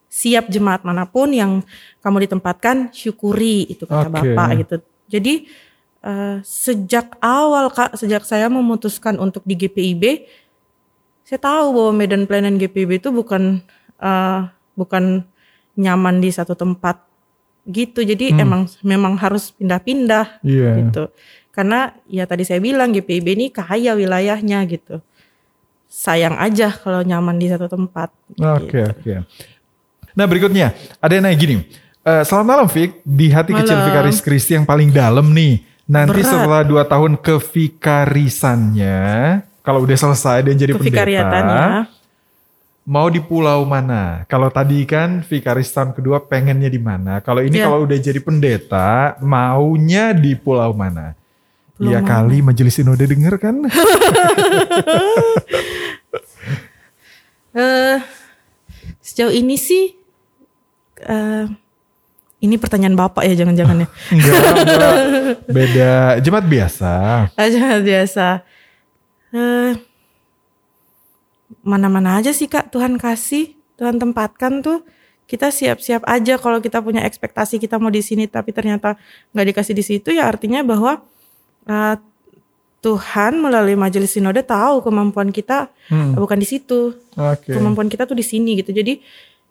siap 0.09 0.49
jemaat 0.49 0.81
mana 0.81 1.05
pun 1.05 1.29
yang 1.29 1.61
kamu 2.01 2.25
ditempatkan 2.25 2.89
syukuri 2.89 3.69
itu 3.69 3.85
kata 3.85 4.09
Oke. 4.09 4.33
bapak 4.33 4.49
gitu 4.65 4.75
jadi 5.13 5.45
eh, 6.03 6.37
sejak 6.43 7.17
awal 7.19 7.71
kak 7.71 7.95
sejak 7.95 8.23
saya 8.23 8.47
memutuskan 8.47 9.17
untuk 9.17 9.43
di 9.43 9.55
GPIB 9.55 10.27
saya 11.23 11.39
tahu 11.39 11.67
bahwa 11.73 11.93
Medan 11.95 12.27
Pelayanan 12.27 12.59
GPIB 12.59 12.99
itu 12.99 13.09
bukan 13.09 13.63
eh, 13.97 14.41
bukan 14.75 15.25
nyaman 15.73 16.21
di 16.21 16.29
satu 16.29 16.53
tempat 16.53 17.01
gitu 17.63 18.03
jadi 18.03 18.35
emang 18.37 18.67
memang 18.83 19.15
harus 19.17 19.55
pindah-pindah 19.55 20.43
Iya. 20.43 20.71
gitu. 20.83 21.05
Karena 21.53 21.93
ya 22.09 22.25
tadi 22.25 22.43
saya 22.43 22.59
bilang 22.59 22.91
GPIB 22.91 23.27
ini 23.37 23.47
kaya 23.49 23.95
wilayahnya 23.95 24.65
gitu. 24.67 24.99
Sayang 25.87 26.41
aja 26.41 26.73
kalau 26.73 27.05
nyaman 27.05 27.37
di 27.37 27.47
satu 27.47 27.69
tempat. 27.69 28.09
Oke 28.35 28.81
oke. 28.83 29.15
Nah 30.13 30.25
berikutnya 30.27 30.73
ada 30.99 31.13
yang 31.13 31.25
nanya 31.29 31.39
gini. 31.39 31.57
Eh, 32.03 32.23
selamat 32.27 32.47
malam 32.49 32.67
Fik, 32.67 33.05
di 33.07 33.31
hati 33.31 33.55
kecil 33.55 33.79
Malam. 33.79 33.87
Vikaris 33.87 34.19
Kristi 34.19 34.59
yang 34.59 34.67
paling 34.67 34.91
dalam 34.91 35.31
nih. 35.31 35.63
Nanti 35.93 36.25
Berat. 36.25 36.31
setelah 36.33 36.65
dua 36.65 36.89
tahun 36.89 37.21
kevikarisannya, 37.21 39.01
kalau 39.61 39.85
udah 39.85 39.93
selesai 39.95 40.41
dan 40.41 40.57
jadi 40.57 40.73
pendeta, 40.73 41.85
mau 42.83 43.13
di 43.13 43.21
pulau 43.21 43.69
mana? 43.69 44.25
Kalau 44.25 44.49
tadi 44.49 44.89
kan 44.89 45.21
Vikaris 45.21 45.69
tahun 45.69 45.93
kedua 45.93 46.25
pengennya 46.25 46.67
di 46.67 46.81
mana? 46.81 47.21
Kalau 47.21 47.45
ini 47.45 47.61
Iya. 47.61 47.69
kalau 47.69 47.85
udah 47.85 47.99
jadi 48.01 48.19
pendeta, 48.19 49.21
maunya 49.21 50.17
di 50.17 50.33
pulau 50.33 50.73
mana? 50.73 51.13
Pulau 51.77 51.93
ya 51.93 52.01
mana? 52.01 52.09
kali 52.09 52.41
majelis 52.41 52.73
sinode 52.73 53.05
denger 53.05 53.37
kan? 53.37 53.57
Eh 57.53 58.01
sejauh 59.05 59.29
ini 59.29 59.61
sih 59.61 59.93
eh 61.05 61.45
ini 62.43 62.59
pertanyaan 62.59 62.99
Bapak 62.99 63.23
ya 63.23 63.39
jangan-jangan 63.39 63.87
ya. 63.87 63.89
enggak, 64.13 64.43
enggak. 64.59 64.93
Beda 65.47 65.91
jemaat 66.19 66.47
biasa. 66.47 66.93
Aja 67.39 67.79
biasa. 67.79 68.27
Eh 69.33 69.73
mana-mana 71.63 72.19
aja 72.19 72.35
sih 72.35 72.51
Kak 72.51 72.75
Tuhan 72.75 72.99
kasih, 72.99 73.55
Tuhan 73.79 73.97
tempatkan 73.97 74.61
tuh 74.61 74.83
kita 75.25 75.49
siap-siap 75.49 76.03
aja 76.05 76.37
kalau 76.37 76.59
kita 76.59 76.83
punya 76.83 77.07
ekspektasi 77.07 77.57
kita 77.57 77.79
mau 77.79 77.89
di 77.89 78.03
sini 78.03 78.27
tapi 78.27 78.53
ternyata 78.53 78.99
nggak 79.33 79.47
dikasih 79.55 79.73
di 79.73 79.85
situ 79.87 80.13
ya 80.13 80.29
artinya 80.29 80.61
bahwa 80.61 81.01
eh, 81.65 81.97
Tuhan 82.83 83.39
melalui 83.39 83.79
majelis 83.79 84.11
sinode 84.11 84.43
tahu 84.43 84.83
kemampuan 84.83 85.31
kita 85.31 85.71
Hmm. 85.87 86.19
bukan 86.19 86.39
di 86.39 86.47
situ. 86.47 86.95
Oke. 87.15 87.55
Kemampuan 87.55 87.87
kita 87.87 88.07
tuh 88.07 88.19
di 88.19 88.27
sini 88.27 88.59
gitu. 88.59 88.75
Jadi 88.75 88.99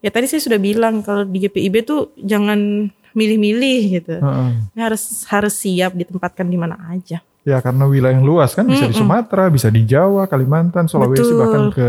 ya 0.02 0.10
tadi 0.10 0.26
saya 0.28 0.42
sudah 0.42 0.60
bilang 0.60 1.06
kalau 1.06 1.24
di 1.24 1.46
GPIB 1.46 1.76
tuh 1.86 2.12
jangan 2.18 2.90
milih-milih 3.14 3.82
gitu. 4.02 4.16
Heeh. 4.18 4.52
Ini 4.76 4.82
harus 4.82 5.24
harus 5.30 5.54
siap 5.56 5.94
ditempatkan 5.96 6.48
di 6.48 6.58
mana 6.58 6.76
aja. 6.90 7.22
Ya 7.42 7.58
karena 7.58 7.90
wilayah 7.90 8.14
yang 8.14 8.26
luas 8.26 8.54
kan 8.54 8.70
bisa 8.70 8.86
di 8.86 8.94
Sumatera, 8.94 9.50
bisa 9.50 9.74
di 9.74 9.82
Jawa, 9.82 10.30
Kalimantan, 10.30 10.86
Sulawesi 10.86 11.26
Betul. 11.26 11.40
bahkan 11.42 11.64
ke 11.74 11.88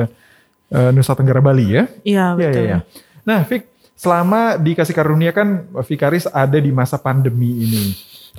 eh, 0.72 0.90
Nusa 0.96 1.12
Tenggara 1.12 1.44
Bali 1.44 1.76
ya. 1.76 1.84
Iya 2.02 2.26
Iya 2.36 2.48
betul. 2.48 2.64
iya. 2.64 2.64
iya. 2.64 2.78
Nah, 3.22 3.38
Fik, 3.46 3.62
selama 3.94 4.56
dikasih 4.58 4.94
karunia 4.96 5.30
kan 5.30 5.68
Vikaris 5.84 6.26
ada 6.26 6.56
di 6.56 6.72
masa 6.72 6.96
pandemi 6.98 7.68
ini. 7.68 7.84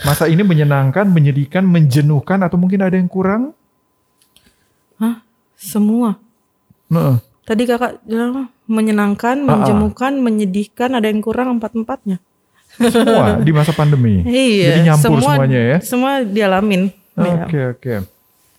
Masa 0.01 0.25
ini 0.25 0.41
menyenangkan, 0.41 1.05
menyedihkan, 1.05 1.61
menjenuhkan 1.61 2.41
atau 2.41 2.57
mungkin 2.57 2.81
ada 2.81 2.97
yang 2.97 3.05
kurang? 3.05 3.53
Hah? 4.97 5.21
Semua. 5.53 6.17
Heeh. 6.89 7.17
Tadi 7.43 7.63
kakak 7.63 7.99
bilang 8.03 8.47
menyenangkan, 8.65 9.35
Ah, 9.37 9.45
ah. 9.45 9.49
menjemukan, 9.59 10.13
menyedihkan, 10.15 10.95
ada 10.95 11.05
yang 11.05 11.19
kurang 11.19 11.59
empat-empatnya. 11.59 12.17
Semua 12.73 13.37
di 13.37 13.51
masa 13.51 13.71
pandemi. 13.71 14.23
Iya. 14.25 14.67
Jadi 14.73 14.79
nyampur 14.87 15.19
semua, 15.19 15.33
semuanya 15.35 15.59
ya. 15.61 15.77
Semua 15.83 16.11
dialamin. 16.23 16.81
Iya. 17.13 17.43
Oke 17.45 17.59
oke. 17.69 17.93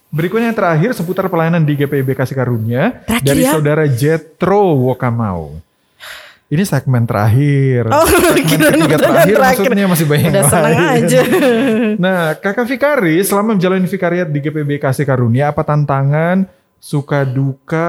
Berikutnya 0.08 0.52
yang 0.52 0.58
terakhir 0.58 0.94
seputar 0.94 1.26
pelayanan 1.26 1.66
di 1.66 1.74
GPIB 1.74 2.14
Kasih 2.14 2.38
Karunia 2.38 3.02
Terakhir 3.02 3.26
dari 3.26 3.42
ya? 3.42 3.50
saudara 3.50 3.84
Jetro 3.90 4.78
Wokamau. 4.86 5.58
Ini 6.46 6.62
segmen 6.62 7.02
terakhir. 7.02 7.90
Oh, 7.90 8.06
segmen 8.06 8.46
ketiga 8.78 8.94
terakhir, 8.94 9.34
terakhir. 9.34 9.58
maksudnya 9.66 9.86
masih 9.90 10.06
banyak 10.06 10.30
Udah 10.30 10.44
lain. 10.62 10.78
aja. 11.02 11.20
Nah, 12.04 12.20
kakak 12.38 12.66
Fikari 12.68 13.18
selama 13.26 13.56
menjalani 13.56 13.86
vikariat 13.86 14.30
di 14.30 14.38
GPB 14.38 14.78
Kasih 14.78 15.02
Karunia 15.02 15.50
apa 15.50 15.66
tantangan, 15.66 16.46
suka 16.84 17.24
duka? 17.24 17.88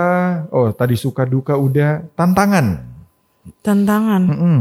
Oh, 0.56 0.72
tadi 0.72 0.96
suka 0.96 1.28
duka 1.28 1.60
udah 1.60 2.08
tantangan. 2.16 2.80
Tantangan. 3.60 4.24
Mm-mm. 4.24 4.58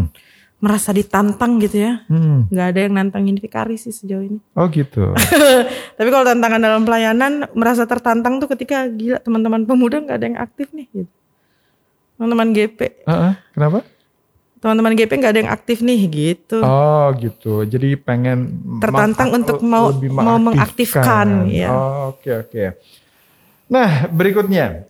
Merasa 0.59 0.91
ditantang 0.91 1.61
gitu 1.61 1.76
ya. 1.78 2.03
Mm. 2.09 2.51
Nggak 2.51 2.66
ada 2.66 2.78
yang 2.80 2.93
nantangin 2.97 3.37
Fikari 3.39 3.76
sih 3.78 3.95
sejauh 3.95 4.26
ini. 4.26 4.39
Oh 4.59 4.66
gitu. 4.66 5.12
Tapi 5.99 6.09
kalau 6.09 6.24
tantangan 6.24 6.59
dalam 6.59 6.82
pelayanan 6.82 7.47
merasa 7.55 7.87
tertantang 7.87 8.43
tuh 8.43 8.51
ketika 8.51 8.89
gila 8.89 9.22
teman-teman 9.22 9.62
pemuda 9.62 10.03
nggak 10.03 10.18
ada 10.18 10.26
yang 10.26 10.39
aktif 10.41 10.74
nih 10.74 10.89
gitu. 10.91 11.12
Teman-teman 12.14 12.55
GP, 12.55 12.78
Heeh, 13.05 13.32
kenapa? 13.53 13.82
teman-teman 14.62 14.97
GP 14.97 15.11
nggak 15.20 15.32
ada 15.35 15.41
yang 15.45 15.53
aktif 15.53 15.85
nih 15.85 16.01
gitu. 16.09 16.62
Oh 16.64 17.12
gitu. 17.12 17.68
Jadi 17.68 18.01
pengen 18.01 18.64
Tertantang 18.80 19.37
untuk 19.37 19.61
mau- 19.61 19.93
mau 19.93 20.41
mengaktifkan, 20.41 21.45
ya. 21.45 21.68
Oh, 21.68 22.16
Oke 22.16 22.32
oke. 22.32 22.64
Nah 23.74 24.06
berikutnya 24.06 24.86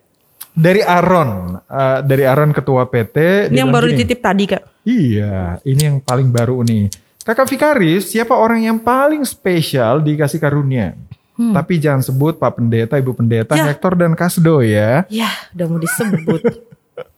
dari 0.52 0.84
Aaron, 0.84 1.56
eh, 1.58 1.98
dari 2.04 2.22
Aaron 2.22 2.52
ketua 2.52 2.84
PT. 2.84 3.48
Ini 3.48 3.64
yang 3.64 3.72
baru 3.72 3.88
gini, 3.88 3.96
dititip 3.96 4.20
tadi 4.20 4.44
kak. 4.46 4.62
Iya, 4.84 5.56
ini 5.64 5.80
yang 5.82 5.98
paling 5.98 6.28
baru 6.28 6.60
nih. 6.60 6.92
Kakak 7.24 7.48
Vikaris, 7.48 8.12
siapa 8.12 8.36
orang 8.36 8.60
yang 8.62 8.76
paling 8.76 9.24
spesial 9.24 9.98
dikasih 9.98 10.36
karunia? 10.36 10.92
Tapi 11.34 11.82
jangan 11.82 11.98
sebut 11.98 12.38
Pak 12.38 12.60
Pendeta, 12.60 12.94
Ibu 12.94 13.10
Pendeta, 13.10 13.56
Hmm. 13.56 13.64
Ya. 13.64 13.72
Hector 13.72 13.98
dan 13.98 14.14
Kasdo 14.14 14.62
ya. 14.62 15.02
Ya 15.08 15.26
udah 15.50 15.66
mau 15.66 15.80
disebut. 15.80 16.38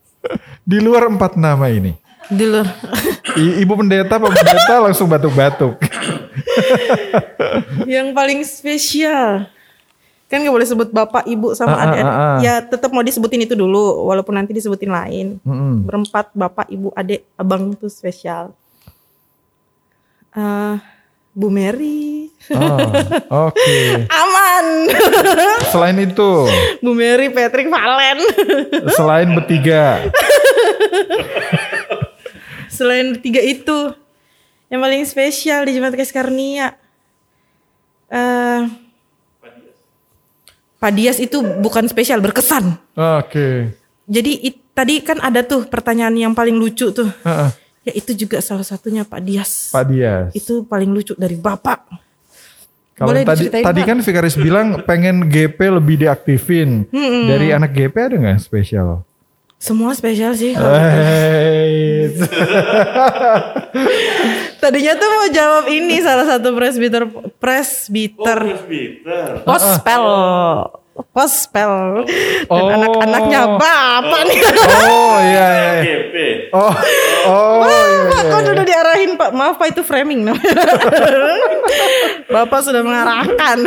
Di 0.70 0.78
luar 0.80 1.04
empat 1.06 1.36
nama 1.36 1.68
ini. 1.68 1.92
Dulu. 2.26 2.64
I- 3.36 3.60
Ibu 3.60 3.76
Pendeta, 3.76 4.16
Pak 4.16 4.30
Pendeta 4.32 4.74
langsung 4.80 5.04
batuk-batuk. 5.06 5.76
yang 7.84 8.10
paling 8.12 8.40
spesial. 8.40 9.52
Kan 10.26 10.42
gak 10.42 10.50
boleh 10.50 10.66
sebut 10.66 10.90
bapak, 10.90 11.22
ibu 11.24 11.54
sama 11.54 11.70
Ah, 11.70 11.78
ah, 11.78 11.84
adik-adik. 11.86 12.02
ah, 12.04 12.18
ah. 12.18 12.38
Ya 12.42 12.54
tetap 12.58 12.90
mau 12.90 13.00
disebutin 13.00 13.46
itu 13.46 13.54
dulu, 13.54 14.04
walaupun 14.04 14.34
nanti 14.34 14.50
disebutin 14.50 14.90
lain. 14.90 15.38
Mm-mm. 15.40 15.86
Berempat 15.86 16.34
bapak, 16.34 16.66
ibu, 16.66 16.90
adik, 16.92 17.22
abang 17.34 17.70
itu 17.70 17.86
spesial. 17.86 18.50
Eh, 20.32 20.74
Bu 21.30 21.46
Mary. 21.46 22.26
Oh, 22.50 22.78
Oke. 23.48 24.02
Aman. 24.08 24.66
Selain 25.72 25.96
itu, 25.96 26.30
Bu 26.80 26.90
Mary, 26.90 27.30
Patrick, 27.30 27.70
Valen. 27.70 28.18
selain 28.98 29.30
bertiga, 29.30 30.10
Selain 32.66 33.16
tiga 33.16 33.40
itu, 33.40 33.94
yang 34.68 34.82
paling 34.82 35.06
spesial 35.06 35.64
di 35.64 35.72
Jemaat 35.72 35.94
Kasih 35.94 36.12
Karunia. 36.12 36.74
Eh, 38.08 38.60
Pak 40.86 40.94
Dias 40.94 41.18
itu 41.18 41.42
bukan 41.42 41.90
spesial 41.90 42.22
berkesan. 42.22 42.78
Oke. 42.94 43.74
Jadi 44.06 44.32
it- 44.46 44.70
tadi 44.70 45.02
kan 45.02 45.18
ada 45.18 45.42
tuh 45.42 45.66
pertanyaan 45.66 46.14
yang 46.14 46.30
paling 46.30 46.54
lucu 46.54 46.94
tuh. 46.94 47.10
Heeh. 47.26 47.50
Ya 47.82 47.92
itu 47.98 48.14
juga 48.14 48.38
salah 48.38 48.62
satunya 48.62 49.02
Pak 49.02 49.18
Dias. 49.18 49.74
Pak 49.74 49.82
Dias. 49.90 50.30
Itu 50.30 50.62
paling 50.62 50.94
lucu 50.94 51.18
dari 51.18 51.34
Bapak. 51.34 51.90
Kalau 52.94 53.10
Boleh 53.10 53.26
tadi 53.26 53.50
tadi 53.50 53.80
kan 53.82 53.98
Vikaris 53.98 54.38
bilang 54.38 54.78
pengen 54.86 55.26
GP 55.26 55.58
lebih 55.58 56.06
diaktifin. 56.06 56.86
Dari 57.26 57.50
anak 57.50 57.74
GP 57.74 57.94
ada 57.98 58.14
nggak 58.14 58.38
spesial? 58.38 59.02
Semua 59.56 59.96
spesial 59.96 60.36
sih. 60.36 60.52
Eh. 60.52 60.60
Hey. 60.60 62.12
Tadinya 64.62 64.92
tuh 64.96 65.08
mau 65.08 65.26
jawab 65.32 65.64
ini 65.68 66.00
salah 66.04 66.26
satu 66.26 66.52
presbiter 66.52 67.08
presbiter 67.38 68.38
Presbiter. 68.40 69.46
pospel 69.46 70.04
pospel 71.12 71.72
dan 72.48 72.62
Oh. 72.64 72.72
anak-anaknya 72.72 73.40
bapak 73.60 74.20
nih. 74.26 74.40
oh 74.40 75.16
iya 75.20 75.46
iya. 75.46 75.46
iya. 75.46 75.82
GP. 75.84 76.14
Oh 76.56 76.72
oh 77.28 77.64
iya, 77.68 78.08
Pak, 78.08 78.22
iya, 78.24 78.32
kok 78.32 78.40
iya. 78.40 78.52
udah 78.56 78.64
diarahin 78.64 79.10
Pak? 79.20 79.30
Maaf 79.36 79.54
Pak 79.60 79.68
itu 79.76 79.82
framing 79.84 80.24
namanya. 80.24 80.56
Bapak 82.34 82.60
sudah 82.64 82.80
mengarahkan. 82.80 83.58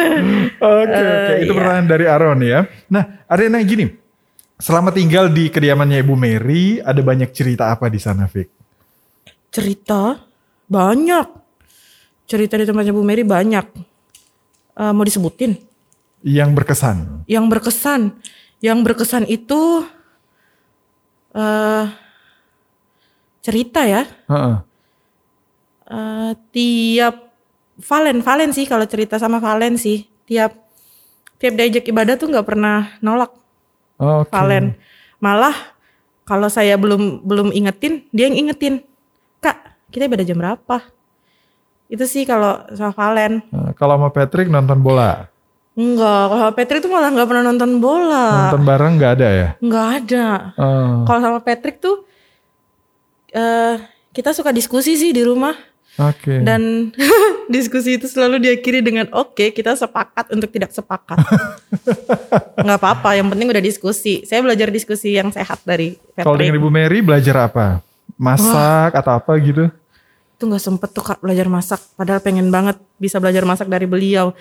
Oke 0.58 1.00
oke 1.00 1.34
itu 1.46 1.54
iya. 1.54 1.58
pertanyaan 1.58 1.88
dari 1.88 2.06
Aaron 2.10 2.40
ya. 2.42 2.66
Nah 2.90 3.24
ada 3.30 3.42
yang 3.46 3.62
gini. 3.64 4.09
Selama 4.60 4.92
tinggal 4.92 5.32
di 5.32 5.48
kediamannya 5.48 6.04
Ibu 6.04 6.20
Mary, 6.20 6.84
ada 6.84 7.00
banyak 7.00 7.32
cerita 7.32 7.72
apa 7.72 7.88
di 7.88 7.96
sana, 7.96 8.28
Vic? 8.28 8.52
Cerita 9.56 10.20
banyak. 10.68 11.28
Cerita 12.28 12.60
di 12.60 12.68
tempatnya 12.68 12.92
Bu 12.92 13.00
Mary 13.00 13.24
banyak. 13.24 13.66
Eh, 14.76 14.92
mau 14.92 15.08
disebutin? 15.08 15.56
Yang 16.28 16.50
berkesan. 16.60 17.24
Yang 17.24 17.46
berkesan, 17.48 18.02
yang 18.60 18.84
berkesan 18.84 19.24
itu 19.32 19.88
eh 21.32 21.86
cerita 23.40 23.88
ya. 23.88 24.04
Heeh. 24.28 24.56
Eh, 25.88 26.32
tiap 26.52 27.16
Valen, 27.80 28.20
Valen 28.20 28.52
sih 28.52 28.68
kalau 28.68 28.84
cerita 28.84 29.16
sama 29.16 29.40
Valen 29.40 29.80
sih. 29.80 30.04
Tiap 30.28 30.52
tiap 31.40 31.54
diajak 31.56 31.88
ibadah 31.88 32.20
tuh 32.20 32.28
nggak 32.28 32.44
pernah 32.44 33.00
nolak 33.00 33.39
Oke. 34.00 34.32
Valen. 34.32 34.80
Malah 35.20 35.56
kalau 36.24 36.48
saya 36.48 36.80
belum 36.80 37.22
belum 37.28 37.52
ingetin, 37.52 38.08
dia 38.10 38.32
yang 38.32 38.48
ingetin. 38.48 38.80
Kak, 39.38 39.56
kita 39.92 40.08
ibadah 40.08 40.24
jam 40.24 40.40
berapa? 40.40 40.78
Itu 41.90 42.06
sih 42.06 42.24
kalau 42.24 42.64
sama 42.72 42.96
Valen. 42.96 43.44
Nah, 43.52 43.72
kalau 43.76 44.00
sama 44.00 44.10
Patrick 44.10 44.48
nonton 44.48 44.80
bola, 44.80 45.28
Enggak, 45.80 46.24
kalau 46.28 46.52
Patrick 46.52 46.82
tuh 46.84 46.92
malah 46.92 47.08
nggak 47.08 47.28
pernah 47.30 47.44
nonton 47.46 47.72
bola. 47.80 48.52
nonton 48.52 48.64
bareng 48.68 48.94
nggak 49.00 49.14
ada 49.16 49.28
ya? 49.32 49.50
Nggak 49.64 49.88
ada. 50.04 50.26
Oh, 50.60 51.08
Kalau 51.08 51.20
sama 51.24 51.40
Patrick 51.40 51.80
tuh 51.80 52.04
eh 53.30 53.76
kita 54.12 54.34
suka 54.34 54.50
diskusi 54.52 54.98
sih 54.98 55.14
di 55.14 55.22
rumah 55.24 55.54
Oke. 56.00 56.40
dan 56.48 56.96
diskusi 57.54 58.00
itu 58.00 58.08
selalu 58.08 58.40
diakhiri 58.40 58.80
dengan 58.80 59.12
oke 59.12 59.52
kita 59.52 59.76
sepakat 59.76 60.32
untuk 60.32 60.48
tidak 60.48 60.72
sepakat. 60.72 61.20
Nggak 62.64 62.78
apa-apa, 62.80 63.20
yang 63.20 63.28
penting 63.28 63.52
udah 63.52 63.64
diskusi. 63.64 64.24
Saya 64.24 64.40
belajar 64.40 64.72
diskusi 64.72 65.18
yang 65.18 65.34
sehat 65.34 65.60
dari 65.68 66.00
Kalau 66.16 66.40
dengan 66.40 66.56
Patrick. 66.56 66.64
Ibu 66.64 66.70
Mary 66.72 67.00
belajar 67.04 67.36
apa? 67.52 67.84
Masak 68.16 68.96
atau 68.96 69.12
apa 69.20 69.32
gitu? 69.44 69.68
Itu 70.40 70.44
nggak 70.48 70.64
sempet 70.64 70.90
tuh 70.96 71.04
kak 71.04 71.20
belajar 71.20 71.52
masak. 71.52 71.82
Padahal 72.00 72.24
pengen 72.24 72.48
banget 72.48 72.80
bisa 72.96 73.20
belajar 73.20 73.44
masak 73.44 73.68
dari 73.68 73.84
beliau. 73.90 74.32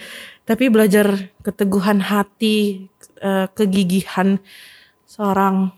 Tapi 0.47 0.71
belajar 0.71 1.35
keteguhan 1.43 1.99
hati, 2.05 2.87
eh, 3.19 3.47
kegigihan 3.51 4.39
seorang 5.09 5.75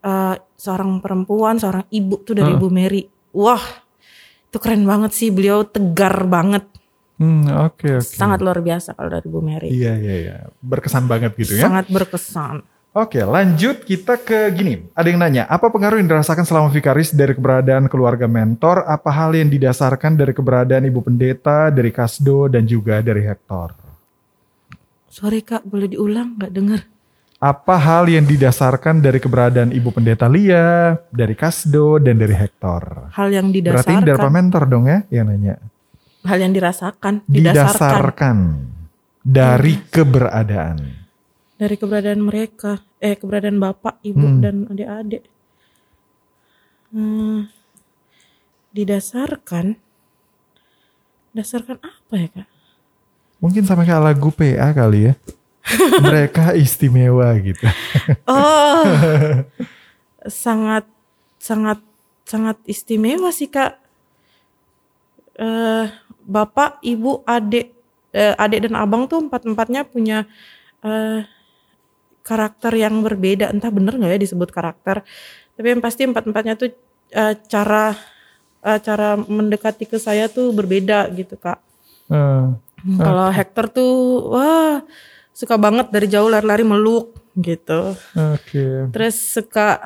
eh, 0.00 0.36
seorang 0.56 0.98
perempuan, 1.04 1.60
seorang 1.60 1.84
ibu 1.92 2.20
tuh 2.24 2.34
dari 2.36 2.56
Ibu 2.56 2.68
Mary. 2.72 3.04
Wah, 3.36 3.60
itu 4.50 4.58
keren 4.58 4.82
banget 4.82 5.14
sih. 5.14 5.30
Beliau 5.30 5.62
tegar 5.62 6.26
banget, 6.26 6.66
Hmm, 7.20 7.44
oke 7.68 8.00
oke. 8.00 8.16
sangat 8.16 8.40
luar 8.40 8.64
biasa 8.64 8.96
kalau 8.96 9.12
dari 9.12 9.28
Bu 9.28 9.44
Mary. 9.44 9.68
Iya 9.70 9.92
iya 10.00 10.14
iya. 10.16 10.36
Berkesan 10.58 11.04
banget 11.06 11.36
gitu 11.36 11.54
ya. 11.54 11.68
Sangat 11.68 11.86
berkesan. 11.92 12.64
Oke, 12.90 13.22
lanjut 13.22 13.86
kita 13.86 14.18
ke 14.18 14.50
gini. 14.50 14.90
Ada 14.98 15.06
yang 15.14 15.22
nanya, 15.22 15.46
apa 15.46 15.70
pengaruh 15.70 16.02
yang 16.02 16.10
dirasakan 16.10 16.42
selama 16.42 16.74
Vikaris 16.74 17.14
dari 17.14 17.38
keberadaan 17.38 17.86
keluarga 17.86 18.26
mentor? 18.26 18.82
Apa 18.82 19.14
hal 19.14 19.30
yang 19.38 19.46
didasarkan 19.46 20.18
dari 20.18 20.34
keberadaan 20.34 20.90
Ibu 20.90 20.98
Pendeta, 21.06 21.70
dari 21.70 21.94
Kasdo, 21.94 22.50
dan 22.50 22.66
juga 22.66 22.98
dari 22.98 23.22
Hector? 23.22 23.78
Sorry 25.06 25.46
kak, 25.46 25.62
boleh 25.62 25.86
diulang? 25.86 26.34
Gak 26.34 26.50
denger. 26.50 26.80
Apa 27.40 27.80
hal 27.80 28.04
yang 28.04 28.28
didasarkan 28.28 29.00
dari 29.00 29.16
keberadaan 29.16 29.72
Ibu 29.72 29.96
Pendeta 29.96 30.28
Lia, 30.28 30.92
dari 31.08 31.32
Kasdo, 31.32 31.96
dan 31.96 32.20
dari 32.20 32.36
Hector? 32.36 33.08
Hal 33.16 33.32
yang 33.32 33.48
Berarti 33.48 33.96
ini 33.96 34.04
dari 34.04 34.12
didasarkan. 34.12 34.28
mentor 34.36 34.62
dong 34.68 34.84
ya 34.84 34.98
yang 35.08 35.24
nanya. 35.32 35.56
Hal 36.28 36.36
yang 36.36 36.52
dirasakan. 36.52 37.24
Didasarkan. 37.24 37.64
Didasarkan 37.64 38.36
dari 39.24 39.72
keberadaan. 39.88 40.76
Dari 41.56 41.76
keberadaan 41.80 42.20
mereka. 42.20 42.84
Eh, 43.00 43.16
keberadaan 43.16 43.56
bapak, 43.56 44.04
ibu, 44.04 44.20
Hmm. 44.20 44.40
dan 44.44 44.56
adik-adik. 44.68 45.24
Hmm, 46.92 47.48
didasarkan. 48.76 49.80
Dasarkan 51.32 51.80
apa 51.80 52.14
ya 52.20 52.28
kak? 52.28 52.48
Mungkin 53.40 53.64
sama 53.64 53.88
kayak 53.88 54.04
lagu 54.12 54.28
PA 54.28 54.76
kali 54.76 55.08
ya. 55.08 55.14
Mereka 56.06 56.54
istimewa 56.56 57.32
gitu. 57.40 57.66
Oh, 58.30 58.84
sangat 60.44 60.86
sangat 61.40 61.78
sangat 62.26 62.56
istimewa 62.66 63.30
sih 63.34 63.50
kak. 63.50 63.78
Eh, 65.40 65.86
bapak, 66.26 66.84
ibu, 66.84 67.24
adik, 67.24 67.72
eh, 68.12 68.34
adik 68.36 68.68
dan 68.68 68.76
abang 68.76 69.08
tuh 69.08 69.24
empat 69.24 69.48
empatnya 69.48 69.82
punya 69.88 70.28
eh, 70.84 71.24
karakter 72.22 72.72
yang 72.76 73.00
berbeda. 73.00 73.50
Entah 73.50 73.72
bener 73.72 73.96
nggak 73.96 74.12
ya 74.14 74.20
disebut 74.20 74.52
karakter. 74.52 75.02
Tapi 75.56 75.66
yang 75.66 75.82
pasti 75.82 76.06
empat 76.06 76.24
empatnya 76.28 76.54
tuh 76.54 76.70
eh, 77.10 77.34
cara 77.48 77.96
eh, 78.62 78.78
cara 78.80 79.16
mendekati 79.16 79.88
ke 79.88 79.96
saya 79.98 80.28
tuh 80.28 80.52
berbeda 80.52 81.08
gitu 81.16 81.34
kak. 81.40 81.58
Hmm, 82.10 82.58
Kalau 82.80 83.28
Hector 83.30 83.66
tuh 83.70 83.94
wah 84.34 84.82
suka 85.34 85.56
banget 85.56 85.88
dari 85.88 86.06
jauh 86.10 86.28
lari-lari 86.28 86.66
meluk 86.66 87.14
gitu. 87.38 87.94
Oke. 88.14 88.90
Terus 88.90 89.16
suka 89.16 89.80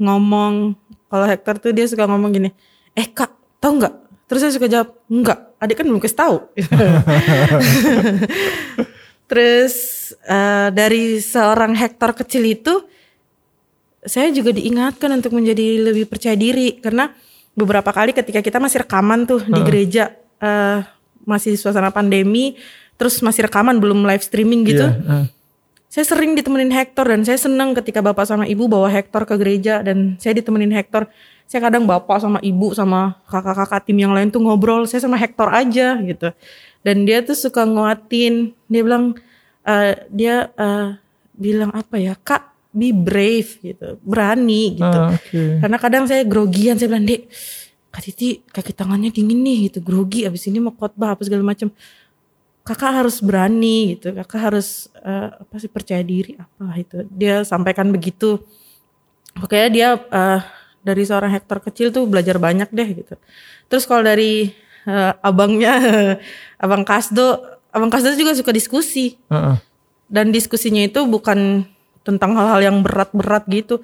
ngomong 0.00 0.76
kalau 1.10 1.26
Hector 1.26 1.58
tuh 1.58 1.74
dia 1.74 1.90
suka 1.90 2.06
ngomong 2.06 2.30
gini, 2.30 2.50
eh 2.94 3.06
kak 3.10 3.34
tahu 3.58 3.82
nggak? 3.82 3.94
Terus 4.30 4.40
saya 4.46 4.52
suka 4.54 4.70
jawab 4.70 4.94
enggak. 5.10 5.38
Adik 5.58 5.82
kan 5.82 5.86
belum 5.90 5.98
kasih 5.98 6.20
tahu. 6.22 6.36
Terus 9.30 9.74
eh, 10.22 10.68
dari 10.70 11.18
seorang 11.18 11.74
Hector 11.74 12.14
kecil 12.14 12.46
itu 12.46 12.86
saya 14.06 14.32
juga 14.32 14.54
diingatkan 14.54 15.12
untuk 15.12 15.36
menjadi 15.36 15.92
lebih 15.92 16.08
percaya 16.08 16.38
diri 16.38 16.80
karena 16.80 17.12
beberapa 17.52 17.92
kali 17.92 18.16
ketika 18.16 18.40
kita 18.40 18.56
masih 18.62 18.86
rekaman 18.86 19.28
tuh 19.28 19.44
di 19.44 19.60
gereja 19.66 20.14
eh, 20.40 20.80
masih 21.26 21.58
suasana 21.58 21.92
pandemi 21.92 22.56
terus 23.00 23.24
masih 23.24 23.48
rekaman 23.48 23.80
belum 23.80 24.04
live 24.04 24.20
streaming 24.20 24.68
gitu 24.68 24.84
Iya, 24.84 25.24
eh. 25.24 25.26
saya 25.88 26.04
sering 26.04 26.36
ditemenin 26.36 26.68
Hector 26.68 27.08
dan 27.08 27.24
saya 27.24 27.40
senang 27.40 27.72
ketika 27.72 28.04
bapak 28.04 28.28
sama 28.28 28.44
ibu 28.44 28.68
bawa 28.68 28.92
Hector 28.92 29.24
ke 29.24 29.40
gereja 29.40 29.80
dan 29.80 30.20
saya 30.20 30.36
ditemenin 30.36 30.76
Hector. 30.76 31.08
Saya 31.50 31.66
kadang 31.66 31.82
bapak 31.82 32.22
sama 32.22 32.38
ibu 32.46 32.70
sama 32.78 33.18
kakak-kakak 33.26 33.82
tim 33.82 33.98
yang 33.98 34.14
lain 34.14 34.30
tuh 34.30 34.38
ngobrol, 34.38 34.86
saya 34.86 35.02
sama 35.02 35.18
Hector 35.18 35.50
aja 35.50 35.98
gitu. 35.98 36.30
Dan 36.86 37.02
dia 37.02 37.26
tuh 37.26 37.34
suka 37.34 37.66
nguatin, 37.66 38.54
dia 38.70 38.82
bilang 38.86 39.18
eh, 39.66 39.98
dia 40.14 40.46
eh, 40.54 40.94
bilang 41.34 41.74
apa 41.74 41.98
ya, 41.98 42.14
Kak, 42.14 42.70
be 42.70 42.94
brave 42.94 43.58
gitu, 43.64 43.98
berani 44.04 44.78
gitu. 44.78 44.98
Ah, 45.00 45.16
Oke. 45.16 45.58
Karena 45.58 45.76
kadang 45.80 46.04
saya 46.06 46.22
grogian, 46.22 46.78
saya 46.78 46.92
bilang, 46.92 47.08
Dek, 47.08 47.26
Kak 47.90 48.02
Titi 48.06 48.38
kaki 48.46 48.70
tangannya 48.70 49.10
dingin 49.10 49.42
nih 49.42 49.66
gitu, 49.66 49.82
grogi 49.82 50.22
abis 50.22 50.46
ini 50.46 50.62
mau 50.62 50.70
khotbah 50.70 51.18
apa 51.18 51.26
segala 51.26 51.42
macam. 51.42 51.74
Kakak 52.60 52.92
harus 53.02 53.18
berani 53.18 53.96
gitu, 53.96 54.12
kakak 54.12 54.52
harus 54.52 54.86
eh, 55.00 55.32
apa 55.32 55.56
sih 55.56 55.66
percaya 55.66 56.04
diri 56.04 56.36
apa 56.36 56.76
itu. 56.76 57.08
Dia 57.08 57.42
sampaikan 57.42 57.88
begitu. 57.88 58.38
Pokoknya 59.32 59.68
dia 59.72 59.88
eh, 59.96 60.40
dari 60.80 61.02
seorang 61.02 61.32
Hector 61.32 61.60
kecil 61.60 61.88
tuh 61.90 62.04
belajar 62.04 62.36
banyak 62.36 62.68
deh 62.70 62.88
gitu. 63.00 63.14
Terus 63.66 63.84
kalau 63.88 64.04
dari 64.04 64.52
eh, 64.84 65.12
abangnya, 65.24 65.74
abang 66.64 66.84
Kasdo, 66.84 67.40
abang 67.70 67.88
Kasdo 67.88 68.12
juga 68.14 68.36
suka 68.36 68.52
diskusi 68.52 69.16
Heeh. 69.28 69.56
dan 70.06 70.28
diskusinya 70.28 70.84
itu 70.84 71.00
bukan 71.04 71.64
tentang 72.00 72.36
hal-hal 72.36 72.60
yang 72.60 72.76
berat-berat 72.84 73.48
gitu. 73.48 73.80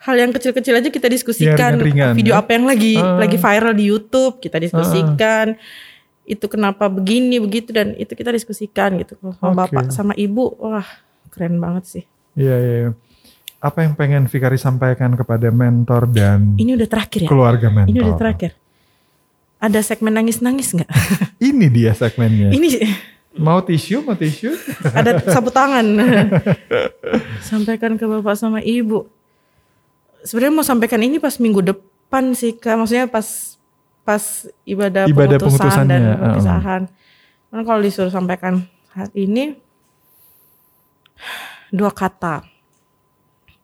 Hal 0.00 0.20
yang 0.20 0.32
kecil-kecil 0.32 0.80
aja 0.80 0.88
kita 0.88 1.08
diskusikan. 1.08 1.56
Ya, 1.56 1.80
ringan-ringan, 1.80 2.12
Video 2.12 2.34
ya. 2.36 2.40
apa 2.40 2.50
yang 2.52 2.64
lagi 2.68 2.92
Ah. 2.96 3.16
lagi 3.16 3.36
viral 3.36 3.72
di 3.72 3.84
YouTube 3.88 4.36
kita 4.36 4.60
diskusikan. 4.60 5.56
Itu 6.24 6.48
kenapa 6.48 6.88
begini 6.88 7.36
begitu 7.36 7.70
dan 7.76 7.92
itu 8.00 8.12
kita 8.16 8.32
diskusikan 8.32 8.96
gitu. 9.00 9.20
Kalau 9.20 9.52
Oke. 9.52 9.56
bapak 9.68 9.92
sama 9.92 10.16
ibu, 10.16 10.56
wah 10.56 10.88
keren 11.32 11.60
banget 11.60 11.84
sih. 11.84 12.04
Iya, 12.34 12.56
iya. 12.56 12.74
iya. 12.88 12.90
Apa 13.64 13.80
yang 13.80 13.96
pengen 13.96 14.28
Fikari 14.28 14.60
sampaikan 14.60 15.16
kepada 15.16 15.48
mentor 15.48 16.08
dan 16.12 16.52
Ini 16.60 16.76
udah 16.76 16.88
terakhir 16.88 17.24
ya? 17.24 17.28
keluarga 17.32 17.68
mentor? 17.72 17.92
Ini 17.92 17.98
udah 18.04 18.16
terakhir. 18.20 18.50
Ada 19.56 19.80
segmen 19.80 20.12
nangis-nangis 20.12 20.76
nggak? 20.76 20.90
Ini 21.48 21.66
dia 21.72 21.92
segmennya. 21.96 22.52
Ini 22.52 22.68
Mau 23.34 23.58
tisu, 23.58 24.06
mau 24.06 24.14
tisu? 24.14 24.54
ada 24.98 25.18
sapu 25.26 25.50
tangan. 25.50 25.82
sampaikan 27.50 27.98
ke 27.98 28.06
bapak 28.06 28.38
sama 28.38 28.62
ibu. 28.62 29.10
Sebenarnya 30.22 30.54
mau 30.54 30.66
sampaikan 30.66 31.02
ini 31.02 31.18
pas 31.18 31.34
minggu 31.42 31.60
depan 31.60 32.30
sih 32.38 32.54
kak. 32.54 32.78
Maksudnya 32.78 33.10
pas 33.10 33.53
pas 34.04 34.20
ibadah, 34.68 35.08
Ibadah 35.08 35.38
pengutusan 35.40 35.88
dan 35.88 36.02
pengutusannya, 36.04 36.20
perpisahan. 36.20 36.82
Karena 37.48 37.62
kalau 37.64 37.80
disuruh 37.80 38.12
sampaikan 38.12 38.54
hari 38.92 39.26
ini 39.26 39.44
dua 41.72 41.90
kata. 41.90 42.44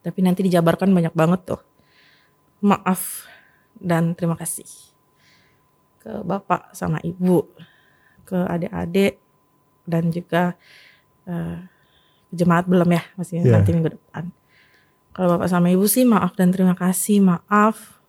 Tapi 0.01 0.19
nanti 0.25 0.41
dijabarkan 0.41 0.89
banyak 0.91 1.13
banget 1.13 1.41
tuh. 1.45 1.61
Maaf 2.65 3.29
dan 3.77 4.17
terima 4.17 4.37
kasih 4.37 4.69
ke 6.01 6.25
bapak 6.25 6.73
sama 6.73 6.97
ibu, 7.05 7.45
ke 8.25 8.37
adik-adik 8.37 9.21
dan 9.85 10.09
juga 10.09 10.57
eh, 11.29 11.61
jemaat 12.33 12.65
belum 12.65 12.89
ya 12.89 13.03
masih 13.21 13.45
Iya. 13.45 13.61
nanti 13.61 13.71
minggu 13.77 13.93
depan. 14.01 14.33
Kalau 15.13 15.37
bapak 15.37 15.49
sama 15.53 15.69
ibu 15.69 15.85
sih 15.85 16.09
maaf 16.09 16.33
dan 16.33 16.49
terima 16.49 16.73
kasih, 16.73 17.21
maaf. 17.21 18.00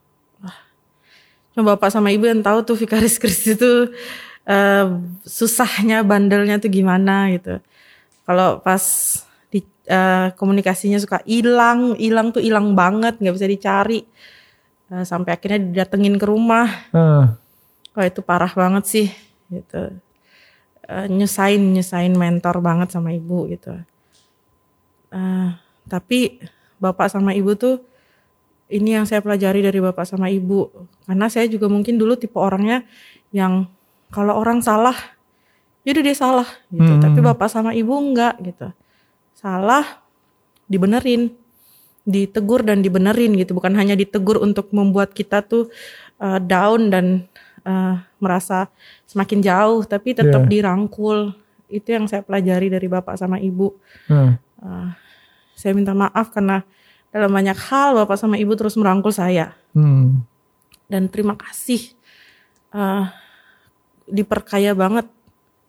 Cuma 1.51 1.75
bapak 1.75 1.91
sama 1.91 2.11
ibu 2.15 2.23
yang 2.23 2.39
tahu 2.39 2.63
tuh 2.63 2.75
Vikaris 2.79 3.19
Kristi 3.19 3.59
itu 3.59 3.91
eh, 4.47 4.85
susahnya 5.27 6.01
bandelnya 6.01 6.57
tuh 6.63 6.71
gimana 6.71 7.27
gitu. 7.35 7.59
Kalau 8.23 8.63
pas 8.63 8.83
di 9.51 9.59
eh, 9.87 10.27
komunikasinya 10.39 10.97
suka 11.01 11.19
hilang, 11.27 11.99
hilang 11.99 12.31
tuh 12.31 12.39
hilang 12.39 12.71
banget, 12.71 13.19
nggak 13.19 13.35
bisa 13.35 13.47
dicari. 13.51 13.99
Eh, 14.91 15.03
sampai 15.03 15.35
akhirnya 15.35 15.59
didatengin 15.59 16.15
ke 16.15 16.25
rumah. 16.27 16.67
Ah, 16.95 17.35
Wah 17.91 18.05
itu 18.07 18.23
parah 18.23 18.51
banget 18.55 18.83
sih 18.87 19.07
gitu. 19.51 19.91
Eh, 20.87 21.05
nyusahin 21.11 21.75
nyusahin 21.75 22.15
mentor 22.15 22.63
banget 22.63 22.95
sama 22.95 23.11
ibu 23.11 23.51
gitu. 23.51 23.75
Eh, 25.11 25.49
tapi 25.91 26.39
bapak 26.79 27.11
sama 27.11 27.35
ibu 27.35 27.51
tuh 27.59 27.83
ini 28.71 28.95
yang 28.95 29.05
saya 29.05 29.19
pelajari 29.19 29.59
dari 29.59 29.83
bapak 29.83 30.07
sama 30.07 30.31
ibu. 30.31 30.71
Karena 31.03 31.27
saya 31.27 31.45
juga 31.51 31.67
mungkin 31.67 31.99
dulu 31.99 32.15
tipe 32.15 32.39
orangnya 32.39 32.87
yang 33.35 33.67
kalau 34.11 34.39
orang 34.39 34.63
salah, 34.63 34.95
yaudah 35.83 36.03
dia 36.03 36.15
salah 36.15 36.47
gitu. 36.71 36.87
Hmm. 36.97 37.03
Tapi 37.03 37.19
bapak 37.19 37.47
sama 37.51 37.75
ibu 37.75 37.91
enggak 37.91 38.39
gitu. 38.39 38.71
Salah 39.35 39.83
dibenerin, 40.71 41.35
ditegur 42.07 42.63
dan 42.63 42.79
dibenerin 42.79 43.35
gitu. 43.35 43.51
Bukan 43.51 43.75
hanya 43.75 43.99
ditegur 43.99 44.39
untuk 44.39 44.71
membuat 44.71 45.11
kita 45.11 45.43
tuh 45.43 45.67
uh, 46.23 46.39
down 46.39 46.87
dan 46.87 47.05
uh, 47.67 47.99
merasa 48.23 48.71
semakin 49.05 49.39
jauh, 49.43 49.83
tapi 49.83 50.15
tetap 50.15 50.47
Iya. 50.47 50.51
dirangkul. 50.51 51.35
Itu 51.71 51.95
yang 51.95 52.07
saya 52.07 52.23
pelajari 52.23 52.67
dari 52.71 52.87
bapak 52.87 53.15
sama 53.19 53.39
ibu. 53.39 53.75
ah. 54.07 54.39
Uh, 54.61 54.93
saya 55.57 55.77
minta 55.77 55.93
maaf 55.93 56.33
karena 56.33 56.65
dalam 57.11 57.29
banyak 57.29 57.57
hal 57.69 57.93
bapak 57.95 58.17
sama 58.17 58.39
ibu 58.39 58.55
terus 58.55 58.75
merangkul 58.75 59.11
saya 59.11 59.55
Hmm. 59.71 60.27
dan 60.91 61.07
terima 61.07 61.39
kasih 61.39 61.95
uh, 62.75 63.07
diperkaya 64.03 64.75
banget 64.75 65.07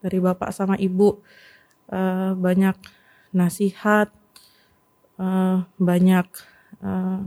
dari 0.02 0.18
bapak 0.18 0.50
sama 0.50 0.74
ibu 0.74 1.22
Uh, 1.92 2.32
banyak 2.40 2.72
nasihat 3.36 4.08
uh, 5.20 5.60
banyak 5.76 6.24
uh, 6.80 7.20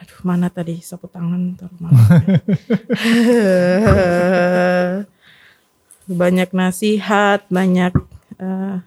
aduh 0.00 0.20
mana 0.24 0.48
tadi 0.48 0.80
sapu 0.80 1.04
tangan 1.04 1.52
taruh 1.52 1.76
mana? 1.76 2.00
banyak 6.08 6.48
nasihat 6.56 7.44
banyak 7.52 7.92
uh, 8.40 8.80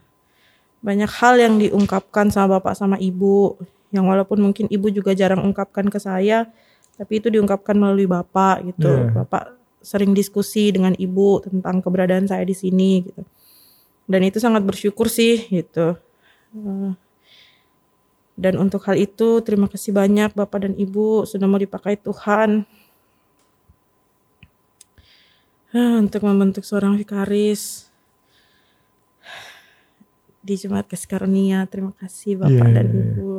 banyak 0.81 1.09
hal 1.09 1.37
yang 1.37 1.61
diungkapkan 1.61 2.33
sama 2.33 2.57
bapak 2.57 2.73
sama 2.73 2.97
ibu 2.97 3.53
yang 3.93 4.09
walaupun 4.09 4.41
mungkin 4.41 4.65
ibu 4.67 4.89
juga 4.89 5.13
jarang 5.13 5.45
ungkapkan 5.45 5.85
ke 5.87 6.01
saya 6.01 6.49
tapi 6.97 7.17
itu 7.17 7.33
diungkapkan 7.33 7.73
melalui 7.73 8.05
bapak 8.05 8.61
gitu. 8.73 8.89
Iya. 8.89 9.25
bapak 9.25 9.57
sering 9.81 10.13
diskusi 10.13 10.69
dengan 10.69 10.93
ibu 10.93 11.41
tentang 11.41 11.81
keberadaan 11.81 12.29
saya 12.29 12.45
di 12.45 12.53
sini 12.53 13.09
gitu. 13.09 13.21
Dan 14.05 14.21
itu 14.21 14.37
sangat 14.37 14.61
bersyukur 14.61 15.09
sih 15.09 15.49
gitu. 15.49 15.97
Eh, 16.53 16.91
dan 18.37 18.53
untuk 18.61 18.85
hal 18.85 18.97
itu 18.97 19.41
terima 19.41 19.65
kasih 19.65 19.93
banyak 19.93 20.33
bapak 20.37 20.69
dan 20.69 20.73
ibu 20.77 21.25
sudah 21.25 21.49
mau 21.49 21.57
dipakai 21.57 21.97
Tuhan. 21.97 22.69
Eh, 25.71 25.93
untuk 25.97 26.21
membentuk 26.27 26.61
seorang 26.61 26.99
vikaris 26.99 27.90
di 30.41 30.57
Jemaat 30.57 30.89
Kasih 30.89 31.07
Karunia. 31.07 31.63
Terima 31.69 31.93
kasih 31.95 32.41
Bapak 32.41 32.67
Iya, 32.67 32.75
dan 32.75 32.85
iya. 32.89 33.01
Ibu. 33.13 33.31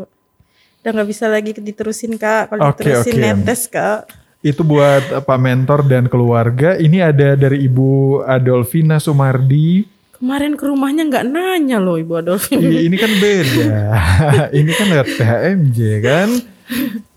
Udah 0.82 0.90
nggak 0.98 1.08
bisa 1.10 1.24
lagi 1.30 1.50
diterusin 1.54 2.14
Kak. 2.18 2.50
Kalau 2.50 2.62
Oke, 2.70 2.82
diterusin 2.82 3.14
oke. 3.18 3.22
netes 3.22 3.62
Kak. 3.70 4.00
Itu 4.42 4.66
buat 4.66 5.04
eh, 5.14 5.22
Pak 5.22 5.38
Mentor 5.38 5.86
dan 5.86 6.10
keluarga. 6.10 6.74
Ini 6.74 6.98
ada 7.14 7.38
dari 7.38 7.62
Ibu 7.66 8.22
Adolfina 8.26 8.98
Sumardi. 8.98 9.86
Kemarin 10.18 10.54
ke 10.54 10.64
rumahnya 10.66 11.02
nggak 11.06 11.26
nanya 11.30 11.78
loh 11.82 11.98
Ibu 11.98 12.14
Adolfin. 12.22 12.58
Iya, 12.62 12.80
ini 12.86 12.96
kan 12.98 13.12
beda. 13.18 13.70
ini 14.58 14.70
kan 14.74 14.86
lewat 14.90 15.08
PHMJ 15.18 15.78
kan. 16.02 16.28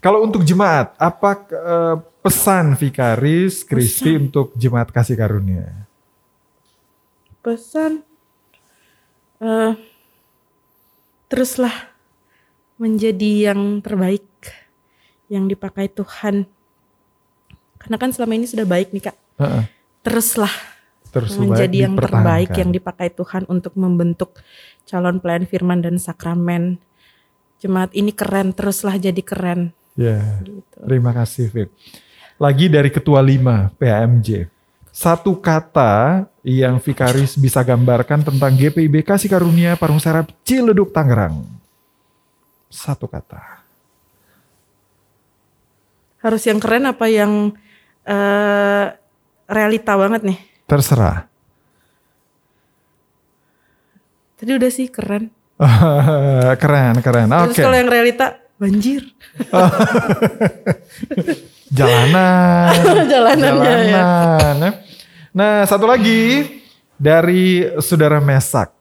Kalau 0.01 0.21
untuk 0.25 0.45
jemaat, 0.45 0.93
apa 0.97 1.31
eh, 1.49 1.95
pesan 2.21 2.73
Vikaris 2.77 3.61
Kristi 3.65 4.17
untuk 4.17 4.53
jemaat 4.57 4.89
kasih 4.89 5.17
karunia? 5.17 5.85
Pesan 7.41 8.01
eh 9.45 9.71
teruslah 11.29 11.73
menjadi 12.81 13.53
yang 13.53 13.79
terbaik 13.85 14.25
yang 15.29 15.45
dipakai 15.45 15.89
Tuhan. 15.89 16.49
Karena 17.77 17.97
kan 18.01 18.09
selama 18.09 18.33
ini 18.33 18.49
sudah 18.49 18.65
baik 18.65 18.89
nih 18.93 19.09
Kak. 19.09 19.17
Heeh. 19.41 19.63
Teruslah 20.05 20.53
Terus 21.15 21.39
menjadi 21.39 21.87
yang 21.87 21.95
terbaik 21.95 22.51
yang 22.59 22.75
dipakai 22.75 23.07
Tuhan 23.07 23.47
untuk 23.47 23.71
membentuk 23.79 24.35
calon 24.83 25.23
pelayan 25.23 25.47
firman 25.47 25.79
dan 25.79 25.95
sakramen. 25.95 26.75
Jemaat 27.63 27.95
ini 27.95 28.11
keren, 28.11 28.51
teruslah 28.51 28.99
jadi 28.99 29.23
keren. 29.23 29.71
Ya, 29.95 30.43
Gitu. 30.43 30.59
terima 30.75 31.15
kasih 31.15 31.47
Fit. 31.47 31.69
Lagi 32.35 32.67
dari 32.67 32.91
Ketua 32.91 33.23
5 33.23 33.71
PHMJ. 33.79 34.51
Satu 34.95 35.43
kata 35.43 36.23
yang 36.39 36.79
Vikaris 36.79 37.35
bisa 37.35 37.59
gambarkan 37.67 38.23
tentang 38.23 38.55
GPIB 38.55 39.03
Kasih 39.03 39.27
Karunia 39.27 39.75
Parung 39.75 39.99
Serap 39.99 40.31
Ciledug 40.47 40.95
Tangerang. 40.95 41.43
Satu 42.71 43.03
kata. 43.03 43.59
Harus 46.23 46.47
yang 46.47 46.63
keren 46.63 46.87
apa 46.87 47.11
yang 47.11 47.51
eh, 48.07 48.87
realita 49.51 49.99
banget 49.99 50.23
nih? 50.23 50.39
Terserah. 50.63 51.27
Tadi 54.39 54.51
udah 54.55 54.71
sih 54.71 54.87
keren. 54.87 55.27
keren, 56.63 57.03
keren. 57.03 57.27
Terus 57.27 57.59
Oke. 57.59 57.67
kalau 57.67 57.75
yang 57.75 57.91
realita 57.91 58.39
banjir. 58.55 59.03
Jalanan. 61.69 62.73
Jalanannya 63.13 63.73
ya. 63.83 64.01
Jalanan. 64.37 64.73
Nah, 65.31 65.65
satu 65.65 65.85
lagi 65.85 66.45
dari 66.95 67.65
Saudara 67.81 68.21
Mesak. 68.21 68.71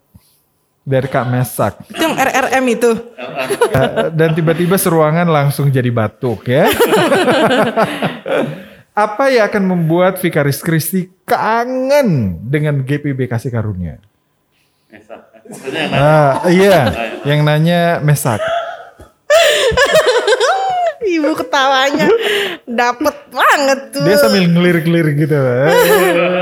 Dari 0.85 1.09
Kak 1.09 1.25
Mesak. 1.27 1.81
Itu 1.89 1.97
yang 1.97 2.13
RRM 2.13 2.65
itu. 2.69 2.91
Eh, 3.17 4.13
Dan 4.13 4.37
tiba-tiba 4.37 4.77
seruangan 4.77 5.25
langsung 5.25 5.73
jadi 5.73 5.89
batuk 5.89 6.45
ya. 6.45 6.69
Apa 8.95 9.33
yang 9.33 9.49
akan 9.49 9.65
membuat 9.65 10.21
Vikaris 10.21 10.61
Kristi 10.61 11.09
kangen 11.25 12.39
dengan 12.47 12.85
GPB 12.85 13.27
Kasih 13.27 13.51
Karunia? 13.51 13.97
Mesak. 14.93 15.21
Maksudnya 15.45 15.81
yang 15.83 15.93
Ah, 15.97 16.33
iya, 16.47 16.79
yang 17.25 17.41
nanya 17.43 17.99
Mesak. 17.99 18.39
Ibu 21.21 21.31
ketawanya 21.39 22.09
dapet 22.67 23.17
banget 23.31 23.81
tuh. 23.95 24.05
Dia 24.07 24.17
sambil 24.19 24.45
ngelir-ngelir 24.51 25.07
gitu. 25.15 25.37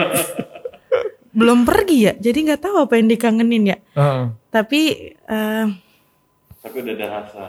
Belum 1.39 1.65
pergi 1.65 2.09
ya, 2.09 2.13
jadi 2.21 2.39
nggak 2.53 2.61
tahu 2.61 2.77
apa 2.85 3.01
yang 3.01 3.09
dikangenin 3.09 3.73
ya. 3.73 3.79
Heeh. 3.97 4.25
Tapi 4.53 4.81
eh, 5.17 5.65
tapi 6.63 6.77
udah 6.79 6.95
ada 6.95 7.07
rasa. 7.09 7.45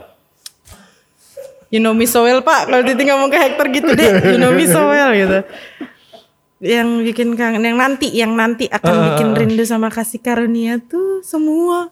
you 1.73 1.81
know 1.81 1.91
me 1.91 2.07
so 2.07 2.23
well 2.23 2.39
pak. 2.39 2.69
Kalau 2.69 2.85
Titi 2.85 3.03
ngomong 3.03 3.29
ke 3.33 3.37
Hector 3.37 3.67
gitu 3.73 3.91
deh, 3.91 4.33
you 4.33 4.39
know 4.39 4.55
me 4.55 4.65
so 4.65 4.87
well 4.87 5.11
gitu. 5.11 5.43
yang 6.63 7.03
bikin 7.03 7.35
kangen 7.35 7.59
yang 7.59 7.75
nanti 7.75 8.07
yang 8.07 8.39
nanti 8.39 8.71
akan 8.71 9.11
bikin 9.11 9.35
rindu 9.35 9.67
sama 9.67 9.91
kasih 9.91 10.23
karunia 10.23 10.79
tuh 10.79 11.19
semua 11.19 11.91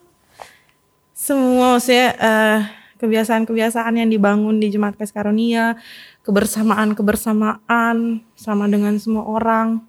semua 1.11 1.75
maksudnya 1.75 2.15
eh, 2.15 2.59
kebiasaan-kebiasaan 3.01 3.97
yang 3.97 4.13
dibangun 4.13 4.61
di 4.61 4.69
Jemaat 4.69 4.93
Kasih 4.93 5.17
Karunia, 5.17 5.81
kebersamaan-kebersamaan 6.21 8.21
sama 8.37 8.65
dengan 8.69 8.93
semua 9.01 9.25
orang. 9.25 9.81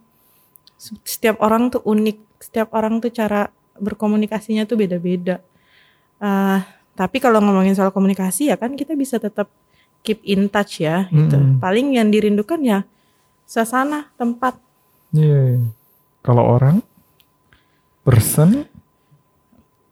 Setiap 0.81 1.45
orang 1.45 1.69
tuh 1.69 1.85
unik, 1.85 2.41
setiap 2.41 2.73
orang 2.73 3.05
tuh 3.05 3.13
cara 3.13 3.53
berkomunikasinya 3.77 4.65
tuh 4.65 4.81
beda-beda. 4.81 5.45
Eh, 6.23 6.61
tapi 6.97 7.21
kalau 7.21 7.45
ngomongin 7.45 7.77
soal 7.77 7.93
komunikasi 7.93 8.49
ya 8.53 8.57
kan 8.57 8.77
kita 8.77 8.97
bisa 8.97 9.21
tetap 9.21 9.49
keep 10.03 10.19
in 10.25 10.49
touch 10.49 10.81
ya 10.83 11.07
gitu. 11.13 11.39
Paling 11.63 11.95
yang 11.97 12.11
dirindukan 12.11 12.61
ya 12.65 12.85
suasana, 13.47 14.11
tempat. 14.17 14.57
Iya. 15.13 15.61
Kalau 16.23 16.47
orang 16.47 16.79
person 18.07 18.71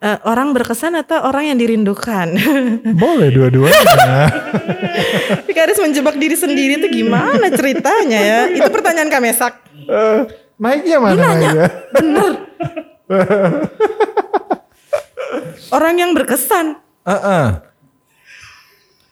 Eh, 0.01 0.17
orang 0.25 0.57
berkesan 0.57 0.97
atau 0.97 1.21
orang 1.29 1.53
yang 1.53 1.61
dirindukan? 1.61 2.33
boleh 3.05 3.29
dua-duanya. 3.37 4.33
Vikaris 5.47 5.77
menjebak 5.77 6.17
diri 6.17 6.41
sendiri 6.41 6.81
tuh 6.81 6.89
gimana 6.89 7.53
ceritanya 7.53 8.17
ya? 8.17 8.41
Itu 8.49 8.73
pertanyaan 8.73 9.13
Kamesak. 9.13 9.61
Eh, 9.85 10.25
Mic-nya 10.57 11.05
mana 11.05 11.21
Maya? 11.21 11.53
Orang 15.77 16.01
yang 16.01 16.17
berkesan. 16.17 16.81
Heeh. 17.05 17.61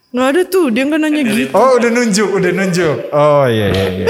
Nggak 0.08 0.28
ada 0.32 0.42
tuh, 0.48 0.72
dia 0.72 0.88
nggak 0.88 1.00
nanya 1.04 1.20
gitu. 1.20 1.52
Oh 1.52 1.76
udah 1.76 1.90
nunjuk, 1.92 2.28
udah 2.32 2.48
nunjuk. 2.48 2.96
Oh 3.12 3.44
iya 3.44 3.68
iya 3.76 3.86
iya. 3.92 4.06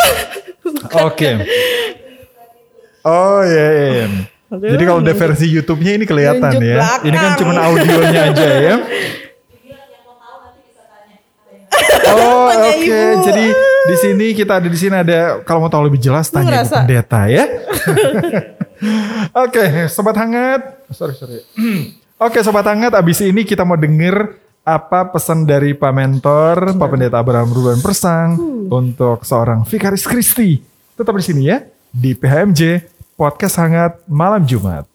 Oke. 1.03 1.43
Oh 3.03 3.43
iya 3.43 3.67
iya. 3.67 4.07
Iya. 4.57 4.71
Jadi 4.77 4.83
kalau 4.89 5.01
udah 5.05 5.15
versi 5.15 5.47
YouTube-nya 5.53 5.93
ini 6.01 6.05
kelihatan 6.09 6.53
ya. 6.57 6.81
belakang. 6.81 7.05
Ini 7.05 7.17
kan 7.17 7.31
cuma 7.37 7.53
audionya 7.61 8.21
aja 8.33 8.49
ya. 8.57 8.75
Oh 12.09 12.49
oke. 12.49 12.89
ibu. 12.89 13.21
Jadi 13.21 13.47
di 13.89 13.97
sini 14.01 14.27
kita 14.33 14.61
ada 14.61 14.69
di 14.69 14.79
sini 14.79 14.97
ada 14.97 15.45
kalau 15.45 15.65
mau 15.65 15.71
tahu 15.73 15.93
lebih 15.93 16.01
jelas 16.01 16.33
tanya 16.33 16.65
ngerasa? 16.65 16.77
pendeta 16.85 17.21
ya. 17.29 17.45
Oke, 19.45 19.91
sobat 19.91 20.17
hangat. 20.17 20.89
Sorry 20.95 21.15
sorry. 21.17 21.45
Oke, 22.25 22.41
sobat 22.41 22.65
hangat. 22.65 22.95
Abis 22.97 23.21
ini 23.21 23.45
kita 23.45 23.67
mau 23.67 23.77
denger 23.77 24.39
apa 24.65 25.09
pesan 25.09 25.49
dari 25.49 25.73
Pak 25.73 25.93
Mentor, 25.93 26.57
Pak 26.77 26.89
Pendeta 26.89 27.21
Abraham 27.21 27.51
Ruben 27.53 27.81
Persang 27.81 28.37
untuk 28.69 29.25
seorang 29.25 29.65
Vikaris 29.65 30.05
Kristi. 30.05 30.61
Tetap 30.97 31.15
di 31.17 31.25
sini 31.25 31.43
ya 31.49 31.65
di 31.89 32.13
PHMJ 32.13 32.61
Podcast 33.19 33.59
Hangat 33.59 33.99
Malam 34.07 34.47
Jumat. 34.47 34.87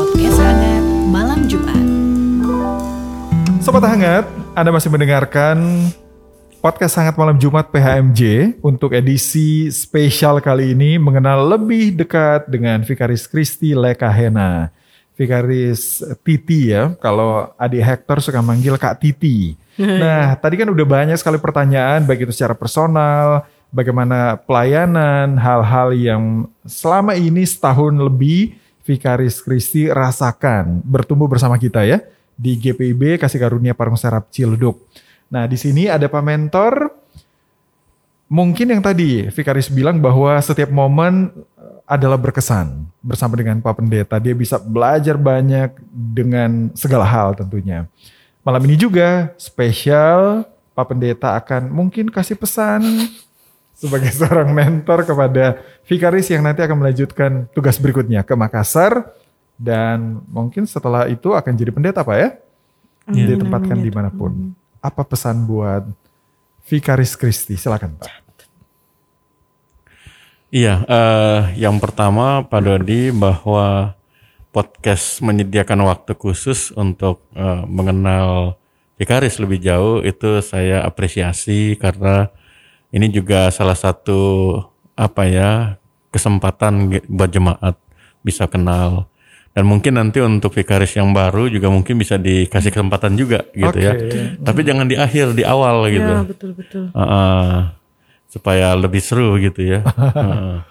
Podcast 0.00 0.40
hangat 0.40 0.84
malam 1.12 1.44
Jumat. 1.44 1.84
Sobat 3.60 3.84
hangat, 3.84 4.24
Anda 4.56 4.72
masih 4.72 4.88
mendengarkan 4.88 5.60
podcast 6.64 6.96
Hangat 6.96 7.20
Malam 7.20 7.36
Jumat 7.36 7.68
PHMJ 7.68 8.56
untuk 8.64 8.96
edisi 8.96 9.68
spesial 9.68 10.40
kali 10.40 10.72
ini 10.72 10.96
mengenal 10.96 11.52
lebih 11.52 11.92
dekat 11.92 12.48
dengan 12.48 12.80
Vikaris 12.80 13.28
Kristi 13.28 13.76
Lekahena. 13.76 14.72
Vikaris 15.20 16.00
Titi 16.24 16.72
ya, 16.72 16.96
kalau 16.96 17.52
adik 17.60 17.84
Hector 17.84 18.24
suka 18.24 18.40
manggil 18.40 18.80
Kak 18.80 19.04
Titi. 19.04 19.68
Nah, 19.80 20.36
tadi 20.36 20.60
kan 20.60 20.68
udah 20.68 20.84
banyak 20.84 21.16
sekali 21.16 21.40
pertanyaan, 21.40 22.04
baik 22.04 22.28
itu 22.28 22.32
secara 22.36 22.52
personal, 22.52 23.48
bagaimana 23.72 24.36
pelayanan, 24.36 25.40
hal-hal 25.40 25.96
yang 25.96 26.22
selama 26.68 27.16
ini 27.16 27.46
setahun 27.46 27.96
lebih 27.96 28.60
Vikaris 28.84 29.40
Kristi 29.40 29.86
rasakan 29.86 30.82
bertumbuh 30.82 31.30
bersama 31.30 31.54
kita 31.56 31.86
ya 31.86 32.02
di 32.34 32.58
GPIB 32.58 33.20
Kasih 33.20 33.38
Karunia 33.38 33.76
Parung 33.76 33.96
Serap 33.96 34.28
Ciledug. 34.34 34.80
Nah, 35.30 35.46
di 35.46 35.54
sini 35.54 35.86
ada 35.86 36.10
Pak 36.10 36.24
Mentor. 36.24 36.74
Mungkin 38.30 38.70
yang 38.70 38.82
tadi 38.82 39.26
Vikaris 39.26 39.66
bilang 39.66 39.98
bahwa 39.98 40.38
setiap 40.38 40.70
momen 40.70 41.34
eh, 41.58 41.76
adalah 41.86 42.14
berkesan 42.14 42.86
bersama 43.02 43.34
dengan 43.34 43.58
Pak 43.58 43.82
Pendeta. 43.82 44.16
Dia 44.22 44.34
bisa 44.38 44.58
belajar 44.58 45.18
banyak 45.18 45.74
dengan 45.90 46.70
segala 46.78 47.06
hal 47.06 47.34
tentunya. 47.34 47.90
Malam 48.40 48.62
ini 48.64 48.76
juga 48.80 49.36
spesial 49.36 50.48
Pak 50.72 50.96
Pendeta 50.96 51.36
akan 51.36 51.68
mungkin 51.68 52.08
kasih 52.08 52.40
pesan 52.40 52.80
sebagai 53.76 54.08
seorang 54.16 54.48
mentor 54.52 55.04
kepada 55.04 55.60
Vikaris 55.84 56.32
yang 56.32 56.44
nanti 56.44 56.64
akan 56.64 56.80
melanjutkan 56.80 57.48
tugas 57.52 57.76
berikutnya 57.76 58.24
ke 58.24 58.32
Makassar 58.32 59.12
dan 59.60 60.24
mungkin 60.32 60.64
setelah 60.64 61.04
itu 61.04 61.36
akan 61.36 61.52
jadi 61.52 61.68
pendeta 61.68 62.00
Pak 62.00 62.16
ya? 62.16 62.30
Ditempatkan 63.12 63.76
di 63.76 63.92
mana 63.92 64.08
pun. 64.08 64.56
Apa 64.80 65.04
pesan 65.04 65.44
buat 65.44 65.84
Vikaris 66.64 67.12
Kristi? 67.12 67.60
Silakan 67.60 68.00
Pak. 68.00 68.08
Iya, 70.50 70.82
eh, 70.82 71.40
yang 71.62 71.78
pertama 71.78 72.42
Pak 72.42 72.60
Dodi 72.64 73.12
bahwa 73.14 73.94
podcast 74.50 75.22
menyediakan 75.22 75.86
waktu 75.86 76.12
khusus 76.18 76.74
untuk 76.74 77.22
eh, 77.34 77.62
mengenal 77.66 78.58
Vikaris 79.00 79.40
lebih 79.40 79.64
jauh 79.64 80.04
itu 80.04 80.44
saya 80.44 80.84
apresiasi 80.84 81.72
karena 81.80 82.28
ini 82.92 83.08
juga 83.08 83.48
salah 83.48 83.78
satu 83.78 84.60
apa 84.92 85.24
ya 85.24 85.50
kesempatan 86.12 87.00
buat 87.08 87.32
jemaat 87.32 87.80
bisa 88.20 88.44
kenal 88.44 89.08
dan 89.50 89.66
mungkin 89.66 89.98
nanti 89.98 90.22
untuk 90.22 90.54
Vikaris 90.54 90.94
yang 90.94 91.10
baru 91.10 91.50
juga 91.50 91.66
mungkin 91.72 91.98
bisa 91.98 92.14
dikasih 92.14 92.70
kesempatan 92.70 93.18
juga 93.18 93.42
gitu 93.50 93.78
ya. 93.82 93.98
Oke. 93.98 94.38
Tapi 94.46 94.60
jangan 94.62 94.86
di 94.86 94.94
akhir, 94.94 95.34
di 95.34 95.42
awal 95.42 95.90
gitu. 95.90 96.06
Ya 96.06 96.22
betul 96.22 96.50
betul. 96.54 96.84
Heeh. 96.94 97.78
supaya 98.30 98.78
lebih 98.78 99.02
seru 99.02 99.34
gitu 99.42 99.58
ya. 99.58 99.82
Heeh. 99.82 100.62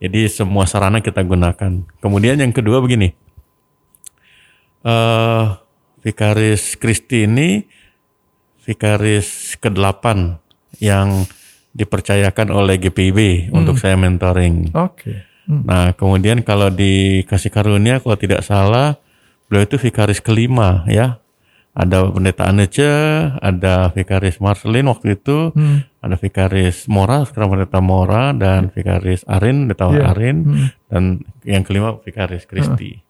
Jadi 0.00 0.32
semua 0.32 0.64
sarana 0.64 1.04
kita 1.04 1.20
gunakan. 1.20 1.84
Kemudian 2.00 2.40
yang 2.40 2.56
kedua 2.56 2.80
begini, 2.80 3.12
eh 4.84 5.44
Vikaris 6.00 6.80
Kristi 6.80 7.28
ini 7.28 7.68
Vikaris 8.64 9.60
ke-8 9.60 10.04
yang 10.80 11.28
dipercayakan 11.76 12.48
oleh 12.50 12.80
GPIB 12.80 13.52
untuk 13.52 13.76
saya 13.76 13.94
mentoring. 14.00 14.72
Oke. 14.74 15.28
Nah, 15.50 15.92
kemudian 15.98 16.46
kalau 16.46 16.70
di 16.70 17.22
Kasih 17.26 17.50
Karunia 17.50 17.98
kalau 17.98 18.14
tidak 18.14 18.46
salah 18.46 18.98
beliau 19.50 19.66
itu 19.66 19.76
vikaris 19.78 20.22
kelima 20.22 20.86
ya. 20.86 21.19
Ada 21.80 22.12
pendeta 22.12 22.44
Anece, 22.44 22.92
ada 23.40 23.88
vikaris 23.88 24.36
Marcelin 24.36 24.84
waktu 24.92 25.16
itu, 25.16 25.48
ada 26.04 26.12
vikaris 26.20 26.84
Mora, 26.92 27.24
sekarang 27.24 27.56
pendeta 27.56 27.80
Mora 27.80 28.36
dan 28.36 28.68
vikaris 28.68 29.24
Arin, 29.24 29.64
pendeta 29.64 29.88
Iya. 29.88 30.12
Arin 30.12 30.36
dan 30.92 31.24
yang 31.40 31.64
kelima 31.64 31.96
vikaris 32.04 32.44
Kristi. 32.44 33.00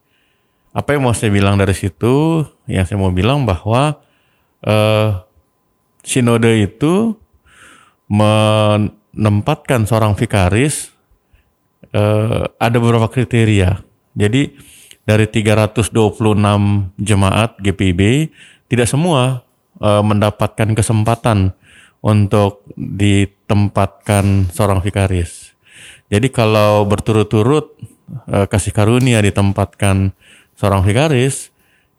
Apa 0.71 0.95
yang 0.95 1.03
mau 1.03 1.11
saya 1.11 1.35
bilang 1.35 1.59
dari 1.59 1.75
situ? 1.75 2.47
Yang 2.71 2.95
saya 2.95 2.99
mau 3.03 3.11
bilang 3.11 3.43
bahwa 3.43 3.99
eh 4.63 5.19
sinode 6.07 6.63
itu 6.63 7.19
menempatkan 8.11 9.87
seorang 9.87 10.15
vikaris 10.15 10.95
eh, 11.91 12.45
ada 12.47 12.77
beberapa 12.79 13.11
kriteria. 13.11 13.83
Jadi 14.15 14.43
dari 15.07 15.27
326 15.27 15.91
jemaat 17.01 17.59
GPIB 17.59 18.31
tidak 18.71 18.87
semua 18.87 19.43
eh, 19.83 20.03
mendapatkan 20.03 20.71
kesempatan 20.73 21.53
untuk 22.01 22.65
ditempatkan 22.79 24.49
seorang 24.55 24.81
vikaris. 24.81 25.53
Jadi 26.09 26.31
kalau 26.31 26.87
berturut-turut 26.87 27.77
eh, 28.31 28.47
kasih 28.47 28.73
karunia 28.73 29.19
ditempatkan 29.21 30.15
seorang 30.55 30.87
vikaris 30.87 31.51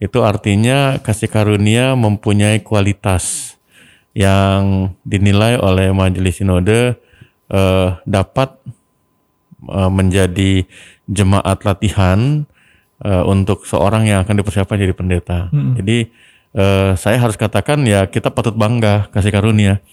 itu 0.02 0.26
artinya 0.26 0.98
kasih 0.98 1.30
karunia 1.30 1.94
mempunyai 1.94 2.66
kualitas 2.66 3.54
yang 4.18 4.92
dinilai 5.06 5.62
oleh 5.62 5.94
majelis 5.94 6.42
sinode 6.42 6.98
eh, 7.52 7.90
dapat 8.04 8.50
eh, 9.70 9.92
menjadi 9.92 10.66
jemaat 11.06 11.62
latihan 11.68 12.50
eh, 13.06 13.24
untuk 13.30 13.70
seorang 13.70 14.10
yang 14.10 14.26
akan 14.26 14.42
dipersiapkan 14.42 14.82
jadi 14.82 14.96
pendeta. 14.98 15.40
Jadi 15.52 16.31
eh, 16.56 16.92
saya 16.96 17.18
harus 17.20 17.36
katakan 17.40 17.84
ya 17.88 18.08
kita 18.08 18.32
patut 18.32 18.56
bangga 18.56 19.12
kasih 19.12 19.32
karunia. 19.32 19.84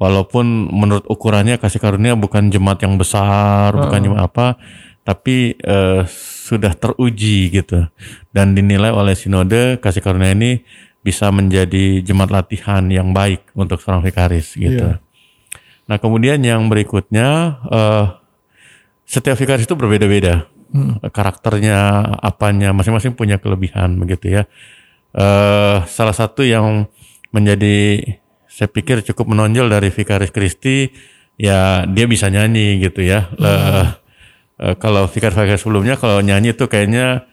Walaupun 0.00 0.72
menurut 0.72 1.04
ukurannya 1.12 1.60
kasih 1.60 1.76
karunia 1.76 2.16
bukan 2.16 2.48
jemaat 2.48 2.80
yang 2.80 2.96
besar, 2.96 3.76
bukan 3.76 4.00
jemaat 4.00 4.32
apa, 4.32 4.46
tapi 5.04 5.60
eh, 5.60 6.02
sudah 6.48 6.72
teruji 6.72 7.52
gitu 7.52 7.84
dan 8.32 8.56
dinilai 8.56 8.90
oleh 8.90 9.12
sinode 9.12 9.76
kasih 9.78 10.00
karunia 10.00 10.32
ini 10.32 10.64
bisa 11.00 11.28
menjadi 11.32 12.00
jemaat 12.04 12.32
latihan 12.32 12.84
yang 12.88 13.12
baik 13.12 13.52
untuk 13.52 13.80
seorang 13.80 14.00
vikaris 14.00 14.56
gitu. 14.56 14.96
Iya. 14.96 15.04
Nah 15.84 15.96
kemudian 16.00 16.40
yang 16.40 16.72
berikutnya 16.72 17.60
eh, 17.68 18.04
setiap 19.04 19.36
vikaris 19.36 19.68
itu 19.68 19.76
berbeda-beda 19.76 20.48
karakternya 21.10 22.06
apanya 22.22 22.70
masing-masing 22.70 23.18
punya 23.18 23.42
kelebihan 23.42 23.98
begitu 23.98 24.40
ya. 24.40 24.42
Eh 25.10 25.78
salah 25.90 26.14
satu 26.14 26.46
yang 26.46 26.86
menjadi 27.34 28.02
saya 28.50 28.68
pikir 28.68 29.00
cukup 29.06 29.32
menonjol 29.32 29.70
dari 29.70 29.88
vikaris 29.88 30.34
Kristi 30.34 30.90
ya 31.40 31.88
dia 31.88 32.04
bisa 32.04 32.28
nyanyi 32.28 32.82
gitu 32.84 33.00
ya. 33.00 33.32
Eh, 33.40 33.86
eh, 34.60 34.74
kalau 34.76 35.08
vikaris-vikaris 35.08 35.64
sebelumnya 35.64 35.96
kalau 35.96 36.20
nyanyi 36.20 36.52
itu 36.52 36.68
kayaknya 36.68 37.24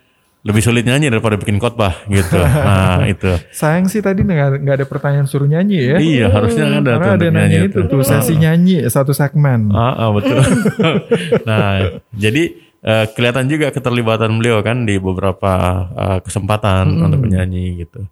lebih 0.47 0.63
sulit 0.63 0.87
nyanyi 0.87 1.11
daripada 1.11 1.35
bikin 1.35 1.59
khotbah 1.59 2.07
gitu. 2.07 2.39
Nah 2.67 3.03
itu. 3.03 3.35
Sayang 3.51 3.91
sih 3.91 3.99
tadi 3.99 4.23
nggak 4.23 4.63
ada 4.79 4.85
pertanyaan 4.87 5.27
suruh 5.27 5.49
nyanyi 5.49 5.91
ya. 5.91 5.97
Iya 5.99 6.27
harusnya 6.31 6.79
ada 6.79 6.95
tuh 6.95 7.01
Karena 7.03 7.13
ada 7.19 7.27
nyanyi 7.35 7.57
itu 7.67 7.79
tuh 7.83 8.01
sesi 8.07 8.33
nyanyi 8.39 8.87
satu 8.87 9.11
segmen. 9.11 9.67
Ah, 9.75 10.07
ah, 10.07 10.09
betul. 10.15 10.39
nah, 11.49 11.99
jadi 12.15 12.66
eh, 12.81 13.05
kelihatan 13.11 13.47
juga 13.47 13.69
keterlibatan 13.69 14.37
beliau 14.37 14.61
kan 14.61 14.83
di 14.83 14.97
beberapa 14.97 15.53
eh, 15.93 16.19
kesempatan 16.21 16.97
untuk 16.99 17.19
menyanyi 17.23 17.85
gitu. 17.85 18.05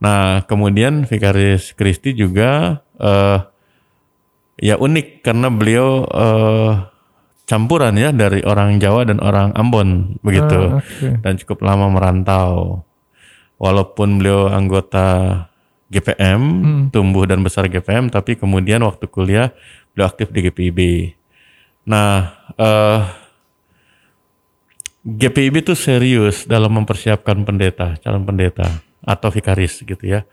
Nah, 0.00 0.44
kemudian 0.48 1.04
Vikaris 1.04 1.76
Kristi 1.76 2.16
juga 2.16 2.80
eh, 2.96 3.38
ya 4.60 4.76
unik 4.76 5.20
karena 5.20 5.48
beliau 5.48 6.04
eh, 6.04 6.72
campuran 7.44 7.98
ya 7.98 8.14
dari 8.14 8.46
orang 8.46 8.78
Jawa 8.78 9.02
dan 9.04 9.18
orang 9.18 9.50
Ambon 9.58 10.14
begitu 10.22 10.70
Ah, 10.70 10.78
oke. 10.78 11.08
dan 11.20 11.34
cukup 11.36 11.66
lama 11.66 11.90
merantau. 11.90 12.84
Walaupun 13.60 14.16
beliau 14.16 14.48
anggota 14.48 15.44
GPM, 15.92 16.40
tumbuh 16.94 17.28
dan 17.28 17.44
besar 17.44 17.68
GPM, 17.68 18.08
tapi 18.08 18.38
kemudian 18.38 18.80
waktu 18.80 19.04
kuliah 19.04 19.52
beliau 19.92 20.08
aktif 20.08 20.32
di 20.32 20.46
GPIB. 20.46 20.80
Nah, 21.84 22.30
eh, 22.56 23.00
GPIB 25.00 25.64
itu 25.64 25.72
serius 25.72 26.44
dalam 26.44 26.76
mempersiapkan 26.76 27.40
pendeta, 27.48 27.96
calon 28.04 28.28
pendeta 28.28 28.68
atau 29.00 29.32
vikaris 29.32 29.80
gitu 29.80 30.04
ya. 30.04 30.28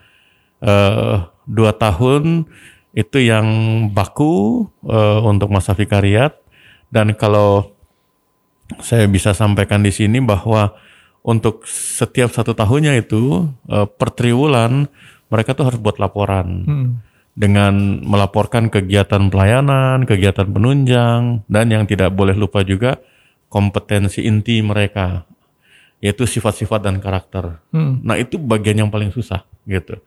Eh, 0.60 1.16
dua 1.48 1.72
tahun 1.72 2.44
itu 2.92 3.18
yang 3.22 3.48
baku 3.94 4.68
eh, 4.84 5.20
untuk 5.24 5.54
masa 5.54 5.72
vikariat 5.72 6.36
dan 6.92 7.16
kalau 7.16 7.72
saya 8.84 9.08
bisa 9.08 9.32
sampaikan 9.32 9.80
di 9.80 9.96
sini 9.96 10.20
bahwa 10.20 10.76
untuk 11.24 11.64
setiap 11.70 12.34
satu 12.36 12.52
tahunnya 12.52 13.00
itu 13.00 13.48
eh, 13.72 13.88
per 13.88 14.12
triwulan 14.12 14.92
mereka 15.32 15.56
tuh 15.56 15.72
harus 15.72 15.80
buat 15.80 15.96
laporan 16.02 16.68
Hmm. 16.68 16.90
dengan 17.38 18.02
melaporkan 18.04 18.68
kegiatan 18.68 19.30
pelayanan, 19.32 20.04
kegiatan 20.04 20.50
penunjang 20.50 21.48
dan 21.48 21.66
yang 21.72 21.88
tidak 21.88 22.12
boleh 22.12 22.36
lupa 22.36 22.66
juga 22.68 23.00
kompetensi 23.48 24.24
inti 24.28 24.60
mereka 24.60 25.24
yaitu 25.98 26.30
sifat-sifat 26.30 26.86
dan 26.86 27.02
karakter. 27.02 27.58
Hmm. 27.74 28.06
Nah 28.06 28.22
itu 28.22 28.38
bagian 28.38 28.86
yang 28.86 28.90
paling 28.94 29.10
susah 29.10 29.44
gitu. 29.66 29.98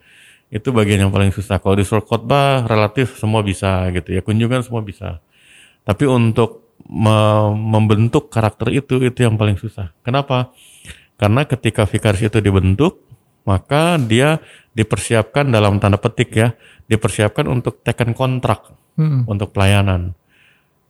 Itu 0.50 0.70
bagian 0.70 1.06
yang 1.06 1.12
paling 1.14 1.34
susah. 1.34 1.58
Kalau 1.58 1.74
di 1.78 1.82
surat 1.86 2.06
khotbah 2.06 2.66
relatif 2.66 3.18
semua 3.18 3.42
bisa 3.42 3.86
gitu 3.90 4.14
ya, 4.14 4.22
kunjungan 4.22 4.62
semua 4.62 4.82
bisa. 4.82 5.18
Tapi 5.82 6.06
untuk 6.06 6.70
me- 6.86 7.54
membentuk 7.54 8.30
karakter 8.30 8.70
itu 8.70 9.02
itu 9.02 9.18
yang 9.22 9.34
paling 9.34 9.58
susah. 9.58 9.90
Kenapa? 10.06 10.54
Karena 11.18 11.42
ketika 11.46 11.86
vikaris 11.86 12.22
itu 12.26 12.38
dibentuk, 12.38 13.02
maka 13.46 13.98
dia 13.98 14.38
dipersiapkan 14.74 15.50
dalam 15.50 15.82
tanda 15.82 15.98
petik 15.98 16.30
ya, 16.34 16.54
dipersiapkan 16.86 17.50
untuk 17.50 17.82
teken 17.82 18.14
kontrak 18.14 18.74
Hmm. 18.98 19.22
untuk 19.30 19.54
pelayanan. 19.54 20.12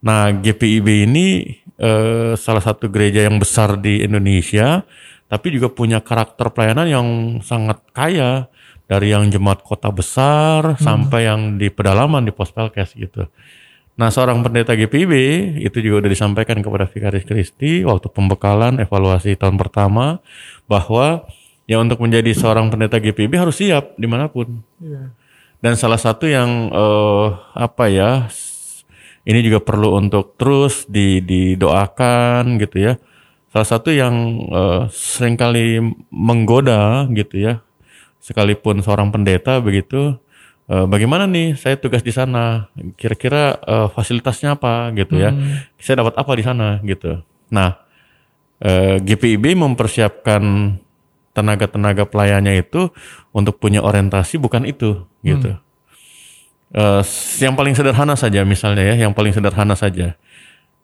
Nah, 0.01 0.33
GPIB 0.33 1.05
ini 1.05 1.45
eh, 1.81 2.33
salah 2.37 2.63
satu 2.63 2.93
gereja 2.93 3.25
yang 3.25 3.41
besar 3.41 3.81
di 3.81 4.05
Indonesia, 4.05 4.85
tapi 5.27 5.57
juga 5.57 5.73
punya 5.73 6.05
karakter 6.05 6.53
pelayanan 6.53 6.87
yang 6.87 7.07
sangat 7.41 7.81
kaya 7.97 8.53
dari 8.91 9.15
yang 9.15 9.31
jemaat 9.31 9.63
kota 9.63 9.89
besar 9.95 10.75
sampai 10.83 11.31
yang 11.31 11.57
di 11.57 11.71
pedalaman 11.71 12.27
di 12.27 12.35
Pospelkes 12.35 12.99
gitu. 12.99 13.31
Nah, 14.01 14.09
seorang 14.09 14.41
pendeta 14.41 14.73
GPIB 14.73 15.13
itu 15.61 15.79
juga 15.85 16.07
udah 16.07 16.11
disampaikan 16.11 16.59
kepada 16.65 16.89
Vikaris 16.89 17.23
Kristi 17.29 17.85
waktu 17.85 18.09
pembekalan 18.09 18.81
evaluasi 18.81 19.37
tahun 19.37 19.61
pertama 19.61 20.25
bahwa 20.65 21.29
ya 21.69 21.79
untuk 21.79 22.01
menjadi 22.01 22.33
seorang 22.33 22.73
pendeta 22.73 22.97
GPIB 22.97 23.37
harus 23.37 23.61
siap 23.61 23.95
di 24.01 24.09
mana 24.09 24.33
pun. 24.33 24.65
Iya. 24.81 25.13
Dan 25.61 25.77
salah 25.77 26.01
satu 26.01 26.25
yang 26.25 26.73
eh, 26.73 27.27
apa 27.55 27.93
ya, 27.93 28.27
ini 29.31 29.47
juga 29.47 29.63
perlu 29.63 29.95
untuk 29.95 30.35
terus 30.35 30.91
di, 30.91 31.23
didoakan 31.23 32.59
gitu 32.59 32.91
ya. 32.91 32.93
Salah 33.55 33.69
satu 33.69 33.95
yang 33.95 34.15
eh, 34.51 34.81
sering 34.91 35.39
kali 35.39 35.79
menggoda 36.11 37.07
gitu 37.15 37.39
ya, 37.39 37.63
sekalipun 38.19 38.83
seorang 38.83 39.15
pendeta 39.15 39.63
begitu, 39.63 40.19
eh, 40.67 40.87
bagaimana 40.87 41.31
nih 41.31 41.55
saya 41.55 41.79
tugas 41.79 42.03
di 42.03 42.11
sana, 42.11 42.71
kira-kira 42.99 43.59
eh, 43.63 43.89
fasilitasnya 43.95 44.59
apa 44.59 44.91
gitu 44.99 45.19
ya, 45.19 45.31
saya 45.79 46.03
dapat 46.03 46.15
apa 46.19 46.33
di 46.35 46.43
sana 46.47 46.69
gitu. 46.83 47.23
Nah, 47.51 47.79
eh, 48.63 49.03
GPIB 49.03 49.59
mempersiapkan 49.59 50.43
tenaga-tenaga 51.35 52.07
pelayannya 52.11 52.59
itu 52.59 52.91
untuk 53.31 53.63
punya 53.63 53.83
orientasi 53.83 54.39
bukan 54.43 54.67
itu 54.67 55.07
gitu. 55.23 55.55
Eh, 56.71 57.03
yang 57.43 57.59
paling 57.59 57.75
sederhana 57.75 58.15
saja 58.15 58.47
misalnya 58.47 58.95
ya, 58.95 59.07
yang 59.07 59.13
paling 59.13 59.35
sederhana 59.35 59.75
saja. 59.75 60.15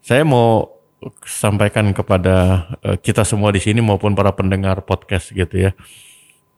Saya 0.02 0.26
mau 0.26 0.76
sampaikan 1.22 1.86
kepada 1.94 2.66
eh, 2.82 2.98
kita 2.98 3.22
semua 3.22 3.54
di 3.54 3.62
sini 3.62 3.78
maupun 3.78 4.18
para 4.18 4.34
pendengar 4.34 4.82
podcast 4.82 5.30
gitu 5.30 5.70
ya. 5.70 5.70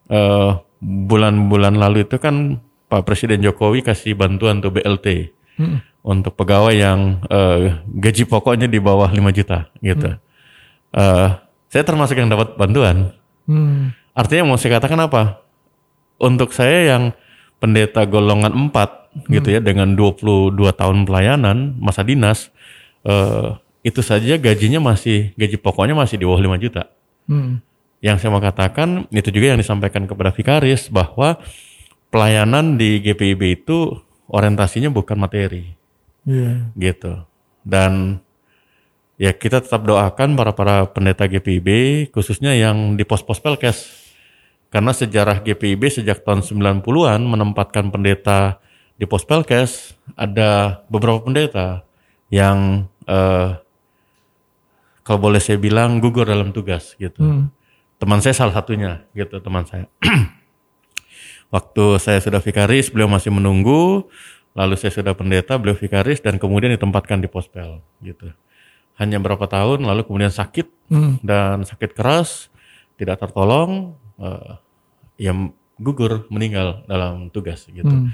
Eh, 0.09 0.51
bulan-bulan 0.81 1.77
lalu 1.77 2.09
itu 2.09 2.17
kan 2.17 2.63
Pak 2.89 3.05
Presiden 3.05 3.45
Jokowi 3.45 3.85
kasih 3.85 4.17
bantuan 4.17 4.65
tuh 4.65 4.73
BLT 4.73 5.37
untuk 6.01 6.33
pegawai 6.39 6.73
yang 6.73 7.21
eh, 7.29 7.77
gaji 7.85 8.25
pokoknya 8.25 8.65
di 8.65 8.81
bawah 8.81 9.13
5 9.13 9.21
juta 9.37 9.69
gitu. 9.85 10.17
Eh, 10.97 11.29
saya 11.69 11.83
termasuk 11.85 12.17
yang 12.17 12.33
dapat 12.33 12.57
bantuan. 12.57 13.13
Hmm. 13.45 13.93
Artinya 14.17 14.49
mau 14.49 14.57
saya 14.57 14.81
katakan 14.81 15.05
apa? 15.05 15.45
Untuk 16.17 16.57
saya 16.57 16.97
yang 16.97 17.13
pendeta 17.61 18.09
golongan 18.09 18.73
4 18.73 19.08
gitu 19.27 19.49
ya 19.51 19.59
dengan 19.59 19.99
22 19.99 20.55
tahun 20.75 21.03
pelayanan 21.03 21.75
masa 21.83 22.07
dinas 22.07 22.55
eh, 23.03 23.59
itu 23.83 24.01
saja 24.03 24.37
gajinya 24.37 24.83
masih 24.83 25.33
gaji 25.35 25.57
pokoknya 25.59 25.97
masih 25.97 26.21
di 26.21 26.25
bawah 26.27 26.39
5 26.39 26.63
juta. 26.63 26.91
Hmm. 27.27 27.63
Yang 27.99 28.17
saya 28.23 28.31
mau 28.31 28.43
katakan 28.43 29.11
itu 29.11 29.29
juga 29.35 29.55
yang 29.55 29.61
disampaikan 29.61 30.07
kepada 30.07 30.31
Vikaris 30.31 30.87
bahwa 30.87 31.41
pelayanan 32.15 32.79
di 32.79 33.03
GPIB 33.03 33.43
itu 33.65 33.99
orientasinya 34.29 34.93
bukan 34.93 35.17
materi 35.19 35.75
Iya. 36.29 36.69
gitu. 36.77 37.25
Dan 37.65 38.21
ya 39.17 39.33
kita 39.33 39.65
tetap 39.65 39.83
doakan 39.89 40.37
para 40.37 40.53
para 40.53 40.77
pendeta 40.93 41.25
GPIB 41.25 41.69
khususnya 42.13 42.53
yang 42.53 42.95
di 42.95 43.03
pos-pos 43.09 43.41
Pelkes. 43.41 44.07
Karena 44.69 44.93
sejarah 44.93 45.41
GPIB 45.41 45.89
sejak 45.89 46.21
tahun 46.21 46.45
90-an 46.45 47.25
menempatkan 47.25 47.89
pendeta 47.89 48.61
di 48.99 49.07
pos 49.07 49.23
Pelkes 49.23 49.95
ada 50.19 50.83
beberapa 50.91 51.23
pendeta 51.23 51.87
yang 52.29 52.91
eh, 53.07 53.55
kalau 55.07 55.19
boleh 55.23 55.41
saya 55.41 55.57
bilang 55.57 56.03
gugur 56.03 56.29
dalam 56.29 56.53
tugas 56.53 56.99
gitu. 57.01 57.23
Hmm. 57.23 57.49
Teman 57.97 58.21
saya 58.21 58.37
salah 58.37 58.53
satunya 58.53 59.09
gitu 59.17 59.41
teman 59.41 59.65
saya. 59.65 59.89
Waktu 61.55 61.97
saya 61.97 62.21
sudah 62.21 62.45
vikaris, 62.45 62.93
beliau 62.93 63.09
masih 63.09 63.33
menunggu. 63.33 64.05
Lalu 64.53 64.75
saya 64.77 64.93
sudah 64.93 65.17
pendeta, 65.17 65.57
beliau 65.57 65.79
vikaris 65.79 66.21
dan 66.21 66.37
kemudian 66.37 66.75
ditempatkan 66.77 67.25
di 67.25 67.31
pospel 67.31 67.81
gitu. 68.05 68.35
Hanya 69.01 69.23
berapa 69.23 69.47
tahun, 69.47 69.87
lalu 69.87 70.05
kemudian 70.05 70.35
sakit 70.35 70.69
Hmm. 70.89 71.21
dan 71.21 71.63
sakit 71.69 71.93
keras, 71.95 72.49
tidak 73.01 73.21
tertolong, 73.23 73.95
eh, 74.21 74.57
ya 75.21 75.33
gugur 75.79 76.27
meninggal 76.29 76.85
dalam 76.91 77.31
tugas 77.33 77.65
gitu. 77.71 77.89
Hmm. 77.89 78.13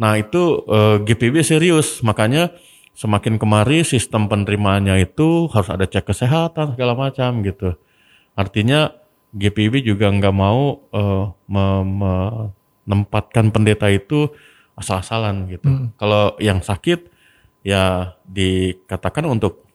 Nah 0.00 0.16
itu 0.16 0.42
eh, 0.66 0.96
GPB 1.04 1.44
serius, 1.44 2.00
makanya 2.00 2.56
semakin 2.96 3.36
kemari 3.36 3.84
sistem 3.84 4.26
penerimaannya 4.26 4.96
itu 5.00 5.46
harus 5.52 5.68
ada 5.68 5.84
cek 5.84 6.08
kesehatan 6.08 6.74
segala 6.74 6.92
macam 6.94 7.44
gitu. 7.44 7.76
Artinya 8.32 8.96
GPB 9.30 9.84
juga 9.84 10.08
nggak 10.08 10.34
mau 10.34 10.80
eh, 10.90 11.24
me- 11.46 12.48
menempatkan 12.88 13.52
pendeta 13.52 13.86
itu 13.86 14.32
asal-asalan 14.74 15.46
gitu. 15.46 15.68
Kalau 15.94 16.34
yang 16.40 16.64
sakit 16.64 17.12
ya 17.60 18.16
dikatakan 18.24 19.28
untuk 19.28 19.68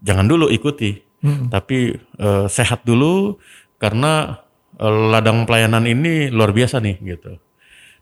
jangan 0.00 0.28
dulu 0.28 0.48
ikuti, 0.48 1.08
Hmm. 1.20 1.52
tapi 1.52 1.92
eh, 1.96 2.46
sehat 2.48 2.84
dulu 2.84 3.36
karena 3.76 4.40
eh, 4.76 4.88
ladang 5.12 5.44
pelayanan 5.44 5.84
ini 5.84 6.28
luar 6.28 6.52
biasa 6.52 6.80
nih 6.80 6.96
gitu. 7.02 7.36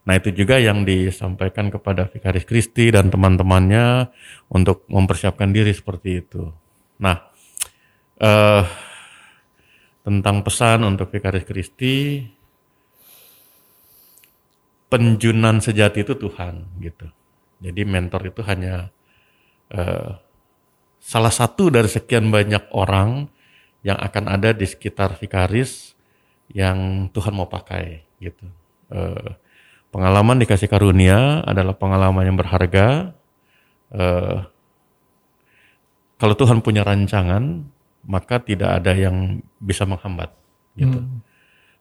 Nah 0.07 0.13
itu 0.15 0.31
juga 0.31 0.57
yang 0.57 0.87
disampaikan 0.87 1.69
kepada 1.69 2.07
Vikaris 2.07 2.47
Kristi 2.47 2.89
dan 2.89 3.11
teman-temannya 3.11 4.09
untuk 4.49 4.87
mempersiapkan 4.87 5.51
diri 5.51 5.75
seperti 5.75 6.23
itu. 6.23 6.49
Nah 6.99 7.17
eh, 8.19 8.63
tentang 10.03 10.41
pesan 10.41 10.87
untuk 10.87 11.11
Vikaris 11.11 11.45
Kristi, 11.45 12.25
penjunan 14.89 15.61
sejati 15.61 16.01
itu 16.01 16.17
Tuhan 16.17 16.65
gitu. 16.81 17.07
Jadi 17.61 17.81
mentor 17.85 18.33
itu 18.33 18.41
hanya 18.43 18.89
eh, 19.69 20.11
salah 20.99 21.33
satu 21.33 21.69
dari 21.69 21.87
sekian 21.87 22.33
banyak 22.33 22.73
orang 22.73 23.29
yang 23.85 23.95
akan 23.95 24.25
ada 24.27 24.51
di 24.51 24.67
sekitar 24.67 25.15
Vikaris 25.15 25.95
yang 26.51 27.07
Tuhan 27.13 27.37
mau 27.37 27.47
pakai 27.47 28.03
gitu. 28.17 28.49
Eh, 28.89 29.29
pengalaman 29.89 30.41
dikasih 30.41 30.69
karunia 30.69 31.41
adalah 31.45 31.75
pengalaman 31.75 32.25
yang 32.25 32.37
berharga. 32.37 33.13
Eh, 33.93 34.37
kalau 36.19 36.35
Tuhan 36.35 36.59
punya 36.59 36.83
rancangan, 36.83 37.63
maka 38.05 38.41
tidak 38.43 38.81
ada 38.83 38.93
yang 38.95 39.39
bisa 39.59 39.87
menghambat 39.87 40.31
gitu. 40.75 40.99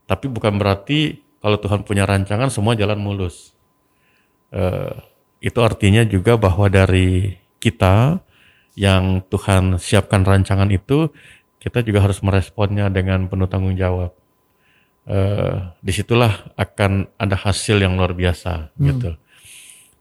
Tapi 0.08 0.26
bukan 0.30 0.56
berarti 0.56 1.20
kalau 1.38 1.58
Tuhan 1.60 1.84
punya 1.86 2.08
rancangan 2.08 2.48
semua 2.50 2.74
jalan 2.74 2.98
mulus. 2.98 3.52
Eh, 4.50 4.94
itu 5.38 5.58
artinya 5.62 6.02
juga 6.02 6.34
bahwa 6.34 6.66
dari 6.66 7.38
kita 7.62 8.18
yang 8.78 9.26
Tuhan 9.26 9.78
siapkan 9.78 10.22
rancangan 10.22 10.70
itu, 10.70 11.10
kita 11.58 11.82
juga 11.82 12.06
harus 12.06 12.22
meresponnya 12.22 12.86
dengan 12.90 13.26
penuh 13.26 13.50
tanggung 13.50 13.74
jawab. 13.74 14.14
Eh, 15.08 15.56
di 15.80 15.88
situlah 15.88 16.52
akan 16.52 17.08
ada 17.16 17.32
hasil 17.32 17.80
yang 17.80 17.96
luar 17.96 18.12
biasa 18.12 18.76
gitu. 18.76 19.16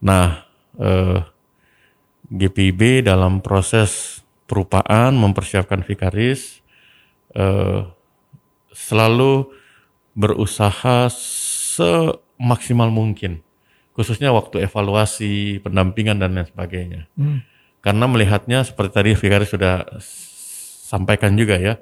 Nah, 0.04 0.44
eh, 0.76 1.24
GPIB 2.28 3.08
dalam 3.08 3.40
proses 3.40 4.20
perupaan 4.44 5.16
mempersiapkan 5.16 5.80
vikaris 5.80 6.60
eh, 7.32 7.88
selalu 8.68 9.48
berusaha 10.12 11.08
semaksimal 11.08 12.92
mungkin, 12.92 13.40
khususnya 13.96 14.28
waktu 14.36 14.68
evaluasi, 14.68 15.64
pendampingan 15.64 16.20
dan 16.20 16.36
lain 16.36 16.52
sebagainya. 16.52 17.08
Karena 17.80 18.04
melihatnya 18.04 18.60
seperti 18.60 18.92
tadi 18.92 19.10
Vikaris 19.16 19.56
sudah 19.56 19.88
sampaikan 20.84 21.32
juga 21.32 21.56
ya, 21.56 21.80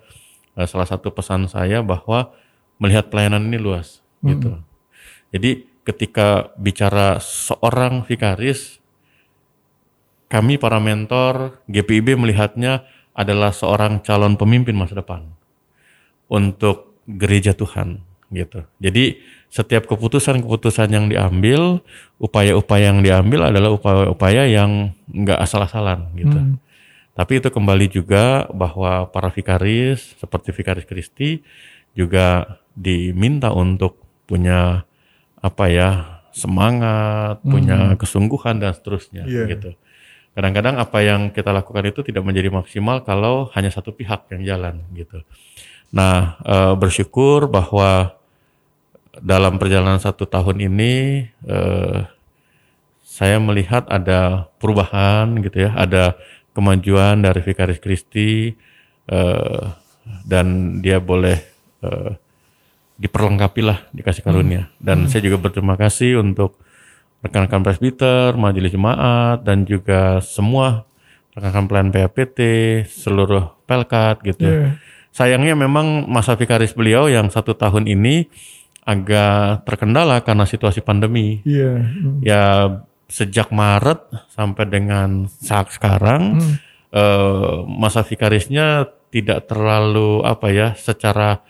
eh, 0.55 0.67
salah 0.71 0.87
satu 0.87 1.11
pesan 1.11 1.51
saya 1.51 1.83
bahwa 1.83 2.31
melihat 2.77 3.09
pelayanan 3.09 3.49
ini 3.49 3.59
luas 3.61 4.05
gitu. 4.25 4.61
Jadi 5.33 5.69
ketika 5.87 6.51
bicara 6.59 7.23
seorang 7.23 8.03
Vikaris, 8.03 8.83
kami 10.27 10.59
para 10.59 10.83
mentor 10.83 11.63
GPIB 11.71 12.19
melihatnya 12.19 12.83
adalah 13.15 13.55
seorang 13.55 14.03
calon 14.03 14.35
pemimpin 14.35 14.75
masa 14.75 14.99
depan 14.99 15.25
untuk 16.27 16.99
gereja 17.07 17.55
Tuhan 17.55 18.03
gitu. 18.35 18.67
Jadi 18.83 19.23
setiap 19.47 19.87
keputusan-keputusan 19.87 20.91
yang 20.91 21.07
diambil, 21.07 21.79
upaya-upaya 22.19 22.91
yang 22.91 23.01
diambil 23.01 23.49
adalah 23.49 23.71
upaya-upaya 23.79 24.51
yang 24.51 24.91
nggak 25.07 25.39
asal-asalan 25.39 26.11
gitu. 26.19 26.59
Tapi 27.17 27.33
itu 27.41 27.49
kembali 27.49 27.87
juga 27.89 28.45
bahwa 28.53 29.09
para 29.09 29.33
vikaris 29.33 30.19
seperti 30.21 30.53
vikaris 30.53 30.85
Kristi 30.85 31.41
juga 31.97 32.59
diminta 32.77 33.51
untuk 33.51 33.99
punya 34.29 34.85
apa 35.41 35.65
ya 35.73 35.91
semangat, 36.37 37.41
punya 37.41 37.97
kesungguhan 37.97 38.61
dan 38.61 38.77
seterusnya 38.77 39.25
Iya. 39.25 39.57
gitu. 39.57 39.71
Kadang-kadang 40.37 40.77
apa 40.77 41.01
yang 41.01 41.33
kita 41.33 41.49
lakukan 41.49 41.81
itu 41.89 42.05
tidak 42.05 42.21
menjadi 42.21 42.53
maksimal 42.53 43.01
kalau 43.01 43.49
hanya 43.57 43.73
satu 43.73 43.97
pihak 43.97 44.29
yang 44.37 44.45
jalan 44.45 44.85
gitu. 44.93 45.25
Nah 45.97 46.37
eh, 46.45 46.75
bersyukur 46.77 47.49
bahwa 47.49 48.13
dalam 49.17 49.57
perjalanan 49.57 49.97
satu 49.97 50.29
tahun 50.29 50.61
ini 50.69 50.95
eh, 51.49 51.99
saya 53.01 53.41
melihat 53.41 53.89
ada 53.89 54.53
perubahan 54.61 55.41
gitu 55.41 55.65
ya, 55.65 55.73
ada 55.73 56.21
kemajuan 56.53 57.25
dari 57.25 57.41
Vikaris 57.41 57.81
Kristi 57.81 58.53
eh, 59.09 59.65
dan 60.29 60.79
dia 60.85 61.01
boleh 61.01 61.41
eh, 61.81 62.11
diperlengkapi 62.97 63.61
lah 63.61 63.79
dikasih 63.93 64.25
karunia. 64.25 64.73
Dan 64.81 65.09
saya 65.09 65.25
juga 65.25 65.37
berterima 65.41 65.77
kasih 65.77 66.21
untuk 66.21 66.57
rekan-rekan 67.21 67.65
presbiter, 67.65 68.37
majelis 68.37 68.73
jemaat 68.73 69.45
dan 69.45 69.69
juga 69.69 70.21
semua 70.25 70.89
rekan-rekan 71.37 71.67
pelayan 71.69 71.91
PAPT, 71.93 72.39
seluruh 72.89 73.53
pelkat 73.69 74.25
gitu. 74.25 74.49
Iya. 74.49 74.81
Sayangnya 75.13 75.57
memang 75.57 76.09
masa 76.09 76.37
vikaris 76.37 76.77
beliau 76.77 77.09
yang 77.09 77.29
satu 77.29 77.57
tahun 77.57 77.89
ini 77.89 78.29
agak 78.85 79.69
terkendala 79.69 80.21
karena 80.25 80.49
situasi 80.49 80.81
pandemi. 80.81 81.45
Iya. 81.45 81.73
Hmm. 81.85 82.17
Ya 82.25 82.45
sejak 83.07 83.53
Maret 83.53 84.03
sampai 84.35 84.65
dengan 84.67 85.31
saat 85.31 85.71
sekarang 85.71 86.43
eh, 86.91 87.55
masa 87.69 88.03
vikarisnya 88.03 88.91
tidak 89.15 89.47
terlalu 89.47 90.27
apa 90.27 90.51
ya 90.51 90.69
secara 90.75 91.41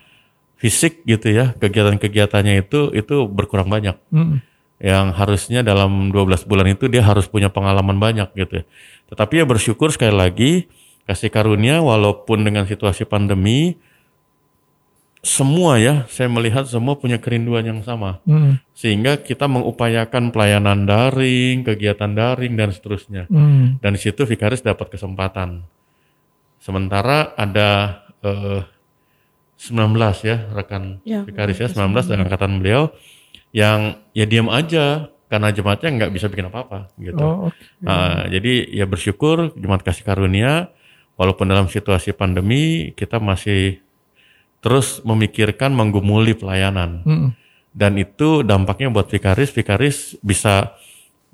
fisik 0.56 1.04
gitu 1.04 1.28
ya 1.30 1.52
kegiatan-kegiatannya 1.60 2.64
itu 2.64 2.92
itu 2.96 3.28
berkurang 3.28 3.68
banyak. 3.68 3.96
Hmm. 4.10 4.40
Yang 4.76 5.06
harusnya 5.16 5.60
dalam 5.64 6.12
12 6.12 6.44
bulan 6.44 6.68
itu 6.68 6.88
dia 6.92 7.00
harus 7.00 7.24
punya 7.28 7.48
pengalaman 7.48 7.96
banyak 7.96 8.28
gitu. 8.36 8.60
ya. 8.60 8.64
Tetapi 9.08 9.40
ya 9.40 9.44
bersyukur 9.48 9.88
sekali 9.92 10.12
lagi 10.16 10.52
kasih 11.06 11.30
karunia 11.30 11.80
walaupun 11.80 12.42
dengan 12.42 12.66
situasi 12.66 13.06
pandemi 13.06 13.78
semua 15.26 15.74
ya 15.82 16.06
saya 16.06 16.30
melihat 16.30 16.70
semua 16.70 16.94
punya 16.94 17.18
kerinduan 17.18 17.66
yang 17.66 17.80
sama 17.82 18.22
Hmm. 18.22 18.62
sehingga 18.78 19.18
kita 19.18 19.50
mengupayakan 19.50 20.30
pelayanan 20.30 20.86
daring, 20.86 21.66
kegiatan 21.66 22.14
daring 22.14 22.54
dan 22.54 22.70
seterusnya. 22.70 23.26
Hmm. 23.26 23.82
Dan 23.82 23.98
di 23.98 24.00
situ 24.00 24.22
Vikaris 24.22 24.62
dapat 24.62 24.86
kesempatan. 24.86 25.66
Sementara 26.62 27.34
ada 27.34 28.02
eh, 28.22 28.60
19 29.56 29.96
ya 30.22 30.36
rekan 30.52 31.00
Ya, 31.02 31.24
Vikaris 31.24 31.56
ya 31.56 31.68
19 31.68 32.06
dengan 32.06 32.24
angkatan 32.24 32.60
beliau 32.60 32.92
yang 33.50 33.96
ya 34.12 34.24
diam 34.24 34.48
aja 34.48 35.08
karena 35.26 35.50
jemaatnya 35.50 35.90
nggak 35.90 36.12
bisa 36.12 36.26
bikin 36.26 36.46
apa-apa 36.46 36.92
gitu. 36.96 37.18
Oh, 37.18 37.48
oke. 37.48 37.58
Nah, 37.80 38.28
jadi 38.28 38.68
ya 38.68 38.84
bersyukur 38.84 39.50
jemaat 39.54 39.82
kasih 39.82 40.04
karunia 40.04 40.70
walaupun 41.16 41.48
dalam 41.48 41.66
situasi 41.66 42.12
pandemi 42.12 42.92
kita 42.92 43.16
masih 43.16 43.80
terus 44.60 45.00
memikirkan 45.02 45.72
menggumuli 45.72 46.32
pelayanan 46.32 47.00
Hmm. 47.02 47.28
dan 47.72 47.96
itu 47.96 48.40
dampaknya 48.42 48.88
buat 48.88 49.06
vikaris 49.06 49.50
vikaris 49.50 50.14
bisa 50.20 50.76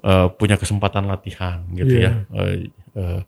eh, 0.00 0.26
punya 0.32 0.54
kesempatan 0.56 1.06
latihan 1.06 1.62
gitu 1.72 1.94
Iya. 1.96 2.26
ya 2.26 2.40
Eh, 2.40 2.54
eh, 2.94 3.20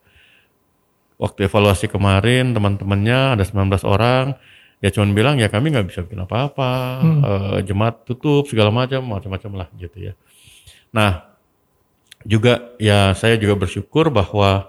waktu 1.17 1.47
evaluasi 1.47 1.87
kemarin 1.87 2.51
teman-temannya 2.51 3.39
ada 3.39 3.45
19 3.45 3.85
orang 3.85 4.35
ya 4.85 4.93
cuman 4.93 5.17
bilang 5.17 5.41
ya 5.41 5.49
kami 5.49 5.73
nggak 5.73 5.89
bisa 5.89 6.05
bikin 6.05 6.29
apa-apa 6.29 6.71
eh, 7.01 7.59
jemaat 7.65 8.05
tutup 8.05 8.45
segala 8.45 8.69
macam 8.69 9.01
macam-macam 9.01 9.65
lah 9.65 9.69
gitu 9.81 9.97
ya. 9.97 10.13
Nah 10.93 11.25
juga 12.29 12.77
ya 12.77 13.17
saya 13.17 13.41
juga 13.41 13.57
bersyukur 13.57 14.13
bahwa 14.13 14.69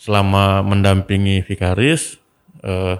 selama 0.00 0.64
mendampingi 0.64 1.44
vikaris 1.44 2.16
eh, 2.64 2.96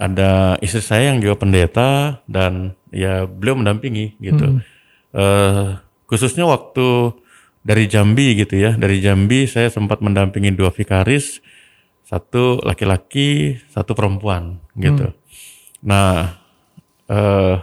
ada 0.00 0.58
istri 0.58 0.82
saya 0.82 1.14
yang 1.14 1.22
juga 1.22 1.38
pendeta 1.38 2.18
dan 2.26 2.74
ya 2.90 3.28
beliau 3.30 3.54
mendampingi 3.62 4.18
gitu. 4.18 4.58
Eh, 5.14 5.68
khususnya 6.10 6.42
waktu 6.48 7.14
dari 7.62 7.86
Jambi 7.86 8.34
gitu 8.40 8.56
ya, 8.56 8.74
dari 8.74 8.98
Jambi 9.04 9.46
saya 9.46 9.68
sempat 9.70 10.00
mendampingi 10.00 10.50
dua 10.56 10.72
vikaris, 10.72 11.44
satu 12.08 12.58
laki-laki, 12.64 13.60
satu 13.70 13.92
perempuan 13.94 14.58
gitu. 14.74 15.12
Nah, 15.80 16.36
eh, 17.08 17.56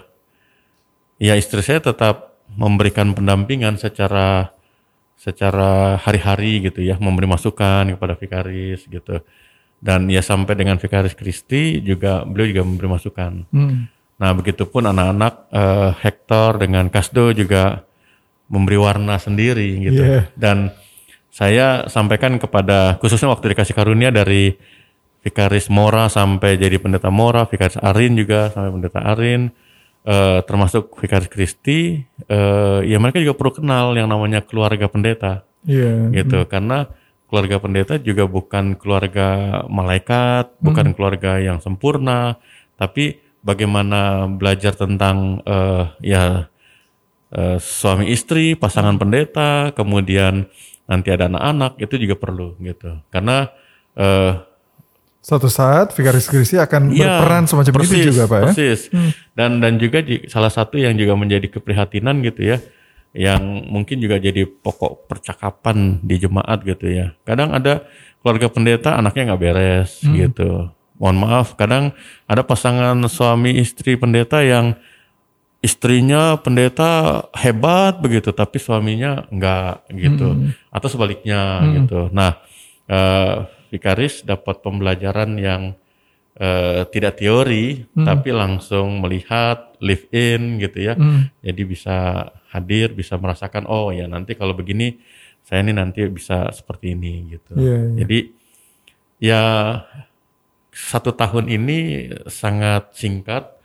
ya 1.22 1.34
istri 1.38 1.62
saya 1.62 1.82
tetap 1.82 2.38
memberikan 2.54 3.14
pendampingan 3.14 3.78
secara 3.78 4.54
secara 5.18 5.98
hari-hari 5.98 6.70
gitu 6.70 6.86
ya, 6.86 6.98
memberi 7.02 7.26
masukan 7.26 7.90
kepada 7.98 8.14
vikaris 8.14 8.86
gitu. 8.86 9.22
Dan 9.78 10.10
ya 10.10 10.26
sampai 10.26 10.58
dengan 10.58 10.82
vikaris 10.82 11.14
Kristi 11.14 11.82
juga 11.82 12.26
beliau 12.26 12.50
juga 12.50 12.64
memberi 12.66 12.90
masukan. 12.90 13.34
Hmm. 13.54 13.90
Nah, 14.18 14.32
begitupun 14.34 14.90
anak-anak 14.90 15.34
eh, 15.54 15.92
Hector 16.02 16.58
dengan 16.58 16.90
Kasdo 16.90 17.34
juga 17.34 17.86
memberi 18.50 18.78
warna 18.80 19.22
sendiri 19.22 19.78
gitu. 19.84 20.02
Iya. 20.02 20.22
Dan 20.34 20.74
saya 21.30 21.86
sampaikan 21.92 22.42
kepada 22.42 22.98
khususnya 22.98 23.30
waktu 23.30 23.54
dikasih 23.54 23.78
karunia 23.78 24.10
dari 24.10 24.58
Vikaris 25.28 25.68
Mora 25.68 26.08
sampai 26.08 26.56
jadi 26.56 26.80
pendeta 26.80 27.12
Mora, 27.12 27.44
Vikaris 27.44 27.76
Arin 27.84 28.16
juga 28.16 28.48
sampai 28.56 28.72
pendeta 28.72 29.04
Arin. 29.04 29.52
eh, 30.08 30.40
termasuk 30.48 30.96
Vikaris 31.04 31.28
Kristi, 31.28 32.00
eh, 32.32 32.80
ya 32.88 32.96
mereka 32.96 33.20
juga 33.20 33.36
perlu 33.36 33.60
kenal 33.60 33.92
yang 33.92 34.08
namanya 34.08 34.40
keluarga 34.40 34.88
pendeta, 34.88 35.44
Iya. 35.68 36.16
gitu. 36.16 36.48
Karena 36.48 36.88
keluarga 37.28 37.60
pendeta 37.60 38.00
juga 38.00 38.24
bukan 38.24 38.80
keluarga 38.80 39.28
malaikat, 39.68 40.56
bukan 40.64 40.96
keluarga 40.96 41.44
yang 41.44 41.60
sempurna, 41.60 42.40
tapi 42.80 43.20
bagaimana 43.44 44.32
belajar 44.32 44.80
tentang 44.80 45.44
eh, 45.44 45.92
ya 46.08 46.48
eh, 47.36 47.60
suami 47.60 48.08
istri, 48.08 48.56
pasangan 48.56 48.96
pendeta, 48.96 49.76
kemudian 49.76 50.48
nanti 50.88 51.12
ada 51.12 51.28
anak-anak 51.28 51.84
itu 51.84 52.00
juga 52.00 52.16
perlu 52.16 52.56
gitu. 52.64 52.96
Karena 53.12 53.52
eh, 53.92 54.32
Suatu 55.28 55.52
saat 55.52 55.92
Vikaris 55.92 56.32
Kristi 56.32 56.56
akan 56.56 56.96
Iya, 56.96 57.20
berperan 57.20 57.44
semacam 57.44 57.84
persis, 57.84 58.00
itu 58.00 58.16
juga 58.16 58.32
Pak 58.32 58.40
ya. 58.40 58.44
Persis. 58.48 58.82
Dan 59.36 59.60
dan 59.60 59.76
juga 59.76 60.00
salah 60.32 60.48
satu 60.48 60.80
yang 60.80 60.96
juga 60.96 61.20
menjadi 61.20 61.52
keprihatinan 61.52 62.24
gitu 62.24 62.48
ya, 62.48 62.64
yang 63.12 63.44
mungkin 63.68 64.00
juga 64.00 64.24
jadi 64.24 64.48
pokok 64.48 65.12
percakapan 65.12 66.00
di 66.00 66.16
jemaat 66.16 66.64
gitu 66.64 66.88
ya. 66.88 67.12
Kadang 67.28 67.52
ada 67.52 67.84
keluarga 68.24 68.48
pendeta 68.48 68.96
anaknya 68.96 69.36
nggak 69.36 69.42
beres 69.44 70.00
Hmm. 70.00 70.16
gitu. 70.16 70.72
Mohon 70.96 71.18
maaf, 71.20 71.48
kadang 71.54 71.92
ada 72.24 72.42
pasangan 72.42 72.96
suami 73.06 73.60
istri 73.60 74.00
pendeta 74.00 74.40
yang 74.42 74.80
istrinya 75.60 76.40
pendeta 76.40 77.22
hebat 77.36 78.00
begitu, 78.00 78.32
tapi 78.32 78.58
suaminya 78.58 79.28
enggak 79.28 79.84
gitu, 79.92 80.28
Hmm. 80.34 80.56
atau 80.72 80.88
sebaliknya 80.88 81.68
gitu. 81.76 82.08
Nah, 82.10 82.40
eh, 82.88 83.57
Vikaris 83.70 84.24
dapat 84.24 84.64
pembelajaran 84.64 85.38
yang 85.38 85.76
eh, 86.38 86.86
tidak 86.94 87.18
teori, 87.18 87.90
Hmm. 87.98 88.06
tapi 88.06 88.30
langsung 88.30 89.02
melihat, 89.02 89.74
live 89.82 90.06
in 90.14 90.62
gitu 90.62 90.86
ya. 90.86 90.94
Hmm. 90.94 91.34
Jadi 91.42 91.62
bisa 91.66 92.30
hadir, 92.54 92.94
bisa 92.94 93.18
merasakan, 93.18 93.66
oh 93.66 93.90
ya 93.90 94.06
nanti 94.06 94.38
kalau 94.38 94.54
begini, 94.54 95.02
saya 95.42 95.66
ini 95.66 95.74
nanti 95.74 96.06
bisa 96.06 96.54
seperti 96.54 96.94
ini 96.94 97.34
gitu. 97.34 97.58
Iya, 97.58 97.78
iya. 97.82 97.98
Jadi 98.06 98.20
ya 99.18 99.44
satu 100.70 101.10
tahun 101.18 101.50
ini 101.50 101.78
sangat 102.30 102.94
singkat. 102.94 103.58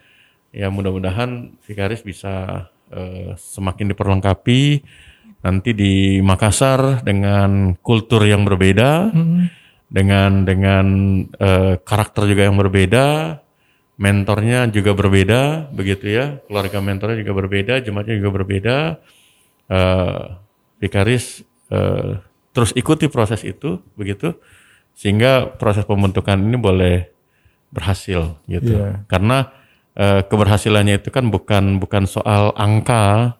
Ya 0.52 0.72
mudah-mudahan 0.72 1.52
Vikaris 1.68 2.00
bisa 2.00 2.66
eh, 2.88 3.36
semakin 3.36 3.92
diperlengkapi 3.92 4.80
nanti 5.44 5.76
di 5.76 6.24
Makassar 6.24 7.04
dengan 7.04 7.76
kultur 7.84 8.24
yang 8.24 8.48
berbeda, 8.48 9.12
dengan 9.92 10.48
dengan 10.48 10.86
eh, 11.36 11.76
karakter 11.84 12.24
juga 12.24 12.48
yang 12.48 12.56
berbeda, 12.56 13.36
mentornya 14.00 14.64
juga 14.72 14.96
berbeda, 14.96 15.68
begitu 15.68 16.08
ya. 16.08 16.40
Keluarga 16.48 16.80
mentornya 16.80 17.20
juga 17.20 17.32
berbeda, 17.36 17.84
jemaatnya 17.84 18.16
juga 18.16 18.32
berbeda. 18.32 18.76
Vikaris 20.80 21.44
eh, 21.68 22.18
terus 22.56 22.72
ikuti 22.72 23.08
proses 23.12 23.44
itu, 23.44 23.84
begitu, 23.96 24.32
sehingga 24.96 25.48
proses 25.60 25.84
pembentukan 25.84 26.40
ini 26.40 26.56
boleh 26.56 26.96
berhasil, 27.72 28.36
gitu. 28.48 28.72
Iya. 28.80 29.04
Karena 29.08 29.52
eh, 29.92 30.20
keberhasilannya 30.24 31.04
itu 31.04 31.12
kan 31.12 31.28
bukan 31.28 31.80
bukan 31.80 32.08
soal 32.08 32.52
angka, 32.56 33.36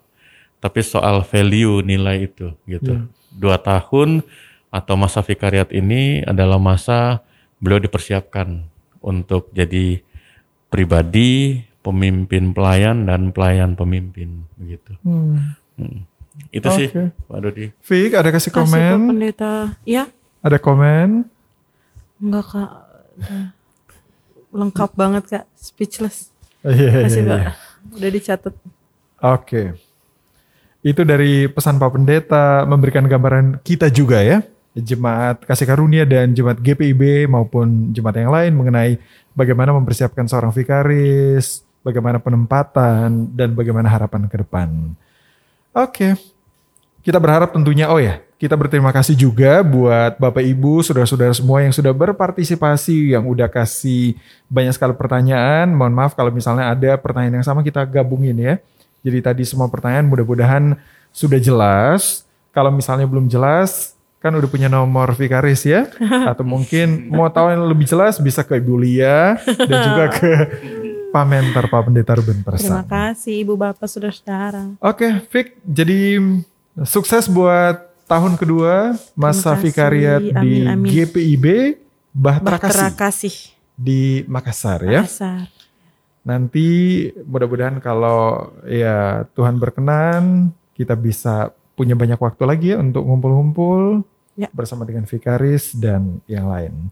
tapi 0.61 0.81
soal 0.85 1.25
value 1.25 1.81
nilai 1.81 2.29
itu, 2.29 2.53
gitu. 2.69 3.09
Dua 3.33 3.57
tahun 3.57 4.21
atau 4.73 4.97
masa 4.97 5.21
vikariat 5.21 5.69
ini 5.69 6.25
adalah 6.25 6.57
masa 6.57 7.21
beliau 7.61 7.79
dipersiapkan 7.79 8.65
untuk 9.05 9.53
jadi 9.53 10.01
pribadi, 10.73 11.61
pemimpin 11.85 12.57
pelayan 12.57 13.05
dan 13.05 13.31
pelayan 13.37 13.77
pemimpin, 13.77 14.49
begitu. 14.57 14.97
Hmm. 15.05 15.53
Itu 16.49 16.73
sih, 16.73 16.89
Oke. 16.89 17.13
Pak 17.29 17.39
Dodi. 17.45 17.67
Vik, 17.85 18.13
ada 18.17 18.33
kasih 18.33 18.49
Kasih 18.49 18.73
komen? 18.73 19.13
pendeta. 19.13 19.77
Ya, 19.85 20.09
Ada 20.41 20.57
komen? 20.57 21.29
enggak 22.23 22.45
kak. 22.49 22.71
Lengkap 24.53 24.91
banget 24.97 25.25
kak. 25.29 25.45
Speechless. 25.59 26.33
Iya, 26.65 27.05
Kasih 27.05 27.23
iya, 27.23 27.29
kak. 27.29 27.41
iya. 27.43 27.53
Udah 27.93 28.11
dicatat. 28.15 28.55
Oke. 29.23 29.63
Itu 30.83 31.07
dari 31.07 31.47
pesan 31.47 31.79
Pak 31.79 31.95
Pendeta 31.95 32.67
memberikan 32.67 33.07
gambaran 33.07 33.63
kita 33.63 33.87
juga 33.91 34.19
ya. 34.23 34.43
Jemaat 34.73 35.45
Kasih 35.45 35.69
Karunia 35.69 36.09
dan 36.09 36.33
Jemaat 36.33 36.57
GPIB 36.65 37.29
maupun 37.29 37.93
jemaat 37.93 38.17
yang 38.17 38.33
lain 38.33 38.53
mengenai 38.57 38.97
bagaimana 39.37 39.77
mempersiapkan 39.77 40.25
seorang 40.25 40.49
vikaris, 40.49 41.61
bagaimana 41.85 42.17
penempatan, 42.23 43.29
dan 43.37 43.53
bagaimana 43.53 43.91
harapan 43.93 44.25
ke 44.31 44.41
depan. 44.41 44.97
Oke. 45.77 46.17
Kita 47.03 47.19
berharap 47.19 47.51
tentunya, 47.51 47.91
oh 47.91 47.99
ya, 47.99 48.23
kita 48.39 48.55
berterima 48.55 48.95
kasih 48.95 49.19
juga 49.19 49.63
buat 49.67 50.19
Bapak 50.23 50.43
Ibu, 50.43 50.87
saudara-saudara 50.87 51.35
semua 51.35 51.67
yang 51.67 51.75
sudah 51.75 51.91
berpartisipasi, 51.91 53.15
yang 53.15 53.27
udah 53.27 53.51
kasih 53.51 54.15
banyak 54.47 54.75
sekali 54.75 54.95
pertanyaan. 54.95 55.75
Mohon 55.75 55.95
maaf 55.99 56.13
kalau 56.15 56.31
misalnya 56.31 56.71
ada 56.71 56.95
pertanyaan 56.99 57.43
yang 57.43 57.47
sama 57.47 57.67
kita 57.67 57.83
gabungin 57.87 58.39
ya. 58.39 58.55
Jadi 59.03 59.19
tadi 59.19 59.43
semua 59.43 59.67
pertanyaan 59.67 60.07
mudah-mudahan 60.07 60.79
sudah 61.11 61.43
jelas. 61.43 62.23
Kalau 62.55 62.71
misalnya 62.71 63.07
belum 63.07 63.27
jelas, 63.27 63.99
kan 64.23 64.33
udah 64.33 64.47
punya 64.47 64.71
nomor 64.71 65.13
Vikaris 65.13 65.67
ya. 65.67 65.91
Atau 66.31 66.47
mungkin 66.47 67.11
mau 67.11 67.27
tahu 67.27 67.51
yang 67.51 67.67
lebih 67.67 67.85
jelas 67.85 68.17
bisa 68.17 68.47
ke 68.47 68.57
Ibu 68.57 68.75
Lia 68.79 69.37
dan 69.43 69.79
juga 69.83 70.05
ke 70.15 70.31
Pak 71.13 71.25
Mentor, 71.29 71.69
Pak 71.69 71.83
Pendeta 71.85 72.17
Ruben. 72.17 72.41
Terima 72.41 72.89
kasih 72.89 73.45
ibu 73.45 73.53
bapak 73.53 73.85
saudara-saudara. 73.85 74.81
Oke, 74.81 75.21
Vic. 75.29 75.61
Jadi 75.61 76.17
sukses 76.89 77.29
buat 77.29 77.85
tahun 78.09 78.41
kedua 78.41 78.97
masa 79.13 79.53
vikariat 79.53 80.25
di 80.41 80.65
Amin. 80.65 80.89
GPIB 80.89 81.77
Bahtera 82.13 82.57
Bahtera 82.57 82.89
Kasih 82.89 82.97
kasih. 82.97 83.37
di 83.77 84.25
Makassar 84.25 84.81
ya. 84.89 85.05
Makassar. 85.05 85.53
Nanti 86.23 86.69
mudah-mudahan 87.29 87.77
kalau 87.83 88.53
ya 88.65 89.29
Tuhan 89.35 89.61
berkenan 89.61 90.49
kita 90.73 90.97
bisa 90.97 91.51
punya 91.75 91.93
banyak 91.93 92.17
waktu 92.17 92.43
lagi 92.47 92.67
ya 92.73 92.79
untuk 92.79 93.05
ngumpul-ngumpul 93.05 94.05
Ya. 94.33 94.49
bersama 94.49 94.89
dengan 94.89 95.05
Vikaris 95.05 95.77
dan 95.77 96.25
yang 96.25 96.49
lain. 96.49 96.89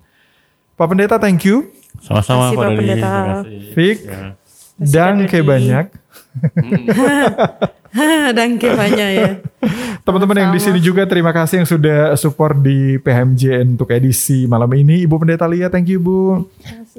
Pak 0.77 0.87
Pendeta, 0.89 1.17
thank 1.17 1.45
you. 1.45 1.73
Sama-sama 2.01 2.53
kasih, 2.53 2.57
Pak 2.57 2.65
Dodi. 2.65 2.77
Pendeta. 2.79 3.09
Terima 3.09 3.33
kasih. 3.33 3.59
Vic. 3.77 3.99
Ya. 4.01 4.21
Kasih, 4.37 4.93
Dan 4.93 5.15
Dodi. 5.25 5.41
banyak. 5.45 5.87
Dan 8.39 8.51
kemanya 8.57 9.07
ya. 9.11 9.31
Teman-teman 10.07 10.37
yang 10.39 10.51
di 10.55 10.61
sini 10.63 10.79
juga 10.79 11.03
terima 11.05 11.35
kasih 11.35 11.63
yang 11.63 11.69
sudah 11.69 12.15
support 12.15 12.55
di 12.63 12.97
PHMJ 13.03 13.67
untuk 13.67 13.91
edisi 13.91 14.47
malam 14.47 14.71
ini. 14.73 15.03
Ibu 15.05 15.19
Pendeta 15.19 15.45
Lia, 15.51 15.67
thank 15.67 15.91
you 15.91 15.99
Bu. 15.99 16.47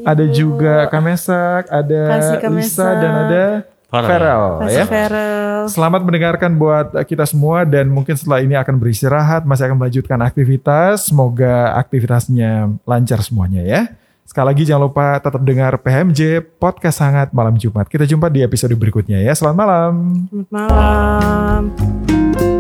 Ada 0.04 0.28
juga 0.28 0.92
Kamesak, 0.92 1.72
ada 1.72 2.02
Kasih, 2.20 2.36
Kak 2.44 2.52
Lisa 2.52 2.90
dan 3.00 3.12
ada 3.28 3.44
Farel. 3.92 4.72
Ya. 4.72 4.88
Farel. 4.88 5.68
Selamat 5.68 6.02
mendengarkan 6.08 6.56
buat 6.56 6.96
kita 7.04 7.28
semua 7.28 7.68
dan 7.68 7.92
mungkin 7.92 8.16
setelah 8.16 8.40
ini 8.40 8.56
akan 8.56 8.80
beristirahat, 8.80 9.44
masih 9.44 9.68
akan 9.68 9.78
melanjutkan 9.84 10.20
aktivitas. 10.24 11.12
Semoga 11.12 11.76
aktivitasnya 11.76 12.72
lancar 12.88 13.20
semuanya 13.20 13.62
ya. 13.68 13.92
Sekali 14.24 14.48
lagi 14.48 14.64
jangan 14.64 14.88
lupa 14.88 15.20
tetap 15.20 15.44
dengar 15.44 15.76
PHMJ 15.84 16.40
Podcast 16.56 17.04
Hangat 17.04 17.36
Malam 17.36 17.60
Jumat. 17.60 17.92
Kita 17.92 18.08
jumpa 18.08 18.32
di 18.32 18.40
episode 18.48 18.72
berikutnya 18.80 19.20
ya. 19.20 19.36
Selamat 19.36 19.58
malam. 19.60 19.94
Selamat 20.32 20.48
malam. 20.56 22.51